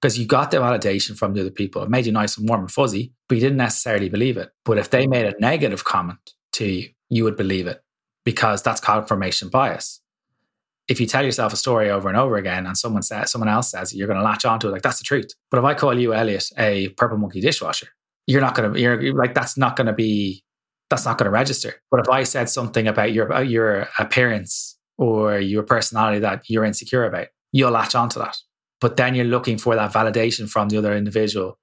Because 0.00 0.18
you 0.18 0.26
got 0.26 0.50
the 0.50 0.58
validation 0.58 1.16
from 1.16 1.34
the 1.34 1.40
other 1.40 1.50
people. 1.50 1.82
It 1.82 1.90
made 1.90 2.06
you 2.06 2.12
nice 2.12 2.36
and 2.36 2.48
warm 2.48 2.62
and 2.62 2.70
fuzzy, 2.70 3.12
but 3.28 3.36
you 3.36 3.40
didn't 3.40 3.58
necessarily 3.58 4.08
believe 4.08 4.36
it. 4.36 4.50
But 4.64 4.78
if 4.78 4.90
they 4.90 5.06
made 5.06 5.26
a 5.26 5.38
negative 5.40 5.84
comment 5.84 6.34
to 6.52 6.66
you, 6.66 6.88
you 7.08 7.24
would 7.24 7.36
believe 7.36 7.66
it 7.66 7.82
because 8.24 8.62
that's 8.62 8.80
confirmation 8.80 9.48
bias 9.48 10.00
if 10.90 11.00
you 11.00 11.06
tell 11.06 11.24
yourself 11.24 11.52
a 11.52 11.56
story 11.56 11.88
over 11.88 12.08
and 12.08 12.18
over 12.18 12.36
again 12.36 12.66
and 12.66 12.76
someone 12.76 13.02
says 13.02 13.30
someone 13.30 13.48
else 13.48 13.70
says 13.70 13.92
it, 13.92 13.96
you're 13.96 14.08
going 14.08 14.18
to 14.18 14.24
latch 14.24 14.44
onto 14.44 14.66
it 14.66 14.72
like 14.72 14.82
that's 14.82 14.98
the 14.98 15.04
truth. 15.04 15.30
But 15.48 15.58
if 15.58 15.64
I 15.64 15.72
call 15.72 15.98
you 15.98 16.12
Elliot 16.12 16.50
a 16.58 16.88
purple 16.90 17.16
monkey 17.16 17.40
dishwasher, 17.40 17.86
you're 18.26 18.40
not 18.40 18.56
going 18.56 18.74
to 18.74 18.80
you're 18.80 19.14
like 19.14 19.32
that's 19.32 19.56
not 19.56 19.76
going 19.76 19.86
to 19.86 19.92
be 19.92 20.42
that's 20.90 21.04
not 21.04 21.16
going 21.16 21.26
to 21.26 21.30
register. 21.30 21.74
But 21.90 22.00
if 22.00 22.08
I 22.08 22.24
said 22.24 22.50
something 22.50 22.86
about 22.86 23.12
your 23.12 23.26
about 23.26 23.48
your 23.48 23.88
appearance 23.98 24.76
or 24.98 25.38
your 25.38 25.62
personality 25.62 26.18
that 26.18 26.42
you're 26.48 26.64
insecure 26.64 27.04
about, 27.04 27.28
you'll 27.52 27.70
latch 27.70 27.94
onto 27.94 28.18
that. 28.18 28.36
But 28.80 28.96
then 28.96 29.14
you're 29.14 29.24
looking 29.24 29.56
for 29.56 29.74
that 29.76 29.92
validation 29.92 30.50
from 30.50 30.68
the 30.68 30.78
other 30.78 30.94
individual 30.94 31.58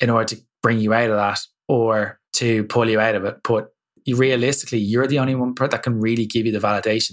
in 0.00 0.10
order 0.10 0.34
to 0.34 0.42
bring 0.62 0.80
you 0.80 0.92
out 0.92 1.10
of 1.10 1.16
that 1.16 1.40
or 1.68 2.20
to 2.34 2.64
pull 2.64 2.90
you 2.90 3.00
out 3.00 3.14
of 3.14 3.24
it. 3.24 3.36
But 3.44 3.68
realistically, 4.12 4.78
you're 4.78 5.06
the 5.06 5.18
only 5.18 5.34
one 5.34 5.54
that 5.58 5.82
can 5.82 6.00
really 6.00 6.26
give 6.26 6.46
you 6.46 6.52
the 6.52 6.66
validation. 6.66 7.12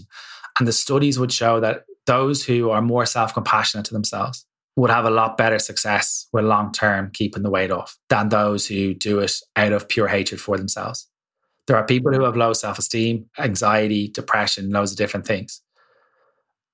And 0.57 0.67
the 0.67 0.73
studies 0.73 1.19
would 1.19 1.31
show 1.31 1.59
that 1.59 1.83
those 2.07 2.43
who 2.45 2.71
are 2.71 2.81
more 2.81 3.05
self 3.05 3.33
compassionate 3.33 3.85
to 3.85 3.93
themselves 3.93 4.45
would 4.75 4.89
have 4.89 5.05
a 5.05 5.11
lot 5.11 5.37
better 5.37 5.59
success 5.59 6.27
with 6.33 6.45
long 6.45 6.71
term 6.71 7.11
keeping 7.13 7.43
the 7.43 7.49
weight 7.49 7.71
off 7.71 7.97
than 8.09 8.29
those 8.29 8.65
who 8.67 8.93
do 8.93 9.19
it 9.19 9.33
out 9.55 9.73
of 9.73 9.87
pure 9.87 10.07
hatred 10.07 10.39
for 10.41 10.57
themselves. 10.57 11.07
There 11.67 11.77
are 11.77 11.85
people 11.85 12.13
who 12.13 12.23
have 12.23 12.35
low 12.35 12.53
self 12.53 12.79
esteem, 12.79 13.29
anxiety, 13.39 14.07
depression, 14.07 14.69
loads 14.69 14.91
of 14.91 14.97
different 14.97 15.25
things. 15.25 15.61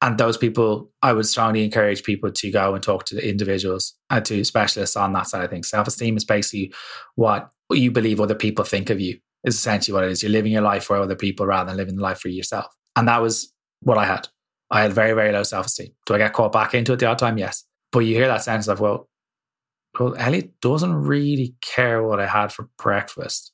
And 0.01 0.17
those 0.17 0.37
people, 0.37 0.91
I 1.01 1.11
would 1.13 1.25
strongly 1.25 1.63
encourage 1.63 2.03
people 2.03 2.31
to 2.31 2.51
go 2.51 2.75
and 2.75 2.83
talk 2.83 3.05
to 3.05 3.15
the 3.15 3.27
individuals 3.27 3.95
and 4.09 4.23
to 4.25 4.43
specialists 4.43 4.95
on 4.95 5.11
that 5.13 5.27
side 5.27 5.43
of 5.43 5.49
things. 5.49 5.69
Self 5.69 5.87
esteem 5.87 6.17
is 6.17 6.25
basically 6.25 6.73
what 7.15 7.49
you 7.71 7.91
believe 7.91 8.21
other 8.21 8.35
people 8.35 8.63
think 8.63 8.89
of 8.89 9.01
you, 9.01 9.19
is 9.43 9.55
essentially 9.55 9.93
what 9.93 10.03
it 10.03 10.11
is. 10.11 10.21
You're 10.21 10.31
living 10.31 10.51
your 10.51 10.61
life 10.61 10.83
for 10.83 10.97
other 10.97 11.15
people 11.15 11.45
rather 11.45 11.69
than 11.69 11.77
living 11.77 11.95
the 11.95 12.03
life 12.03 12.19
for 12.19 12.29
yourself. 12.29 12.67
And 12.95 13.07
that 13.07 13.21
was 13.21 13.51
what 13.81 13.97
I 13.97 14.05
had. 14.05 14.27
I 14.69 14.81
had 14.81 14.93
very, 14.93 15.13
very 15.13 15.31
low 15.31 15.43
self 15.43 15.65
esteem. 15.65 15.89
Do 16.05 16.13
I 16.13 16.19
get 16.19 16.33
caught 16.33 16.51
back 16.51 16.73
into 16.73 16.93
it 16.93 16.99
the 16.99 17.07
odd 17.07 17.17
time? 17.19 17.37
Yes. 17.37 17.63
But 17.91 17.99
you 17.99 18.15
hear 18.15 18.27
that 18.27 18.43
sense 18.43 18.67
of, 18.67 18.79
well, 18.79 19.09
well, 19.99 20.15
Elliot 20.17 20.59
doesn't 20.61 20.93
really 20.93 21.55
care 21.61 22.03
what 22.03 22.19
I 22.19 22.27
had 22.27 22.51
for 22.51 22.69
breakfast. 22.77 23.51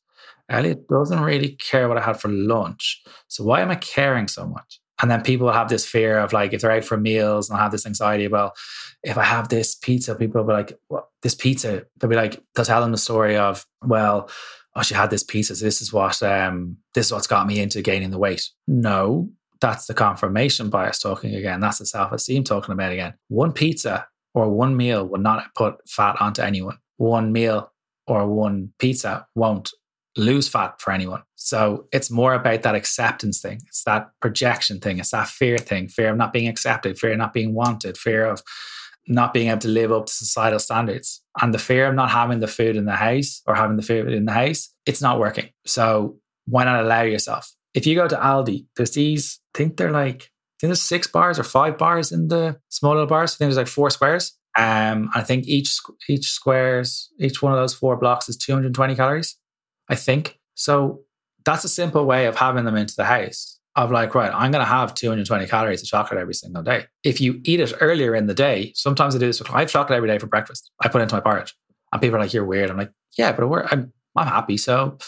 Elliot 0.50 0.88
doesn't 0.88 1.22
really 1.22 1.58
care 1.70 1.88
what 1.88 1.98
I 1.98 2.02
had 2.02 2.20
for 2.20 2.30
lunch. 2.30 3.02
So 3.28 3.44
why 3.44 3.62
am 3.62 3.72
I 3.72 3.76
caring 3.76 4.28
so 4.28 4.46
much? 4.46 4.80
And 5.02 5.10
then 5.10 5.22
people 5.22 5.52
have 5.52 5.70
this 5.70 5.86
fear 5.86 6.20
of 6.20 6.34
like, 6.34 6.54
if 6.54 6.62
they're 6.62 6.72
out 6.72 6.86
for 6.86 6.98
meals 6.98 7.50
and 7.50 7.60
I 7.60 7.64
have 7.64 7.72
this 7.72 7.86
anxiety, 7.86 8.28
well, 8.28 8.54
if 9.04 9.18
I 9.18 9.24
have 9.24 9.50
this 9.50 9.76
pizza, 9.76 10.16
people 10.16 10.42
will 10.42 10.48
be 10.48 10.54
like, 10.54 10.80
what? 10.88 11.08
This 11.22 11.36
pizza, 11.36 11.86
they'll 12.00 12.10
be 12.10 12.16
like, 12.16 12.42
they'll 12.56 12.66
tell 12.66 12.82
them 12.82 12.92
the 12.92 12.98
story 12.98 13.36
of, 13.36 13.66
well, 13.82 14.30
oh, 14.76 14.82
she 14.84 14.94
had 14.94 15.10
this 15.10 15.24
pizza. 15.24 15.56
So 15.56 15.66
this 15.66 15.82
is 15.82 15.92
what, 15.92 16.22
um, 16.22 16.78
this 16.94 17.08
is 17.08 17.12
what's 17.12 17.28
got 17.28 17.48
me 17.48 17.60
into 17.60 17.82
gaining 17.82 18.12
the 18.12 18.18
weight. 18.18 18.50
No, 18.68 19.30
that's 19.62 19.88
the 19.88 19.94
confirmation 19.94 20.70
bias 20.70 21.00
talking 21.00 21.34
again. 21.36 21.60
That's 21.60 21.80
the 21.80 21.86
self 21.86 22.12
esteem 22.12 22.44
talking 22.44 22.74
about 22.74 22.92
again. 22.92 23.14
One 23.30 23.52
pizza 23.52 24.08
or 24.34 24.50
one 24.50 24.78
meal 24.78 25.08
will 25.08 25.20
not 25.20 25.54
put 25.56 25.88
fat 25.90 26.22
onto 26.22 26.42
anyone. 26.42 26.78
One 26.98 27.32
meal 27.32 27.72
or 28.08 28.28
one 28.28 28.74
pizza 28.80 29.28
won't 29.36 29.72
lose 30.16 30.48
fat 30.48 30.80
for 30.80 30.92
anyone. 30.92 31.24
So 31.36 31.88
it's 31.92 32.12
more 32.12 32.34
about 32.34 32.62
that 32.64 32.76
acceptance 32.76 33.42
thing. 33.42 33.60
It's 33.68 33.84
that 33.84 34.10
projection 34.22 34.80
thing. 34.80 35.00
It's 35.00 35.12
that 35.12 35.28
fear 35.28 35.58
thing 35.58 35.88
fear 35.88 36.10
of 36.10 36.18
not 36.18 36.34
being 36.34 36.48
accepted, 36.48 36.98
fear 36.98 37.14
of 37.14 37.18
not 37.18 37.34
being 37.34 37.54
wanted, 37.54 37.98
fear 37.98 38.26
of 38.26 38.42
not 39.08 39.34
being 39.34 39.50
able 39.50 39.60
to 39.60 39.68
live 39.68 39.92
up 39.92 40.06
to 40.06 40.14
societal 40.14 40.60
standards. 40.60 41.22
And 41.42 41.54
the 41.54 41.60
fear 41.60 41.88
of 41.88 41.96
not 41.96 42.12
having 42.12 42.40
the 42.40 42.48
food 42.48 42.76
in 42.76 42.86
the 42.86 42.96
house 42.96 43.42
or 43.46 43.56
having 43.56 43.76
the 43.76 43.84
food 43.84 44.12
in 44.12 44.26
the 44.26 44.32
house, 44.32 44.70
it's 44.86 45.02
not 45.02 45.20
working. 45.20 45.50
So 45.66 46.18
why 46.46 46.64
not 46.64 46.84
allow 46.84 47.02
yourself? 47.02 47.54
If 47.74 47.88
you 47.88 47.96
go 47.96 48.08
to 48.08 48.16
Aldi, 48.16 48.68
there's 48.78 48.92
these, 48.92 49.40
I 49.54 49.58
think 49.58 49.78
they're 49.78 49.92
like, 49.92 50.16
I 50.16 50.56
think 50.60 50.70
there's 50.70 50.82
six 50.82 51.08
bars 51.08 51.40
or 51.40 51.44
five 51.44 51.78
bars 51.78 52.12
in 52.12 52.28
the 52.28 52.60
small 52.70 52.94
little 52.94 53.08
bars. 53.08 53.34
I 53.34 53.36
think 53.38 53.48
there's 53.48 53.58
like 53.58 53.68
four 53.68 53.90
squares. 53.90 54.38
Um, 54.56 55.10
I 55.16 55.22
think 55.22 55.48
each 55.48 55.76
each 56.08 56.30
squares, 56.30 57.10
each 57.20 57.42
one 57.42 57.52
of 57.52 57.58
those 57.58 57.74
four 57.74 57.98
blocks 57.98 58.30
is 58.30 58.38
220 58.38 58.96
calories, 58.96 59.36
I 59.94 59.96
think. 59.96 60.40
So 60.56 61.02
that's 61.46 61.64
a 61.64 61.70
simple 61.70 62.06
way 62.06 62.26
of 62.26 62.36
having 62.36 62.66
them 62.66 62.76
into 62.76 62.96
the 62.96 63.06
house. 63.06 63.60
Of 63.76 63.90
like, 63.90 64.14
right, 64.14 64.32
I'm 64.32 64.52
going 64.52 64.64
to 64.64 64.70
have 64.70 64.94
220 64.94 65.48
calories 65.48 65.82
of 65.82 65.88
chocolate 65.88 66.20
every 66.20 66.36
single 66.36 66.62
day. 66.62 66.86
If 67.04 67.20
you 67.20 67.42
eat 67.44 67.60
it 67.60 67.74
earlier 67.80 68.14
in 68.14 68.28
the 68.28 68.34
day, 68.36 68.72
sometimes 68.76 69.16
I 69.16 69.20
do 69.20 69.26
this. 69.26 69.42
I 69.42 69.62
have 69.62 69.70
chocolate 69.70 69.98
every 69.98 70.10
day 70.10 70.20
for 70.20 70.28
breakfast. 70.28 70.70
I 70.84 70.90
put 70.90 71.02
it 71.02 71.06
into 71.06 71.16
my 71.16 71.22
porridge, 71.22 71.56
and 71.92 72.00
people 72.00 72.18
are 72.18 72.20
like, 72.20 72.34
"You're 72.34 72.46
weird." 72.46 72.70
I'm 72.70 72.78
like, 72.78 72.92
"Yeah, 73.18 73.32
but 73.32 73.44
I'm 73.72 73.92
I'm 74.16 74.28
happy." 74.28 74.58
So 74.58 75.00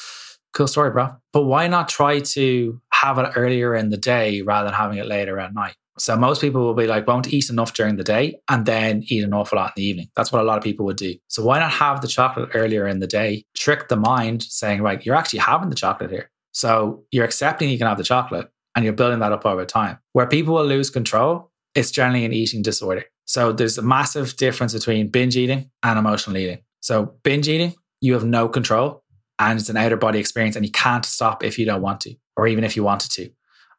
cool 0.53 0.67
story, 0.67 0.89
bro. 0.89 1.15
But 1.31 1.43
why 1.43 1.67
not 1.67 1.89
try 1.89 2.21
to 2.21 2.81
have 2.91 3.19
it 3.19 3.33
earlier 3.35 3.75
in 3.75 3.89
the 3.89 3.97
day 3.97 4.41
rather 4.41 4.65
than 4.67 4.73
having 4.73 4.97
it 4.97 5.05
later 5.05 5.37
at 5.39 5.53
night? 5.53 5.75
So 5.97 6.17
most 6.17 6.41
people 6.41 6.61
will 6.61 6.73
be 6.73 6.87
like, 6.87 7.07
won't 7.07 7.31
eat 7.31 7.49
enough 7.49 7.73
during 7.73 7.95
the 7.95 8.03
day 8.03 8.39
and 8.49 8.65
then 8.65 9.03
eat 9.07 9.23
an 9.23 9.33
awful 9.33 9.57
lot 9.57 9.73
in 9.75 9.81
the 9.81 9.87
evening. 9.87 10.09
That's 10.15 10.31
what 10.31 10.41
a 10.41 10.45
lot 10.45 10.57
of 10.57 10.63
people 10.63 10.85
would 10.85 10.97
do. 10.97 11.15
So 11.27 11.43
why 11.43 11.59
not 11.59 11.71
have 11.71 12.01
the 12.01 12.07
chocolate 12.07 12.49
earlier 12.53 12.87
in 12.87 12.99
the 12.99 13.07
day? 13.07 13.45
Trick 13.55 13.87
the 13.87 13.95
mind 13.95 14.43
saying, 14.43 14.81
right, 14.81 15.05
you're 15.05 15.15
actually 15.15 15.39
having 15.39 15.69
the 15.69 15.75
chocolate 15.75 16.11
here. 16.11 16.29
So 16.51 17.03
you're 17.11 17.25
accepting 17.25 17.69
you 17.69 17.77
can 17.77 17.87
have 17.87 17.97
the 17.97 18.03
chocolate 18.03 18.49
and 18.75 18.83
you're 18.83 18.93
building 18.93 19.19
that 19.19 19.31
up 19.31 19.45
over 19.45 19.65
time. 19.65 19.97
Where 20.13 20.27
people 20.27 20.53
will 20.53 20.65
lose 20.65 20.89
control, 20.89 21.51
it's 21.75 21.91
generally 21.91 22.25
an 22.25 22.33
eating 22.33 22.61
disorder. 22.61 23.05
So 23.25 23.51
there's 23.51 23.77
a 23.77 23.81
massive 23.81 24.35
difference 24.35 24.73
between 24.73 25.09
binge 25.09 25.37
eating 25.37 25.71
and 25.81 25.97
emotional 25.97 26.37
eating. 26.37 26.59
So 26.81 27.15
binge 27.23 27.47
eating, 27.47 27.73
you 28.01 28.13
have 28.13 28.25
no 28.25 28.47
control 28.47 29.03
and 29.39 29.59
it's 29.59 29.69
an 29.69 29.77
outer 29.77 29.97
body 29.97 30.19
experience 30.19 30.55
and 30.55 30.65
you 30.65 30.71
can't 30.71 31.05
stop 31.05 31.43
if 31.43 31.57
you 31.57 31.65
don't 31.65 31.81
want 31.81 32.01
to 32.01 32.15
or 32.37 32.47
even 32.47 32.63
if 32.63 32.75
you 32.75 32.83
wanted 32.83 33.11
to 33.11 33.29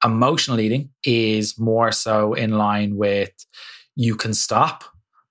emotional 0.07 0.61
eating 0.61 0.89
is 1.05 1.59
more 1.59 1.93
so 1.93 2.33
in 2.33 2.53
line 2.53 2.97
with 2.97 3.33
you 3.97 4.15
can 4.15 4.33
stop 4.33 4.85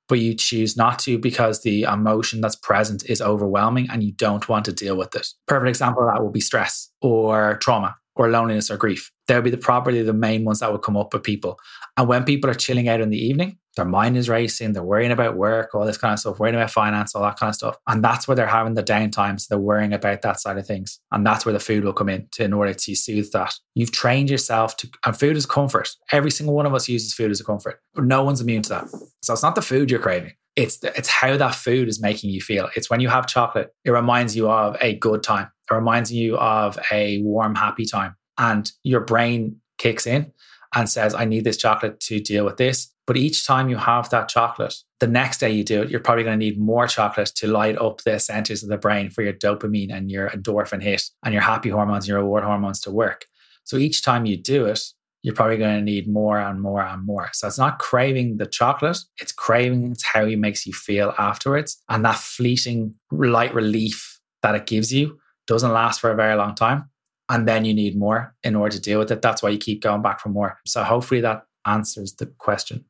but 0.07 0.19
you 0.19 0.35
choose 0.35 0.77
not 0.77 0.99
to 0.99 1.17
because 1.17 1.63
the 1.63 1.83
emotion 1.83 2.41
that's 2.41 2.55
present 2.55 3.03
is 3.09 3.21
overwhelming 3.21 3.88
and 3.89 4.03
you 4.03 4.11
don't 4.11 4.47
want 4.47 4.65
to 4.65 4.71
deal 4.71 4.95
with 4.95 5.15
it. 5.15 5.27
Perfect 5.47 5.69
example 5.69 6.07
of 6.07 6.13
that 6.13 6.23
would 6.23 6.33
be 6.33 6.41
stress 6.41 6.91
or 7.01 7.57
trauma 7.57 7.95
or 8.15 8.29
loneliness 8.29 8.69
or 8.69 8.77
grief. 8.77 9.11
They 9.27 9.35
would 9.35 9.43
be 9.43 9.49
the 9.49 9.57
probably 9.57 10.03
the 10.03 10.13
main 10.13 10.45
ones 10.45 10.59
that 10.59 10.71
would 10.71 10.83
come 10.83 10.95
up 10.95 11.13
with 11.13 11.23
people. 11.23 11.59
And 11.97 12.07
when 12.07 12.23
people 12.23 12.49
are 12.49 12.55
chilling 12.55 12.88
out 12.88 13.01
in 13.01 13.09
the 13.09 13.17
evening 13.17 13.57
their 13.75 13.85
mind 13.85 14.17
is 14.17 14.29
racing, 14.29 14.73
they're 14.73 14.83
worrying 14.83 15.11
about 15.11 15.35
work, 15.35 15.73
all 15.73 15.85
this 15.85 15.97
kind 15.97 16.13
of 16.13 16.19
stuff, 16.19 16.39
worrying 16.39 16.55
about 16.55 16.71
finance, 16.71 17.15
all 17.15 17.23
that 17.23 17.38
kind 17.38 17.49
of 17.49 17.55
stuff. 17.55 17.77
And 17.88 18.03
that's 18.03 18.27
where 18.27 18.35
they're 18.35 18.47
having 18.47 18.73
the 18.73 18.83
downtime. 18.83 19.39
So 19.39 19.47
they're 19.49 19.59
worrying 19.59 19.93
about 19.93 20.21
that 20.21 20.39
side 20.39 20.57
of 20.57 20.65
things. 20.65 20.99
And 21.11 21.25
that's 21.25 21.45
where 21.45 21.53
the 21.53 21.59
food 21.59 21.83
will 21.83 21.93
come 21.93 22.09
in 22.09 22.27
to 22.33 22.43
in 22.43 22.53
order 22.53 22.73
to 22.73 22.95
soothe 22.95 23.31
that. 23.33 23.53
You've 23.73 23.91
trained 23.91 24.29
yourself 24.29 24.77
to 24.77 24.89
and 25.05 25.17
food 25.17 25.38
is 25.38 25.45
comfort. 25.45 25.89
Every 26.11 26.31
single 26.31 26.55
one 26.55 26.65
of 26.65 26.73
us 26.73 26.89
uses 26.89 27.13
food 27.13 27.31
as 27.31 27.39
a 27.39 27.45
comfort. 27.45 27.81
But 27.93 28.05
no 28.05 28.23
one's 28.23 28.41
immune 28.41 28.63
to 28.63 28.69
that. 28.69 28.88
So 29.21 29.33
it's 29.33 29.43
not 29.43 29.55
the 29.55 29.61
food 29.61 29.91
you're 29.91 29.99
craving. 29.99 30.33
It's 30.55 30.77
the, 30.77 30.95
it's 30.97 31.09
how 31.09 31.35
that 31.35 31.53
food 31.53 31.89
is 31.89 32.01
making 32.01 32.29
you 32.29 32.41
feel. 32.41 32.69
It's 32.75 32.89
when 32.89 33.01
you 33.01 33.09
have 33.09 33.27
chocolate, 33.27 33.73
it 33.83 33.91
reminds 33.91 34.36
you 34.36 34.49
of 34.49 34.78
a 34.80 34.95
good 34.95 35.21
time. 35.21 35.51
It 35.69 35.73
reminds 35.73 36.13
you 36.13 36.38
of 36.38 36.80
a 36.91 37.21
warm, 37.23 37.55
happy 37.55 37.86
time. 37.86 38.15
And 38.38 38.71
your 38.84 39.01
brain 39.01 39.59
kicks 39.78 40.07
in 40.07 40.32
and 40.76 40.89
says, 40.89 41.15
I 41.15 41.26
need 41.26 41.43
this 41.43 41.57
chocolate 41.57 41.99
to 42.01 42.19
deal 42.19 42.45
with 42.45 42.57
this. 42.57 42.91
But 43.07 43.17
each 43.17 43.45
time 43.45 43.69
you 43.69 43.78
have 43.78 44.09
that 44.09 44.30
chocolate, 44.30 44.73
the 44.99 45.07
next 45.07 45.39
day 45.39 45.51
you 45.51 45.63
do 45.63 45.84
it, 45.84 45.89
you're 45.89 45.99
probably 45.99 46.23
going 46.23 46.39
to 46.39 46.45
need 46.45 46.59
more 46.59 46.88
chocolate 46.88 47.32
to 47.36 47.47
light 47.47 47.78
up 47.78 48.01
the 48.01 48.19
centers 48.19 48.63
of 48.63 48.69
the 48.69 48.78
brain 48.78 49.09
for 49.09 49.21
your 49.21 49.34
dopamine 49.34 49.93
and 49.93 50.09
your 50.09 50.30
endorphin 50.30 50.82
hit 50.82 51.03
and 51.23 51.34
your 51.34 51.43
happy 51.43 51.69
hormones 51.69 52.05
and 52.05 52.09
your 52.09 52.19
reward 52.19 52.43
hormones 52.43 52.80
to 52.82 52.91
work. 52.91 53.26
So 53.63 53.78
each 53.78 54.03
time 54.03 54.26
you 54.26 54.38
do 54.38 54.65
it, 54.65 54.82
you're 55.21 55.36
probably 55.36 55.57
going 55.57 55.78
to 55.78 55.82
need 55.82 56.07
more 56.07 56.39
and 56.39 56.61
more 56.61 56.84
and 56.84 57.03
more. 57.05 57.30
So 57.34 57.47
it's 57.47 57.57
not 57.57 57.80
craving 57.80 58.38
the 58.38 58.45
chocolate, 58.45 58.99
it's 59.19 59.32
craving 59.32 59.91
it's 59.91 60.03
how 60.03 60.26
it 60.26 60.38
makes 60.38 60.67
you 60.67 60.73
feel 60.73 61.13
afterwards. 61.17 61.82
And 61.89 62.05
that 62.05 62.17
fleeting 62.17 62.95
light 63.11 63.53
relief 63.53 64.19
that 64.41 64.55
it 64.55 64.67
gives 64.67 64.93
you 64.93 65.17
doesn't 65.47 65.71
last 65.71 65.99
for 65.99 66.11
a 66.11 66.15
very 66.15 66.36
long 66.36 66.53
time. 66.53 66.89
And 67.30 67.47
then 67.47 67.65
you 67.65 67.73
need 67.73 67.97
more 67.97 68.36
in 68.43 68.55
order 68.55 68.76
to 68.76 68.82
deal 68.82 68.99
with 68.99 69.11
it. 69.11 69.21
That's 69.21 69.41
why 69.41 69.49
you 69.49 69.57
keep 69.57 69.82
going 69.82 70.01
back 70.01 70.19
for 70.19 70.30
more. 70.30 70.59
So 70.65 70.84
hopefully 70.84 71.21
that 71.21 71.43
answers 71.65 72.13
the 72.13 72.28
question. 72.28 72.86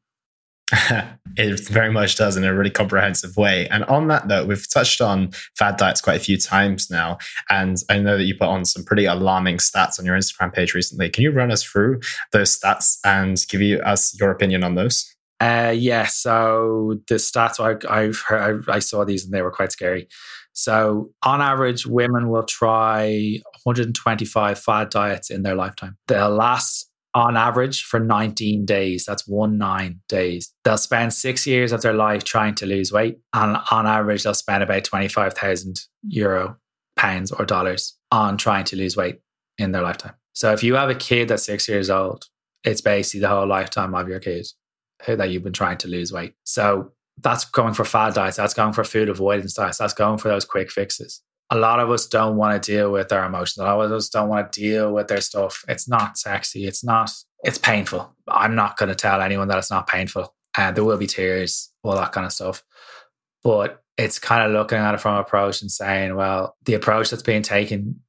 it 1.37 1.59
very 1.67 1.91
much 1.91 2.15
does 2.15 2.35
in 2.35 2.43
a 2.43 2.53
really 2.53 2.71
comprehensive 2.71 3.37
way. 3.37 3.67
And 3.69 3.83
on 3.85 4.07
that 4.07 4.27
note, 4.27 4.47
we've 4.47 4.67
touched 4.69 4.99
on 4.99 5.31
fad 5.57 5.77
diets 5.77 6.01
quite 6.01 6.17
a 6.17 6.23
few 6.23 6.37
times 6.37 6.89
now. 6.89 7.19
And 7.49 7.77
I 7.89 7.99
know 7.99 8.17
that 8.17 8.23
you 8.23 8.35
put 8.35 8.47
on 8.47 8.65
some 8.65 8.83
pretty 8.83 9.05
alarming 9.05 9.57
stats 9.57 9.99
on 9.99 10.05
your 10.05 10.17
Instagram 10.17 10.53
page 10.53 10.73
recently. 10.73 11.09
Can 11.09 11.23
you 11.23 11.31
run 11.31 11.51
us 11.51 11.63
through 11.63 12.01
those 12.31 12.59
stats 12.59 12.97
and 13.05 13.43
give 13.47 13.61
you 13.61 13.79
us 13.79 14.17
your 14.19 14.31
opinion 14.31 14.63
on 14.63 14.75
those? 14.75 15.11
Uh, 15.39 15.73
yeah. 15.75 16.05
So 16.05 16.99
the 17.07 17.15
stats 17.15 17.59
I, 17.59 17.75
I've 17.93 18.19
heard, 18.21 18.65
I, 18.67 18.75
I 18.75 18.79
saw 18.79 19.03
these 19.05 19.25
and 19.25 19.33
they 19.33 19.41
were 19.41 19.51
quite 19.51 19.71
scary. 19.71 20.07
So 20.53 21.11
on 21.21 21.41
average, 21.41 21.85
women 21.85 22.29
will 22.29 22.45
try 22.45 23.41
125 23.65 24.59
fad 24.59 24.89
diets 24.89 25.29
in 25.29 25.43
their 25.43 25.55
lifetime. 25.55 25.97
They'll 26.07 26.29
last 26.29 26.89
on 27.15 27.37
average 27.37 27.83
for 27.83 27.99
19 27.99 28.65
days. 28.65 29.05
That's 29.05 29.27
one 29.27 29.57
nine 29.57 30.01
days. 30.09 30.53
They'll 30.63 30.77
spend 30.77 31.13
six 31.13 31.47
years 31.47 31.71
of 31.71 31.81
their 31.81 31.93
life 31.93 32.23
trying 32.25 32.55
to 32.55 32.65
lose 32.65 32.91
weight. 32.91 33.19
And 33.33 33.57
on 33.71 33.87
average, 33.87 34.23
they'll 34.23 34.33
spend 34.33 34.61
about 34.61 34.83
25,000 34.83 35.79
euro, 36.09 36.57
pounds, 36.97 37.31
or 37.31 37.45
dollars 37.45 37.97
on 38.11 38.37
trying 38.37 38.65
to 38.65 38.75
lose 38.75 38.97
weight 38.97 39.19
in 39.57 39.71
their 39.71 39.81
lifetime. 39.81 40.13
So 40.33 40.51
if 40.51 40.61
you 40.61 40.75
have 40.75 40.89
a 40.89 40.95
kid 40.95 41.29
that's 41.29 41.45
six 41.45 41.67
years 41.69 41.89
old, 41.89 42.25
it's 42.65 42.81
basically 42.81 43.21
the 43.21 43.29
whole 43.29 43.47
lifetime 43.47 43.95
of 43.95 44.09
your 44.09 44.19
kid 44.19 44.45
that 45.07 45.29
you've 45.29 45.43
been 45.43 45.53
trying 45.53 45.77
to 45.77 45.87
lose 45.87 46.11
weight. 46.11 46.33
So 46.43 46.91
that's 47.21 47.45
going 47.45 47.73
for 47.73 47.85
fad 47.85 48.13
diets. 48.13 48.35
That's 48.35 48.53
going 48.53 48.73
for 48.73 48.83
food 48.83 49.07
avoidance 49.07 49.53
diets. 49.53 49.77
That's 49.77 49.93
going 49.93 50.17
for 50.17 50.27
those 50.27 50.43
quick 50.43 50.69
fixes 50.69 51.21
a 51.51 51.57
lot 51.57 51.79
of 51.79 51.91
us 51.91 52.07
don't 52.07 52.37
want 52.37 52.61
to 52.61 52.71
deal 52.71 52.91
with 52.91 53.11
our 53.11 53.25
emotions. 53.25 53.57
A 53.57 53.63
lot 53.63 53.85
of 53.85 53.91
us 53.91 54.09
don't 54.09 54.29
want 54.29 54.51
to 54.51 54.59
deal 54.59 54.91
with 54.91 55.07
their 55.07 55.21
stuff. 55.21 55.63
It's 55.67 55.87
not 55.87 56.17
sexy. 56.17 56.65
It's 56.65 56.83
not, 56.83 57.11
it's 57.43 57.57
painful. 57.57 58.15
I'm 58.27 58.55
not 58.55 58.77
going 58.77 58.89
to 58.89 58.95
tell 58.95 59.21
anyone 59.21 59.47
that 59.49 59.57
it's 59.57 59.71
not 59.71 59.87
painful. 59.87 60.33
And 60.57 60.75
there 60.75 60.83
will 60.83 60.97
be 60.97 61.07
tears, 61.07 61.71
all 61.83 61.95
that 61.95 62.11
kind 62.13 62.25
of 62.25 62.33
stuff. 62.33 62.63
But 63.43 63.83
it's 63.97 64.19
kind 64.19 64.43
of 64.43 64.51
looking 64.51 64.79
at 64.79 64.95
it 64.95 65.01
from 65.01 65.15
approach 65.17 65.61
and 65.61 65.71
saying, 65.71 66.15
well, 66.15 66.55
the 66.65 66.73
approach 66.73 67.11
that's 67.11 67.23
being 67.23 67.43
taken 67.43 68.01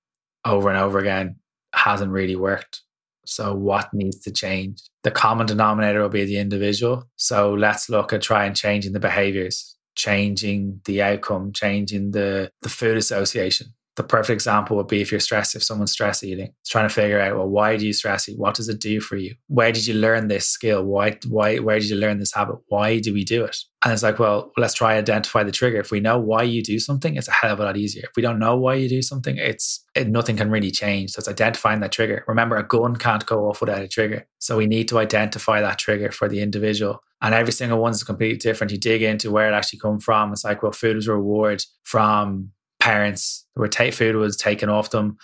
over 0.45 0.69
and 0.69 0.79
over 0.79 0.99
again 0.99 1.37
hasn't 1.75 2.13
really 2.13 2.37
worked. 2.37 2.83
So 3.27 3.55
what 3.55 3.93
needs 3.93 4.21
to 4.21 4.31
change? 4.31 4.81
The 5.03 5.11
common 5.11 5.47
denominator 5.47 6.01
will 6.01 6.09
be 6.09 6.25
the 6.25 6.39
individual. 6.39 7.05
So 7.17 7.53
let's 7.53 7.91
look 7.91 8.13
at 8.13 8.23
trying 8.23 8.55
changing 8.55 8.93
the 8.93 9.01
behaviors 9.01 9.76
changing 9.97 10.81
the 10.85 11.03
outcome, 11.03 11.53
changing 11.53 12.13
the, 12.13 12.51
the 12.63 12.69
food 12.69 12.97
association. 12.97 13.69
The 13.97 14.05
perfect 14.05 14.35
example 14.35 14.77
would 14.77 14.89
be 14.89 15.01
if 15.01 15.11
you're 15.11 15.21
stressed, 15.21 15.57
if 15.57 15.63
someone's 15.63 15.93
stress 15.93 16.23
eating, 16.23 16.53
it's 16.61 16.69
trying 16.69 16.87
to 16.87 16.95
figure 16.95 17.19
out, 17.19 17.35
well, 17.35 17.49
why 17.49 17.79
do 17.79 17.87
you 17.87 17.95
stress 17.95 18.29
eat? 18.29 18.39
What 18.39 18.55
does 18.55 18.69
it 18.69 18.79
do 18.79 19.01
for 19.01 19.17
you? 19.17 19.35
Where 19.47 19.73
did 19.73 19.87
you 19.87 19.95
learn 19.95 20.29
this 20.29 20.47
skill? 20.47 20.85
Why, 20.85 21.19
why, 21.27 21.57
where 21.57 21.79
did 21.81 21.89
you 21.89 21.97
learn 21.97 22.19
this 22.19 22.35
habit? 22.35 22.57
Why 22.69 23.01
do 23.01 23.15
we 23.15 23.25
do 23.25 23.45
it? 23.45 23.57
And 23.83 23.95
it's 23.95 24.03
like, 24.03 24.19
well, 24.19 24.53
let's 24.59 24.75
try 24.75 24.97
identify 24.97 25.45
the 25.45 25.53
trigger. 25.53 25.81
If 25.81 25.91
we 25.91 26.01
know 26.01 26.19
why 26.19 26.43
you 26.43 26.63
do 26.63 26.79
something, 26.79 27.17
it's 27.17 27.29
a 27.29 27.33
hell 27.33 27.55
of 27.55 27.61
a 27.61 27.65
lot 27.65 27.79
easier. 27.79 28.03
If 28.03 28.17
we 28.17 28.23
don't 28.23 28.39
know 28.39 28.55
why 28.55 28.75
you 28.75 28.87
do 28.87 29.01
something, 29.01 29.39
it's 29.39 29.83
it, 29.95 30.09
nothing 30.09 30.37
can 30.37 30.51
really 30.51 30.71
change. 30.71 31.13
So 31.13 31.21
it's 31.21 31.29
identifying 31.29 31.81
that 31.81 31.93
trigger. 31.93 32.23
Remember, 32.29 32.57
a 32.57 32.69
gun 32.69 32.97
can't 32.97 33.25
go 33.25 33.49
off 33.49 33.63
without 33.63 33.81
a 33.81 33.89
trigger. 33.89 34.27
So 34.41 34.59
we 34.59 34.67
need 34.67 34.89
to 34.89 34.99
identify 34.99 35.63
that 35.63 35.79
trigger 35.79 36.11
for 36.11 36.29
the 36.29 36.41
individual 36.43 37.01
and 37.23 37.35
every 37.35 37.53
single 37.53 37.79
one 37.79 37.93
is 37.93 38.05
completely 38.05 38.37
different. 38.37 38.73
You 38.73 38.79
dig 38.79 39.03
into 39.03 39.31
where 39.31 39.49
it 39.49 39.55
actually 39.55 39.79
come 39.79 40.01
from. 40.01 40.33
It's 40.33 40.45
like, 40.45 40.63
well, 40.63 40.73
food 40.73 40.97
was 40.97 41.09
a 41.09 41.13
reward 41.13 41.63
from 41.85 42.51
parents. 42.81 43.47
Where 43.55 43.69
take 43.69 43.95
food 43.95 44.17
was 44.17 44.37
taken 44.37 44.69
off 44.69 44.91
them 44.91 45.17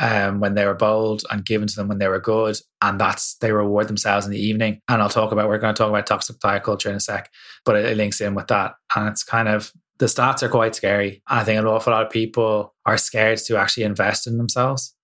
um, 0.00 0.40
when 0.40 0.54
they 0.54 0.66
were 0.66 0.74
bold 0.74 1.22
and 1.30 1.44
given 1.44 1.68
to 1.68 1.76
them 1.76 1.88
when 1.88 1.98
they 1.98 2.08
were 2.08 2.20
good, 2.20 2.56
and 2.82 3.00
that's 3.00 3.36
they 3.36 3.52
reward 3.52 3.88
themselves 3.88 4.26
in 4.26 4.32
the 4.32 4.40
evening. 4.40 4.80
And 4.88 5.00
I'll 5.00 5.08
talk 5.08 5.32
about 5.32 5.48
we're 5.48 5.58
going 5.58 5.74
to 5.74 5.78
talk 5.78 5.88
about 5.88 6.06
toxic 6.06 6.38
diet 6.40 6.64
culture 6.64 6.90
in 6.90 6.96
a 6.96 7.00
sec, 7.00 7.30
but 7.64 7.76
it, 7.76 7.84
it 7.86 7.96
links 7.96 8.20
in 8.20 8.34
with 8.34 8.48
that, 8.48 8.74
and 8.94 9.08
it's 9.08 9.22
kind 9.22 9.48
of 9.48 9.72
the 9.98 10.06
stats 10.06 10.42
are 10.42 10.48
quite 10.48 10.74
scary. 10.74 11.22
I 11.26 11.44
think 11.44 11.58
an 11.58 11.66
awful 11.66 11.92
lot 11.92 12.04
of 12.04 12.12
people 12.12 12.74
are 12.84 12.98
scared 12.98 13.38
to 13.38 13.56
actually 13.56 13.84
invest 13.84 14.26
in 14.26 14.36
themselves 14.36 14.94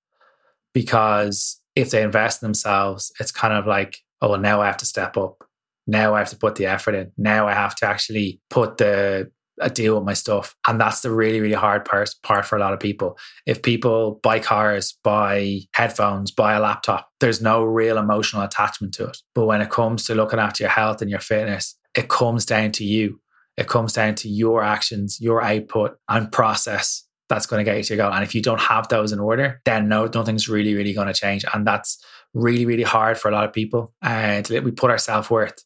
because 0.74 1.60
if 1.74 1.90
they 1.90 2.02
invest 2.02 2.42
in 2.42 2.46
themselves, 2.46 3.10
it's 3.18 3.32
kind 3.32 3.54
of 3.54 3.66
like, 3.66 3.98
oh, 4.20 4.30
well, 4.30 4.40
now 4.40 4.60
I 4.60 4.66
have 4.66 4.76
to 4.78 4.86
step 4.86 5.16
up 5.16 5.44
now 5.86 6.14
I 6.14 6.18
have 6.20 6.30
to 6.30 6.36
put 6.36 6.56
the 6.56 6.66
effort 6.66 6.94
in. 6.94 7.12
Now 7.16 7.48
I 7.48 7.54
have 7.54 7.74
to 7.76 7.86
actually 7.86 8.40
put 8.50 8.78
the 8.78 9.30
deal 9.68 9.94
with 9.94 10.04
my 10.04 10.14
stuff. 10.14 10.56
And 10.66 10.80
that's 10.80 11.00
the 11.00 11.10
really, 11.10 11.40
really 11.40 11.54
hard 11.54 11.84
part, 11.84 12.10
part 12.22 12.44
for 12.44 12.56
a 12.56 12.60
lot 12.60 12.72
of 12.72 12.80
people. 12.80 13.18
If 13.46 13.62
people 13.62 14.20
buy 14.22 14.38
cars, 14.38 14.96
buy 15.04 15.60
headphones, 15.74 16.30
buy 16.30 16.54
a 16.54 16.60
laptop, 16.60 17.08
there's 17.20 17.40
no 17.40 17.62
real 17.64 17.98
emotional 17.98 18.42
attachment 18.42 18.94
to 18.94 19.06
it. 19.06 19.18
But 19.34 19.46
when 19.46 19.60
it 19.60 19.70
comes 19.70 20.04
to 20.04 20.14
looking 20.14 20.38
after 20.38 20.64
your 20.64 20.70
health 20.70 21.02
and 21.02 21.10
your 21.10 21.20
fitness, 21.20 21.76
it 21.96 22.08
comes 22.08 22.46
down 22.46 22.72
to 22.72 22.84
you. 22.84 23.20
It 23.56 23.68
comes 23.68 23.92
down 23.92 24.14
to 24.16 24.28
your 24.28 24.62
actions, 24.62 25.18
your 25.20 25.42
output 25.42 25.98
and 26.08 26.32
process 26.32 27.04
that's 27.28 27.46
going 27.46 27.64
to 27.64 27.70
get 27.70 27.76
you 27.76 27.82
to 27.82 27.94
your 27.94 28.04
goal. 28.04 28.12
And 28.12 28.24
if 28.24 28.34
you 28.34 28.42
don't 28.42 28.60
have 28.60 28.88
those 28.88 29.12
in 29.12 29.20
order, 29.20 29.60
then 29.64 29.88
no, 29.88 30.06
nothing's 30.06 30.48
really, 30.48 30.74
really 30.74 30.92
going 30.92 31.06
to 31.06 31.14
change. 31.14 31.44
And 31.52 31.66
that's 31.66 32.02
really, 32.34 32.66
really 32.66 32.82
hard 32.82 33.18
for 33.18 33.30
a 33.30 33.32
lot 33.32 33.44
of 33.44 33.52
people. 33.52 33.94
And 34.02 34.50
uh, 34.50 34.60
we 34.62 34.70
put 34.70 34.90
our 34.90 34.98
self 34.98 35.30
worth 35.30 35.62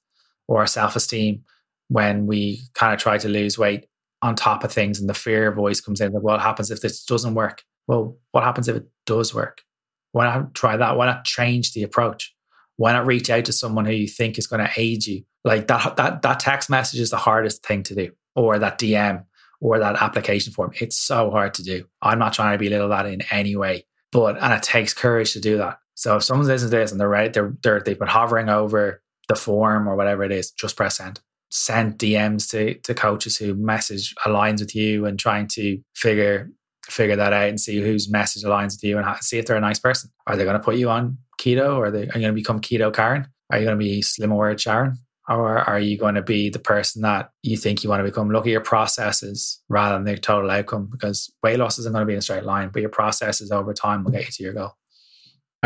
or 0.48 0.60
our 0.60 0.66
self 0.66 0.96
esteem 0.96 1.44
when 1.88 2.26
we 2.26 2.60
kind 2.74 2.92
of 2.92 3.00
try 3.00 3.18
to 3.18 3.28
lose 3.28 3.58
weight 3.58 3.86
on 4.22 4.34
top 4.34 4.64
of 4.64 4.72
things 4.72 4.98
and 4.98 5.08
the 5.08 5.14
fear 5.14 5.52
voice 5.52 5.80
comes 5.80 6.00
in 6.00 6.12
like, 6.12 6.22
what 6.22 6.40
happens 6.40 6.70
if 6.70 6.80
this 6.80 7.04
doesn't 7.04 7.34
work? 7.34 7.62
Well, 7.86 8.16
what 8.32 8.44
happens 8.44 8.68
if 8.68 8.76
it 8.76 8.86
does 9.04 9.34
work? 9.34 9.62
Why 10.12 10.24
not 10.24 10.54
try 10.54 10.76
that? 10.76 10.96
Why 10.96 11.06
not 11.06 11.24
change 11.24 11.72
the 11.72 11.82
approach? 11.82 12.34
Why 12.76 12.92
not 12.92 13.06
reach 13.06 13.30
out 13.30 13.44
to 13.46 13.52
someone 13.52 13.84
who 13.84 13.92
you 13.92 14.08
think 14.08 14.38
is 14.38 14.46
going 14.46 14.64
to 14.64 14.80
aid 14.80 15.06
you? 15.06 15.22
Like 15.44 15.68
that, 15.68 15.96
that, 15.96 16.22
that 16.22 16.40
text 16.40 16.68
message 16.68 17.00
is 17.00 17.10
the 17.10 17.16
hardest 17.16 17.64
thing 17.64 17.82
to 17.84 17.94
do, 17.94 18.12
or 18.34 18.58
that 18.58 18.78
DM, 18.78 19.24
or 19.60 19.78
that 19.78 20.02
application 20.02 20.52
form. 20.52 20.72
It's 20.80 20.96
so 20.96 21.30
hard 21.30 21.54
to 21.54 21.62
do. 21.62 21.86
I'm 22.02 22.18
not 22.18 22.32
trying 22.32 22.58
to 22.58 22.62
belittle 22.62 22.88
that 22.88 23.06
in 23.06 23.22
any 23.30 23.56
way, 23.56 23.86
but 24.10 24.42
and 24.42 24.52
it 24.52 24.62
takes 24.62 24.92
courage 24.92 25.32
to 25.34 25.40
do 25.40 25.58
that. 25.58 25.78
So 25.94 26.16
if 26.16 26.24
someone's 26.24 26.48
listening 26.48 26.72
to 26.72 26.76
this 26.76 26.90
and 26.90 27.00
they're 27.00 27.08
right, 27.08 27.32
they're, 27.32 27.56
they're 27.62 27.80
they've 27.80 27.98
been 27.98 28.08
hovering 28.08 28.48
over 28.48 29.02
the 29.28 29.36
form 29.36 29.88
or 29.88 29.96
whatever 29.96 30.24
it 30.24 30.32
is, 30.32 30.50
just 30.50 30.76
press 30.76 30.96
send. 30.96 31.20
Send 31.50 31.98
DMs 31.98 32.50
to, 32.50 32.74
to 32.80 32.94
coaches 32.94 33.36
who 33.36 33.54
message 33.54 34.14
aligns 34.24 34.60
with 34.60 34.74
you 34.74 35.06
and 35.06 35.18
trying 35.18 35.48
to 35.48 35.78
figure 35.94 36.50
figure 36.88 37.16
that 37.16 37.32
out 37.32 37.48
and 37.48 37.60
see 37.60 37.80
whose 37.80 38.08
message 38.08 38.44
aligns 38.44 38.74
with 38.74 38.84
you 38.84 38.96
and 38.96 39.16
see 39.20 39.38
if 39.38 39.46
they're 39.46 39.56
a 39.56 39.60
nice 39.60 39.80
person. 39.80 40.08
Are 40.26 40.36
they 40.36 40.44
going 40.44 40.56
to 40.56 40.62
put 40.62 40.76
you 40.76 40.88
on 40.88 41.18
keto 41.40 41.76
or 41.76 41.86
are, 41.86 41.90
they, 41.90 42.02
are 42.02 42.04
you 42.04 42.12
going 42.12 42.22
to 42.22 42.32
become 42.32 42.60
keto 42.60 42.94
Karen? 42.94 43.26
Are 43.50 43.58
you 43.58 43.64
going 43.64 43.78
to 43.78 43.84
be 43.84 44.02
slim 44.02 44.30
aware 44.30 44.56
Sharon? 44.56 44.96
Or 45.28 45.58
are 45.58 45.80
you 45.80 45.98
going 45.98 46.14
to 46.14 46.22
be 46.22 46.50
the 46.50 46.60
person 46.60 47.02
that 47.02 47.30
you 47.42 47.56
think 47.56 47.82
you 47.82 47.90
want 47.90 47.98
to 48.00 48.04
become? 48.04 48.30
Look 48.30 48.46
at 48.46 48.52
your 48.52 48.60
processes 48.60 49.60
rather 49.68 49.96
than 49.96 50.04
the 50.04 50.16
total 50.16 50.50
outcome 50.50 50.86
because 50.90 51.32
weight 51.42 51.58
loss 51.58 51.80
isn't 51.80 51.92
going 51.92 52.02
to 52.02 52.06
be 52.06 52.12
in 52.12 52.20
a 52.20 52.22
straight 52.22 52.44
line, 52.44 52.70
but 52.72 52.80
your 52.80 52.90
processes 52.90 53.50
over 53.50 53.74
time 53.74 54.04
will 54.04 54.12
get 54.12 54.26
you 54.26 54.32
to 54.32 54.42
your 54.44 54.52
goal. 54.52 54.76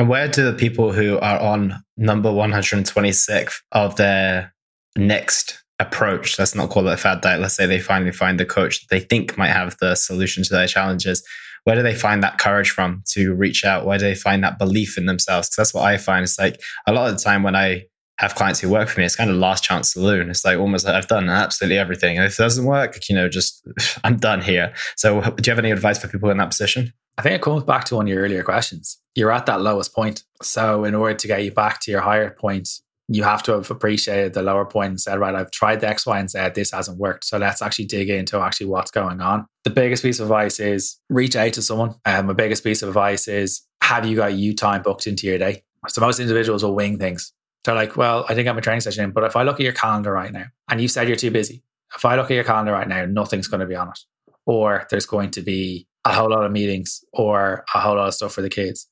And 0.01 0.09
where 0.09 0.29
do 0.29 0.51
the 0.51 0.57
people 0.57 0.93
who 0.93 1.19
are 1.19 1.39
on 1.39 1.75
number 1.99 2.33
126 2.33 3.63
of 3.73 3.97
their 3.97 4.55
next 4.97 5.63
approach, 5.79 6.39
let's 6.39 6.55
not 6.55 6.71
call 6.71 6.89
it 6.89 6.95
a 6.95 6.97
fad 6.97 7.21
diet, 7.21 7.39
let's 7.39 7.53
say 7.53 7.67
they 7.67 7.81
finally 7.81 8.11
find 8.11 8.41
the 8.41 8.47
coach 8.47 8.81
that 8.81 8.87
they 8.89 9.01
think 9.01 9.37
might 9.37 9.51
have 9.51 9.77
the 9.79 9.95
solution 9.95 10.43
to 10.43 10.55
their 10.55 10.67
challenges, 10.67 11.23
where 11.65 11.77
do 11.77 11.83
they 11.83 11.95
find 11.95 12.23
that 12.23 12.39
courage 12.39 12.71
from 12.71 13.03
to 13.09 13.35
reach 13.35 13.63
out? 13.63 13.85
Where 13.85 13.99
do 13.99 14.07
they 14.07 14.15
find 14.15 14.43
that 14.43 14.59
belief 14.59 14.97
in 14.97 15.05
themselves? 15.05 15.49
Because 15.49 15.57
that's 15.57 15.75
what 15.75 15.85
I 15.85 15.99
find. 15.99 16.23
It's 16.23 16.39
like 16.39 16.59
a 16.87 16.95
lot 16.95 17.11
of 17.11 17.19
the 17.19 17.23
time 17.23 17.43
when 17.43 17.55
I 17.55 17.83
have 18.17 18.35
clients 18.35 18.59
who 18.59 18.71
work 18.71 18.89
for 18.89 19.01
me, 19.01 19.05
it's 19.05 19.17
kind 19.17 19.29
of 19.29 19.37
last 19.37 19.65
chance 19.65 19.93
saloon. 19.93 20.31
It's 20.31 20.47
like 20.47 20.59
almost 20.59 20.87
like 20.87 20.95
I've 20.95 21.09
done 21.09 21.29
absolutely 21.29 21.77
everything. 21.77 22.17
And 22.17 22.25
if 22.25 22.41
it 22.41 22.43
doesn't 22.43 22.65
work, 22.65 23.07
you 23.11 23.15
know, 23.15 23.29
just 23.29 23.67
I'm 24.05 24.17
done 24.17 24.41
here. 24.41 24.73
So 24.97 25.21
do 25.21 25.43
you 25.45 25.51
have 25.51 25.59
any 25.59 25.71
advice 25.71 25.99
for 25.99 26.09
people 26.09 26.31
in 26.31 26.39
that 26.39 26.49
position? 26.49 26.95
I 27.21 27.23
think 27.23 27.35
it 27.35 27.43
comes 27.43 27.65
back 27.65 27.85
to 27.85 27.97
one 27.97 28.07
of 28.07 28.09
your 28.09 28.23
earlier 28.23 28.43
questions. 28.43 28.99
You're 29.15 29.31
at 29.31 29.45
that 29.45 29.61
lowest 29.61 29.95
point. 29.95 30.25
So 30.41 30.85
in 30.85 30.95
order 30.95 31.15
to 31.15 31.27
get 31.27 31.45
you 31.45 31.53
back 31.53 31.79
to 31.81 31.91
your 31.91 32.01
higher 32.01 32.31
point, 32.31 32.67
you 33.09 33.25
have 33.25 33.43
to 33.43 33.53
have 33.53 33.71
appreciated 33.71 34.33
the 34.33 34.43
lower 34.43 34.65
point 34.65 34.89
and 34.89 35.01
said, 35.03 35.19
right, 35.19 35.35
I've 35.35 35.51
tried 35.51 35.81
the 35.81 35.89
X, 35.89 36.07
Y, 36.07 36.19
and 36.19 36.31
Z. 36.31 36.53
This 36.55 36.71
hasn't 36.71 36.97
worked. 36.97 37.27
So 37.27 37.37
let's 37.37 37.61
actually 37.61 37.85
dig 37.85 38.09
into 38.09 38.41
actually 38.41 38.69
what's 38.69 38.91
going 38.91 39.21
on. 39.21 39.45
The 39.65 39.71
biggest 39.71 40.03
piece 40.03 40.19
of 40.19 40.29
advice 40.29 40.59
is 40.61 40.99
reach 41.11 41.37
out 41.37 41.53
to 41.53 41.61
someone. 41.61 41.95
Um, 42.07 42.29
my 42.29 42.33
biggest 42.33 42.65
piece 42.65 42.81
of 42.81 42.89
advice 42.89 43.29
is 43.29 43.67
have 43.83 44.07
you 44.07 44.17
got 44.17 44.33
you 44.33 44.55
time 44.55 44.81
booked 44.81 45.07
into 45.07 45.27
your 45.27 45.37
day? 45.37 45.63
So 45.89 46.01
most 46.01 46.21
individuals 46.21 46.65
will 46.65 46.75
wing 46.75 46.99
things. 46.99 47.35
They're 47.65 47.75
like, 47.75 47.99
well, 47.99 48.25
I 48.31 48.35
think 48.35 48.49
I'm 48.49 48.57
a 48.57 48.63
training 48.63 48.81
session 48.81 49.11
but 49.11 49.25
if 49.25 49.37
I 49.37 49.43
look 49.43 49.57
at 49.57 49.65
your 49.65 49.75
calendar 49.75 50.13
right 50.13 50.33
now 50.33 50.47
and 50.71 50.81
you 50.81 50.89
said 50.89 51.07
you're 51.07 51.19
too 51.19 51.31
busy, 51.31 51.65
if 51.95 52.03
I 52.03 52.17
look 52.17 52.31
at 52.31 52.35
your 52.35 52.45
calendar 52.45 52.73
right 52.73 52.89
now, 52.89 53.05
nothing's 53.05 53.47
going 53.47 53.61
to 53.61 53.67
be 53.67 53.77
on 53.77 53.89
it. 53.89 53.99
Or 54.47 54.87
there's 54.89 55.05
going 55.05 55.33
to 55.33 55.43
be 55.43 55.87
a 56.05 56.13
whole 56.13 56.31
lot 56.31 56.45
of 56.45 56.53
meetings 56.53 57.05
or 57.13 57.65
a 57.75 57.81
whole 57.81 57.97
lot 57.97 58.09
of 58.09 58.15
stuff 58.15 58.33
for 58.33 58.43
the 58.43 58.49
kids. 58.49 58.87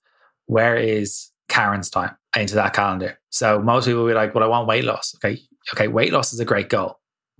Where 0.46 0.76
is 0.76 1.30
Karen's 1.48 1.90
time 1.90 2.16
into 2.36 2.54
that 2.56 2.74
calendar? 2.74 3.18
So 3.30 3.60
most 3.60 3.86
people 3.86 4.02
will 4.02 4.10
be 4.10 4.14
like, 4.14 4.34
well, 4.34 4.44
I 4.44 4.48
want 4.48 4.68
weight 4.68 4.84
loss. 4.84 5.14
Okay. 5.16 5.40
Okay. 5.74 5.88
Weight 5.88 6.12
loss 6.12 6.32
is 6.32 6.40
a 6.40 6.44
great 6.44 6.68
goal. 6.68 6.98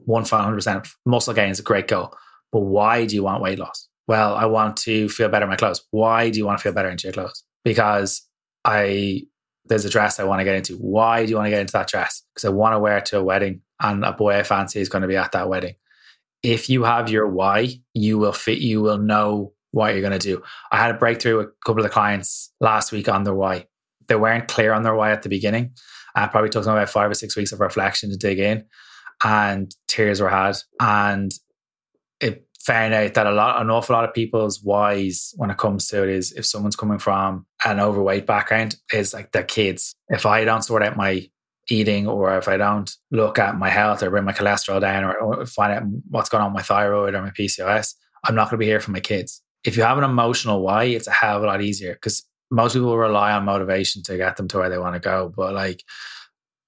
100% 0.09 0.89
muscle 1.07 1.35
gain 1.35 1.51
is 1.51 1.61
a 1.61 1.63
great 1.63 1.89
goal. 1.89 2.15
But 2.53 2.61
why 2.61 3.05
do 3.05 3.15
you 3.15 3.23
want 3.23 3.43
weight 3.43 3.59
loss? 3.59 3.89
Well, 4.07 4.35
I 4.35 4.47
want 4.47 4.77
to 4.79 5.09
feel 5.09 5.29
better 5.29 5.45
in 5.45 5.51
my 5.51 5.57
clothes. 5.57 5.85
Why 5.91 6.31
do 6.31 6.39
you 6.39 6.47
want 6.47 6.59
to 6.59 6.63
feel 6.63 6.73
better 6.73 6.89
into 6.89 7.09
your 7.09 7.13
clothes? 7.13 7.45
because 7.69 8.27
I 8.65 9.23
there's 9.67 9.85
a 9.85 9.91
dress 9.91 10.19
I 10.19 10.25
want 10.25 10.41
to 10.41 10.45
get 10.45 10.55
into. 10.55 10.77
Why 10.77 11.25
do 11.25 11.31
you 11.31 11.37
want 11.37 11.47
to 11.47 11.51
get 11.51 11.61
into 11.61 11.75
that 11.75 11.89
dress? 11.89 12.23
Because 12.35 12.47
I 12.47 12.49
want 12.49 12.75
to 12.75 12.79
wear 12.79 12.97
it 12.97 13.05
to 13.07 13.19
a 13.19 13.23
wedding 13.23 13.61
and 13.81 14.03
a 14.03 14.13
boy 14.13 14.39
I 14.39 14.43
fancy 14.43 14.81
is 14.81 14.89
going 14.89 15.03
to 15.03 15.09
be 15.09 15.17
at 15.17 15.33
that 15.33 15.49
wedding. 15.49 15.75
If 16.43 16.71
you 16.71 16.85
have 16.85 17.11
your 17.11 17.29
why, 17.29 17.81
you 17.93 18.17
will 18.17 18.33
fit, 18.33 18.59
you 18.59 18.81
will 18.81 18.97
know 18.97 19.53
what 19.71 19.93
you're 19.93 20.03
going 20.03 20.19
to 20.19 20.19
do. 20.19 20.43
I 20.71 20.79
had 20.79 20.95
a 20.95 20.99
breakthrough 20.99 21.39
with 21.39 21.47
a 21.49 21.53
couple 21.65 21.85
of 21.85 21.91
clients 21.91 22.53
last 22.61 22.93
week 22.93 23.09
on 23.09 23.25
their 23.25 23.35
why. 23.35 23.67
They 24.07 24.17
weren't 24.17 24.49
clear 24.49 24.73
on 24.73 24.83
their 24.83 24.95
why 24.95 25.13
at 25.13 25.23
the 25.23 25.29
beginning. 25.29 25.73
Uh, 26.17 26.21
I 26.21 26.27
probably 26.29 26.51
took 26.51 26.65
them 26.65 26.75
about 26.75 26.89
five 26.89 27.11
or 27.11 27.15
six 27.15 27.37
weeks 27.37 27.53
of 27.53 27.61
reflection 27.61 28.11
to 28.11 28.17
dig 28.17 28.39
in, 28.39 28.65
and 29.23 29.75
tears 29.87 30.21
were 30.21 30.31
had. 30.31 30.57
And 30.81 31.31
it 32.21 32.47
found 32.61 32.95
out 32.95 33.15
that 33.15 33.27
a 33.27 33.31
lot, 33.31 33.61
an 33.61 33.71
awful 33.71 33.95
lot 33.95 34.05
of 34.05 34.15
people's 34.15 34.63
whys 34.63 35.33
when 35.37 35.51
it 35.51 35.59
comes 35.59 35.89
to 35.89 36.03
it 36.03 36.09
is 36.09 36.33
if 36.33 36.47
someone's 36.47 36.77
coming 36.77 36.99
from 36.99 37.47
an 37.65 37.81
overweight 37.81 38.27
background, 38.27 38.77
is 38.93 39.13
like 39.15 39.33
their 39.33 39.45
kids. 39.45 39.95
If 40.09 40.27
I 40.27 40.45
don't 40.45 40.65
sort 40.65 40.83
out 40.83 40.97
my 40.97 41.29
eating 41.71 42.09
or 42.09 42.37
if 42.39 42.49
I 42.49 42.57
don't 42.57 42.91
look 43.11 43.39
at 43.39 43.59
my 43.59 43.69
health 43.69 44.03
or 44.03 44.11
bring 44.11 44.25
my 44.25 44.33
cholesterol 44.33 44.81
down 44.81 45.05
or, 45.05 45.15
or 45.17 45.47
find 45.47 45.73
out 45.73 45.83
what's 46.09 46.29
going 46.29 46.43
on 46.43 46.53
with 46.53 46.61
my 46.61 46.63
thyroid 46.63 47.15
or 47.15 47.23
my 47.23 47.31
PCOS, 47.31 47.95
I'm 48.25 48.35
not 48.35 48.45
going 48.45 48.59
to 48.59 48.65
be 48.65 48.67
here 48.67 48.81
for 48.81 48.91
my 48.91 49.01
kids. 49.01 49.43
If 49.69 49.77
you 49.77 49.83
have 49.83 49.99
an 49.99 50.05
emotional 50.05 50.63
why, 50.63 50.85
it's 50.85 51.07
a 51.07 51.13
hell 51.13 51.37
of 51.37 51.43
a 51.43 51.47
lot 51.47 51.61
easier 51.61 51.93
because 51.93 52.25
most 52.51 52.73
people 52.73 52.97
rely 52.97 53.33
on 53.33 53.45
motivation 53.45 54.03
to 54.05 54.17
get 54.17 54.39
them 54.39 54.49
to 54.49 54.57
where 54.57 54.71
they 54.71 54.79
want 54.79 54.95
to 54.95 55.01
go. 55.01 55.31
But 55.35 55.53
like 55.53 55.85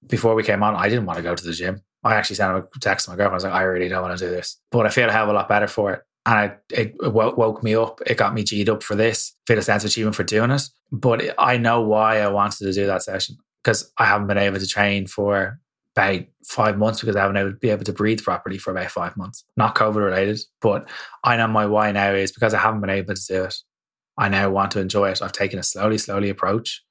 before 0.05 0.35
we 0.35 0.43
came 0.43 0.61
on, 0.61 0.75
I 0.75 0.87
didn't 0.87 1.07
want 1.07 1.17
to 1.17 1.23
go 1.23 1.33
to 1.33 1.43
the 1.43 1.51
gym. 1.51 1.81
I 2.03 2.13
actually 2.13 2.35
sent 2.35 2.55
a 2.55 2.79
text 2.79 3.05
to 3.05 3.11
my 3.11 3.17
girlfriend. 3.17 3.33
I 3.33 3.37
was 3.37 3.43
like, 3.43 3.53
I 3.53 3.63
really 3.63 3.89
don't 3.89 4.03
want 4.03 4.15
to 4.15 4.23
do 4.23 4.29
this, 4.29 4.59
but 4.69 4.85
I 4.85 4.89
feel 4.89 5.09
a 5.09 5.11
hell 5.11 5.23
of 5.23 5.29
a 5.29 5.33
lot 5.33 5.49
better 5.49 5.65
for 5.67 5.93
it. 5.93 6.01
And 6.27 6.51
it, 6.69 6.95
it 7.01 7.13
woke 7.13 7.63
me 7.63 7.73
up. 7.73 8.01
It 8.05 8.17
got 8.17 8.35
me 8.35 8.43
G'd 8.43 8.69
up 8.69 8.83
for 8.83 8.93
this. 8.93 9.35
Feel 9.47 9.57
a 9.57 9.63
sense 9.63 9.83
of 9.83 9.89
achievement 9.89 10.15
for 10.15 10.23
doing 10.23 10.51
it. 10.51 10.61
But 10.91 11.33
I 11.39 11.57
know 11.57 11.81
why 11.81 12.21
I 12.21 12.27
wanted 12.27 12.59
to 12.59 12.73
do 12.73 12.85
that 12.85 13.01
session 13.01 13.37
because 13.63 13.91
I 13.97 14.05
haven't 14.05 14.27
been 14.27 14.37
able 14.37 14.59
to 14.59 14.67
train 14.67 15.07
for 15.07 15.59
about 15.95 16.21
five 16.45 16.77
months 16.77 17.01
because 17.01 17.15
I 17.15 17.21
haven't 17.21 17.37
able 17.37 17.51
to 17.51 17.57
be 17.57 17.69
able 17.69 17.83
to 17.83 17.93
breathe 17.93 18.23
properly 18.23 18.57
for 18.57 18.71
about 18.71 18.91
five 18.91 19.15
months. 19.17 19.43
Not 19.57 19.75
COVID 19.75 19.95
related, 19.95 20.39
but 20.61 20.89
I 21.23 21.37
know 21.37 21.47
my 21.47 21.65
why 21.65 21.91
now 21.91 22.13
is 22.13 22.31
because 22.31 22.53
I 22.53 22.59
haven't 22.59 22.81
been 22.81 22.89
able 22.89 23.13
to 23.13 23.25
do 23.27 23.43
it. 23.43 23.55
I 24.17 24.29
now 24.29 24.49
want 24.49 24.71
to 24.71 24.79
enjoy 24.79 25.09
it. 25.09 25.21
I've 25.21 25.31
taken 25.31 25.59
a 25.59 25.63
slowly, 25.63 25.97
slowly 25.97 26.29
approach. 26.29 26.83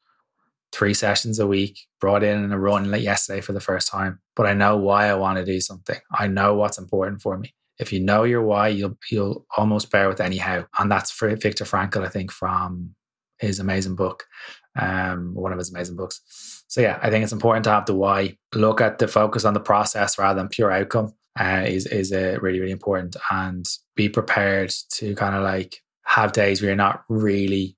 Three 0.72 0.94
sessions 0.94 1.38
a 1.38 1.46
week, 1.46 1.80
brought 2.00 2.22
in 2.22 2.44
and 2.44 2.52
a 2.52 2.58
run 2.58 2.92
yesterday 3.00 3.40
for 3.40 3.52
the 3.52 3.60
first 3.60 3.88
time. 3.88 4.20
But 4.36 4.46
I 4.46 4.54
know 4.54 4.76
why 4.76 5.08
I 5.08 5.14
want 5.14 5.38
to 5.38 5.44
do 5.44 5.60
something. 5.60 5.98
I 6.12 6.28
know 6.28 6.54
what's 6.54 6.78
important 6.78 7.22
for 7.22 7.36
me. 7.36 7.54
If 7.78 7.92
you 7.92 8.00
know 8.00 8.24
your 8.24 8.42
why, 8.42 8.68
you'll 8.68 8.98
you'll 9.10 9.46
almost 9.56 9.90
bear 9.90 10.08
with 10.08 10.20
anyhow. 10.20 10.66
And 10.78 10.90
that's 10.90 11.10
for 11.10 11.34
Viktor 11.34 11.64
Frankl, 11.64 12.04
I 12.04 12.08
think, 12.08 12.30
from 12.30 12.94
his 13.40 13.58
amazing 13.58 13.96
book, 13.96 14.24
um, 14.78 15.34
one 15.34 15.52
of 15.52 15.58
his 15.58 15.70
amazing 15.70 15.96
books. 15.96 16.20
So 16.68 16.80
yeah, 16.80 16.98
I 17.02 17.10
think 17.10 17.24
it's 17.24 17.32
important 17.32 17.64
to 17.64 17.70
have 17.70 17.86
the 17.86 17.94
why. 17.94 18.36
Look 18.54 18.80
at 18.80 18.98
the 18.98 19.08
focus 19.08 19.44
on 19.44 19.54
the 19.54 19.60
process 19.60 20.18
rather 20.18 20.38
than 20.38 20.48
pure 20.48 20.70
outcome. 20.70 21.14
Uh, 21.38 21.62
is 21.64 21.86
is 21.86 22.12
uh, 22.12 22.36
really 22.40 22.60
really 22.60 22.72
important, 22.72 23.16
and 23.30 23.64
be 23.94 24.08
prepared 24.08 24.72
to 24.94 25.14
kind 25.14 25.34
of 25.34 25.42
like 25.42 25.76
have 26.04 26.32
days 26.32 26.60
where 26.60 26.70
you're 26.70 26.76
not 26.76 27.02
really 27.08 27.76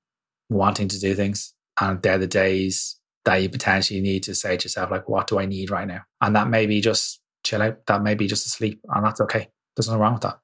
wanting 0.49 0.89
to 0.89 0.99
do 0.99 1.15
things, 1.15 1.55
and 1.81 2.03
they're 2.03 2.19
the 2.19 2.27
days 2.27 2.99
that 3.25 3.37
you 3.37 3.49
potentially 3.49 4.01
need 4.01 4.23
to 4.25 4.35
say 4.35 4.57
to 4.57 4.65
yourself 4.65 4.91
like, 4.91 5.09
"What 5.09 5.27
do 5.27 5.39
I 5.39 5.47
need 5.47 5.71
right 5.71 5.87
now?" 5.87 6.01
And 6.23 6.35
that 6.35 6.49
may 6.49 6.67
be 6.67 6.81
just 6.81 7.21
chill 7.45 7.63
out. 7.63 7.87
That 7.87 8.03
may 8.03 8.15
be 8.15 8.27
just 8.27 8.47
asleep, 8.47 8.81
and 8.89 9.05
that's 9.05 9.21
okay. 9.21 9.49
There's 9.77 9.87
nothing 9.87 10.01
wrong 10.01 10.15
with 10.15 10.23
that. 10.23 10.39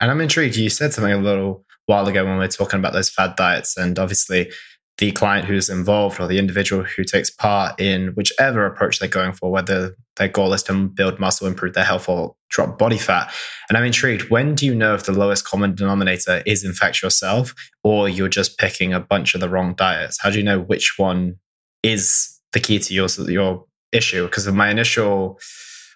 And 0.00 0.10
I'm 0.10 0.20
intrigued. 0.20 0.56
You 0.56 0.70
said 0.70 0.92
something 0.92 1.12
a 1.12 1.18
little 1.18 1.65
while 1.86 2.06
ago 2.06 2.24
when 2.24 2.34
we 2.34 2.40
were 2.40 2.48
talking 2.48 2.78
about 2.78 2.92
those 2.92 3.10
fad 3.10 3.36
diets, 3.36 3.76
and 3.76 3.98
obviously 3.98 4.50
the 4.98 5.12
client 5.12 5.46
who's 5.46 5.68
involved 5.68 6.18
or 6.18 6.26
the 6.26 6.38
individual 6.38 6.82
who 6.82 7.04
takes 7.04 7.28
part 7.28 7.78
in 7.78 8.08
whichever 8.14 8.64
approach 8.64 8.98
they're 8.98 9.08
going 9.08 9.32
for, 9.32 9.50
whether 9.50 9.94
their 10.16 10.28
goal 10.28 10.54
is 10.54 10.62
to 10.62 10.88
build 10.88 11.20
muscle, 11.20 11.46
improve 11.46 11.74
their 11.74 11.84
health, 11.84 12.08
or 12.08 12.34
drop 12.48 12.78
body 12.78 12.96
fat. 12.96 13.30
And 13.68 13.76
I'm 13.76 13.84
intrigued, 13.84 14.30
when 14.30 14.54
do 14.54 14.64
you 14.64 14.74
know 14.74 14.94
if 14.94 15.04
the 15.04 15.12
lowest 15.12 15.44
common 15.44 15.74
denominator 15.74 16.42
is 16.46 16.64
in 16.64 16.72
fact 16.72 17.02
yourself, 17.02 17.54
or 17.84 18.08
you're 18.08 18.28
just 18.28 18.58
picking 18.58 18.94
a 18.94 19.00
bunch 19.00 19.34
of 19.34 19.42
the 19.42 19.50
wrong 19.50 19.74
diets? 19.74 20.18
How 20.20 20.30
do 20.30 20.38
you 20.38 20.44
know 20.44 20.60
which 20.60 20.94
one 20.96 21.36
is 21.82 22.34
the 22.52 22.60
key 22.60 22.78
to 22.78 22.94
your, 22.94 23.08
your 23.28 23.66
issue? 23.92 24.24
Because 24.24 24.50
my 24.50 24.70
initial 24.70 25.38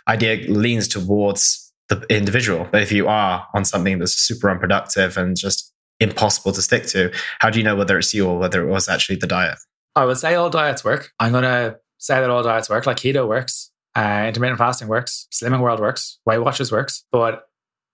idea 0.07 0.47
leans 0.51 0.89
towards 0.89 1.73
the 1.89 2.05
individual. 2.11 2.69
But 2.71 2.83
if 2.83 2.93
you 2.93 3.09
are 3.09 3.47
on 3.55 3.65
something 3.65 3.99
that's 3.99 4.13
super 4.13 4.51
unproductive 4.51 5.17
and 5.17 5.37
just 5.37 5.73
impossible 6.01 6.53
to 6.53 6.63
stick 6.63 6.87
to. 6.89 7.13
How 7.39 7.51
do 7.51 7.59
you 7.59 7.65
know 7.65 7.77
whether 7.77 7.99
it's 7.99 8.13
you 8.13 8.27
or 8.27 8.39
whether 8.39 8.67
it 8.67 8.71
was 8.71 8.89
actually 8.89 9.17
the 9.17 9.27
diet? 9.27 9.59
I 9.95 10.05
would 10.05 10.19
say 10.19 10.35
all 10.35 10.51
diets 10.51 10.85
work. 10.85 11.13
I'm 11.21 11.33
going 11.33 11.45
to 11.45 11.79
say 11.99 12.21
that 12.21 12.31
all 12.31 12.43
diets 12.43 12.71
work. 12.71 12.87
Like 12.87 12.97
keto 12.97 13.29
works, 13.29 13.71
uh, 13.97 14.25
intermittent 14.27 14.59
fasting 14.59 14.89
works, 14.89 15.27
Slimming 15.33 15.61
World 15.61 15.81
works, 15.81 16.19
Weight 16.27 16.39
Watchers 16.39 16.73
works. 16.73 17.05
But 17.13 17.43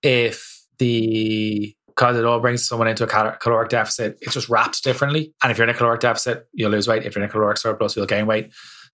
if 0.02 0.64
the 0.78 1.74
because 1.88 2.18
it 2.18 2.26
all 2.26 2.40
brings 2.40 2.66
someone 2.66 2.88
into 2.88 3.04
a 3.04 3.07
cal- 3.07 3.36
caloric 3.36 3.70
deficit, 3.70 4.18
it's 4.20 4.34
just 4.34 4.50
wrapped 4.50 4.84
differently. 4.84 5.32
And 5.42 5.50
if 5.50 5.57
you're 5.57 5.66
in 5.66 5.74
a 5.74 5.78
caloric 5.78 6.00
deficit, 6.00 6.46
you'll 6.52 6.70
lose 6.70 6.86
weight. 6.86 7.04
If 7.04 7.14
you're 7.14 7.24
in 7.24 7.30
a 7.30 7.32
caloric 7.32 7.57
surplus, 7.57 7.96
you'll 7.96 8.04
gain 8.04 8.26
weight. 8.26 8.52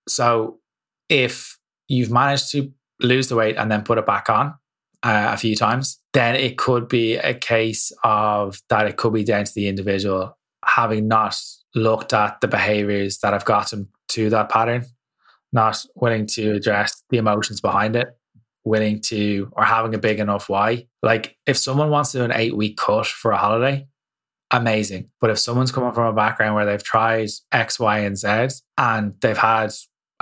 So 0.09 0.61
if 1.09 1.59
you've 1.89 2.13
managed 2.13 2.53
to 2.53 2.73
lose 3.01 3.27
the 3.27 3.35
weight 3.35 3.57
and 3.57 3.73
then 3.73 3.83
put 3.83 3.99
it 3.99 4.07
back 4.07 4.31
on, 4.31 4.55
uh, 5.03 5.31
a 5.33 5.37
few 5.37 5.57
times, 5.57 6.01
then 6.13 6.37
it 6.37 6.59
could 6.59 6.89
be 6.89 7.17
a 7.17 7.35
case 7.35 7.93
of 8.05 8.61
that 8.69 8.87
it 8.87 8.97
could 8.97 9.13
be 9.13 9.25
down 9.25 9.45
to 9.45 9.55
the 9.55 9.69
individual 9.69 10.37
having 10.65 11.09
not 11.09 11.37
looked 11.75 12.13
at 12.13 12.41
the 12.41 12.49
behaviors 12.49 13.19
that 13.19 13.33
have 13.33 13.45
gotten 13.45 13.89
to 14.09 14.31
that 14.31 14.49
pattern, 14.49 14.85
not 15.53 15.85
willing 15.95 16.27
to 16.27 16.53
address 16.53 17.03
the 17.11 17.19
emotions 17.19 17.61
behind 17.61 17.97
it, 17.97 18.09
willing 18.65 19.01
to, 19.01 19.51
or 19.53 19.65
having 19.65 19.95
a 19.95 19.99
big 19.99 20.21
enough 20.21 20.49
why. 20.49 20.87
Like 21.03 21.37
if 21.47 21.57
someone 21.57 21.91
wants 21.91 22.13
to 22.13 22.19
do 22.19 22.25
an 22.25 22.33
eight 22.33 22.57
week 22.57 22.77
cut 22.77 23.07
for 23.07 23.33
a 23.33 23.39
holiday, 23.39 23.89
amazing. 24.51 25.11
But 25.21 25.31
if 25.31 25.39
someone's 25.39 25.73
coming 25.73 25.93
from 25.93 26.07
a 26.07 26.13
background 26.13 26.55
where 26.55 26.67
they've 26.67 26.83
tried 26.83 27.31
X, 27.51 27.81
Y, 27.81 27.99
and 28.01 28.17
Z 28.17 28.61
and 28.79 29.15
they've 29.21 29.37
had 29.37 29.73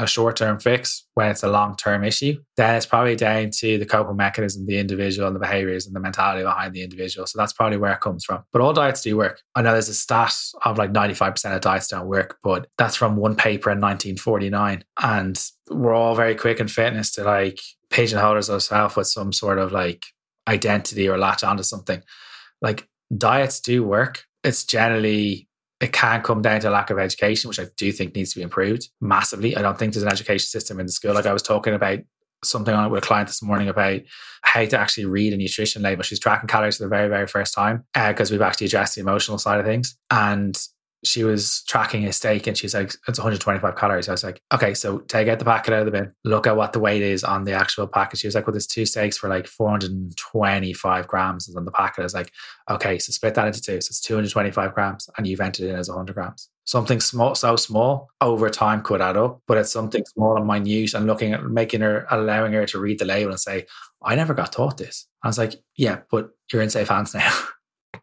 a 0.03 0.07
short 0.07 0.36
term 0.36 0.59
fix 0.59 1.05
when 1.14 1.30
it's 1.30 1.42
a 1.42 1.48
long 1.48 1.76
term 1.76 2.03
issue, 2.05 2.36
then 2.57 2.74
it's 2.74 2.86
probably 2.86 3.16
down 3.16 3.51
to 3.51 3.78
the 3.78 3.86
coping 3.86 4.16
mechanism, 4.16 4.66
the 4.66 4.78
individual, 4.78 5.26
and 5.26 5.36
the 5.36 5.40
behaviors 5.40 5.86
and 5.86 5.94
the 5.94 6.01
mentality 6.01 6.42
behind 6.42 6.74
the 6.74 6.82
individual. 6.82 7.26
So 7.26 7.38
that's 7.38 7.53
probably 7.53 7.76
where 7.76 7.92
it 7.92 8.01
comes 8.01 8.24
from. 8.24 8.44
But 8.53 8.62
all 8.62 8.72
diets 8.72 9.03
do 9.03 9.16
work. 9.16 9.42
I 9.55 9.62
know 9.62 9.72
there's 9.72 9.88
a 9.88 9.94
stat 9.94 10.34
of 10.64 10.78
like 10.78 10.92
95% 10.92 11.55
of 11.55 11.61
diets 11.61 11.88
don't 11.88 12.07
work, 12.07 12.38
but 12.42 12.68
that's 12.78 12.96
from 12.96 13.16
one 13.16 13.36
paper 13.36 13.70
in 13.70 13.78
1949. 13.80 14.84
And 15.03 15.51
we're 15.70 15.94
all 15.94 16.14
very 16.14 16.34
quick 16.34 16.61
in 16.61 16.68
fitness 16.68 17.12
to 17.12 17.24
like 17.24 17.61
pigeonhole 17.90 18.34
ourselves 18.34 18.96
with 18.96 19.07
some 19.07 19.32
sort 19.32 19.59
of 19.59 19.72
like 19.72 20.05
identity 20.48 21.09
or 21.09 21.18
latch 21.18 21.44
onto 21.44 21.62
something. 21.62 22.03
Like 22.62 22.88
diets 23.16 23.61
do 23.61 23.84
work. 23.84 24.24
It's 24.42 24.64
generally 24.64 25.48
it 25.81 25.93
can 25.93 26.22
come 26.22 26.43
down 26.43 26.61
to 26.61 26.70
lack 26.70 26.91
of 26.91 26.99
education, 26.99 27.49
which 27.49 27.59
I 27.59 27.66
do 27.76 27.91
think 27.91 28.14
needs 28.14 28.33
to 28.35 28.39
be 28.39 28.43
improved 28.43 28.89
massively. 29.01 29.57
I 29.57 29.62
don't 29.62 29.78
think 29.78 29.95
there's 29.95 30.03
an 30.03 30.12
education 30.12 30.47
system 30.47 30.78
in 30.78 30.87
the 30.87 30.93
school. 30.93 31.14
Like 31.14 31.26
I 31.26 31.33
was 31.33 31.43
talking 31.43 31.74
about 31.74 32.01
something 32.45 32.74
on 32.74 32.87
it 32.87 32.89
with 32.89 33.03
a 33.03 33.07
client 33.07 33.28
this 33.28 33.43
morning 33.43 33.68
about 33.68 34.01
how 34.43 34.64
to 34.64 34.78
actually 34.78 35.07
read 35.07 35.33
a 35.33 35.37
nutrition 35.37 35.83
label. 35.83 36.03
She's 36.03 36.20
tracking 36.20 36.49
calories 36.49 36.76
for 36.76 36.85
the 36.85 36.89
very, 36.89 37.09
very 37.09 37.26
first 37.26 37.55
time 37.55 37.85
because 37.95 38.31
uh, 38.31 38.35
we've 38.35 38.43
actually 38.43 38.66
addressed 38.66 38.95
the 38.95 39.01
emotional 39.01 39.39
side 39.39 39.61
of 39.61 39.66
things. 39.66 39.97
And 40.11 40.59
she 41.05 41.24
was 41.24 41.62
tracking 41.66 42.05
a 42.05 42.12
steak 42.12 42.46
and 42.46 42.57
she's 42.57 42.74
like, 42.74 42.94
it's 43.09 43.18
125 43.18 43.76
calories. 43.76 44.09
I 44.09 44.12
was 44.12 44.24
like, 44.24 44.42
okay, 44.53 44.74
so 44.74 44.98
take 44.98 45.28
out 45.28 45.38
the 45.38 45.44
packet 45.44 45.72
out 45.72 45.80
of 45.80 45.86
the 45.86 45.92
bin, 45.92 46.12
look 46.24 46.46
at 46.46 46.57
what 46.57 46.72
the 46.72 46.80
weight 46.80 47.03
is 47.03 47.24
on 47.24 47.44
the 47.44 47.53
actual 47.53 47.86
packet. 47.86 48.18
She 48.18 48.26
was 48.26 48.34
like, 48.34 48.46
well, 48.46 48.53
there's 48.53 48.66
two 48.66 48.84
steaks 48.84 49.16
for 49.16 49.28
like 49.28 49.46
425 49.46 51.07
grams 51.07 51.48
is 51.48 51.57
on 51.57 51.64
the 51.64 51.70
packet. 51.70 52.03
I 52.03 52.05
was 52.05 52.14
like, 52.14 52.32
okay, 52.70 52.98
so 52.98 53.12
split 53.12 53.34
that 53.34 53.46
into 53.46 53.62
two. 53.62 53.80
So 53.80 53.88
it's 53.90 54.01
225 54.01 54.74
grams 54.74 55.09
and 55.16 55.26
you've 55.26 55.40
entered 55.40 55.66
it 55.66 55.74
as 55.74 55.88
100 55.88 56.12
grams. 56.12 56.51
Something 56.64 57.01
small, 57.01 57.34
so 57.34 57.57
small 57.57 58.09
over 58.20 58.51
time 58.51 58.82
could 58.82 59.01
add 59.01 59.16
up, 59.16 59.40
but 59.48 59.57
it's 59.57 59.72
something 59.72 60.05
small 60.05 60.36
and 60.36 60.46
minute 60.46 60.94
and 60.94 61.07
looking 61.07 61.32
at 61.32 61.44
making 61.44 61.80
her, 61.80 62.07
allowing 62.11 62.53
her 62.53 62.66
to 62.66 62.78
read 62.78 62.98
the 62.98 63.05
label 63.07 63.30
and 63.30 63.40
say, 63.40 63.66
I 64.03 64.14
never 64.14 64.34
got 64.34 64.53
taught 64.53 64.76
this. 64.76 65.07
I 65.22 65.28
was 65.28 65.38
like, 65.38 65.55
yeah, 65.76 66.01
but 66.11 66.30
you're 66.53 66.62
in 66.62 66.70
safe 66.70 66.88
hands 66.88 67.14
now. 67.14 67.32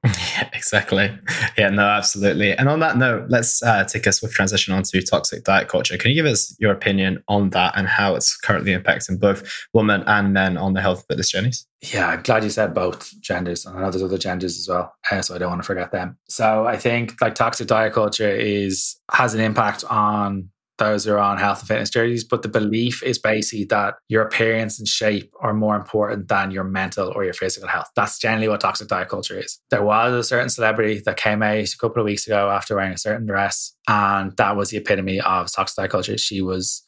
exactly. 0.58 1.18
Yeah, 1.58 1.70
no, 1.70 1.84
absolutely. 1.84 2.54
And 2.54 2.68
on 2.68 2.80
that 2.82 2.98
note, 2.98 3.28
let's 3.30 3.64
uh, 3.64 3.84
take 3.86 4.06
a 4.06 4.12
swift 4.12 4.34
transition 4.34 4.74
onto 4.74 5.02
toxic 5.02 5.44
diet 5.44 5.70
culture. 5.70 5.98
Can 5.98 6.12
you 6.12 6.16
give 6.16 6.26
us 6.26 6.56
your 6.60 6.72
opinion 6.72 7.24
on 7.28 7.52
that 7.52 7.74
and 7.78 7.88
how 7.88 8.16
it's 8.16 8.36
currently 8.36 8.74
impacting 8.74 9.20
both 9.20 9.68
women 9.74 10.04
and 10.08 10.34
men 10.34 10.58
on 10.58 10.74
the 10.74 10.82
health 10.82 11.06
fitness 11.08 11.32
journeys? 11.32 11.66
Yeah, 11.82 12.08
I'm 12.08 12.24
glad 12.24 12.44
you 12.44 12.50
said 12.50 12.74
both 12.74 13.14
genders. 13.22 13.66
And 13.66 13.78
I 13.78 13.82
know 13.82 13.92
there's 13.92 14.04
other 14.04 14.18
genders 14.18 14.58
as 14.58 14.68
well, 14.68 14.94
uh, 15.12 15.22
so 15.22 15.36
I 15.36 15.38
don't 15.38 15.50
want 15.50 15.62
to 15.62 15.68
forget 15.68 15.92
them. 15.92 16.18
So 16.28 16.66
I 16.66 16.78
think 16.78 17.22
like 17.22 17.36
toxic 17.36 17.68
diet 17.68 17.94
culture 17.94 18.30
is 18.30 18.98
has 19.12 19.34
an 19.34 19.42
impact 19.42 19.84
on 19.86 20.50
those 20.78 21.06
who 21.06 21.14
are 21.14 21.20
on 21.20 21.38
health 21.38 21.60
and 21.60 21.68
fitness 21.68 21.90
journeys. 21.90 22.24
but 22.24 22.42
the 22.42 22.50
belief 22.50 23.04
is 23.04 23.18
basically 23.18 23.66
that 23.66 23.96
your 24.08 24.24
appearance 24.24 24.80
and 24.80 24.88
shape 24.88 25.34
are 25.40 25.54
more 25.54 25.76
important 25.76 26.28
than 26.28 26.52
your 26.52 26.64
mental 26.64 27.12
or 27.16 27.24
your 27.24 27.34
physical 27.34 27.68
health. 27.68 27.90
That's 27.96 28.20
generally 28.20 28.48
what 28.48 28.62
toxic 28.62 28.88
diet 28.88 29.10
culture 29.10 29.40
is. 29.40 29.60
There 29.70 29.84
was 29.84 30.14
a 30.14 30.24
certain 30.24 30.50
celebrity 30.50 31.02
that 31.06 31.18
came 31.18 31.42
out 31.42 31.58
a 31.58 31.78
couple 31.80 32.02
of 32.02 32.06
weeks 32.06 32.28
ago 32.28 32.50
after 32.50 32.76
wearing 32.76 32.94
a 32.94 32.98
certain 32.98 33.26
dress, 33.26 33.74
and 33.88 34.36
that 34.38 34.56
was 34.56 34.70
the 34.70 34.78
epitome 34.78 35.20
of 35.20 35.52
toxic 35.52 35.76
diet 35.76 35.92
culture. 35.92 36.18
She 36.18 36.42
was 36.42 36.84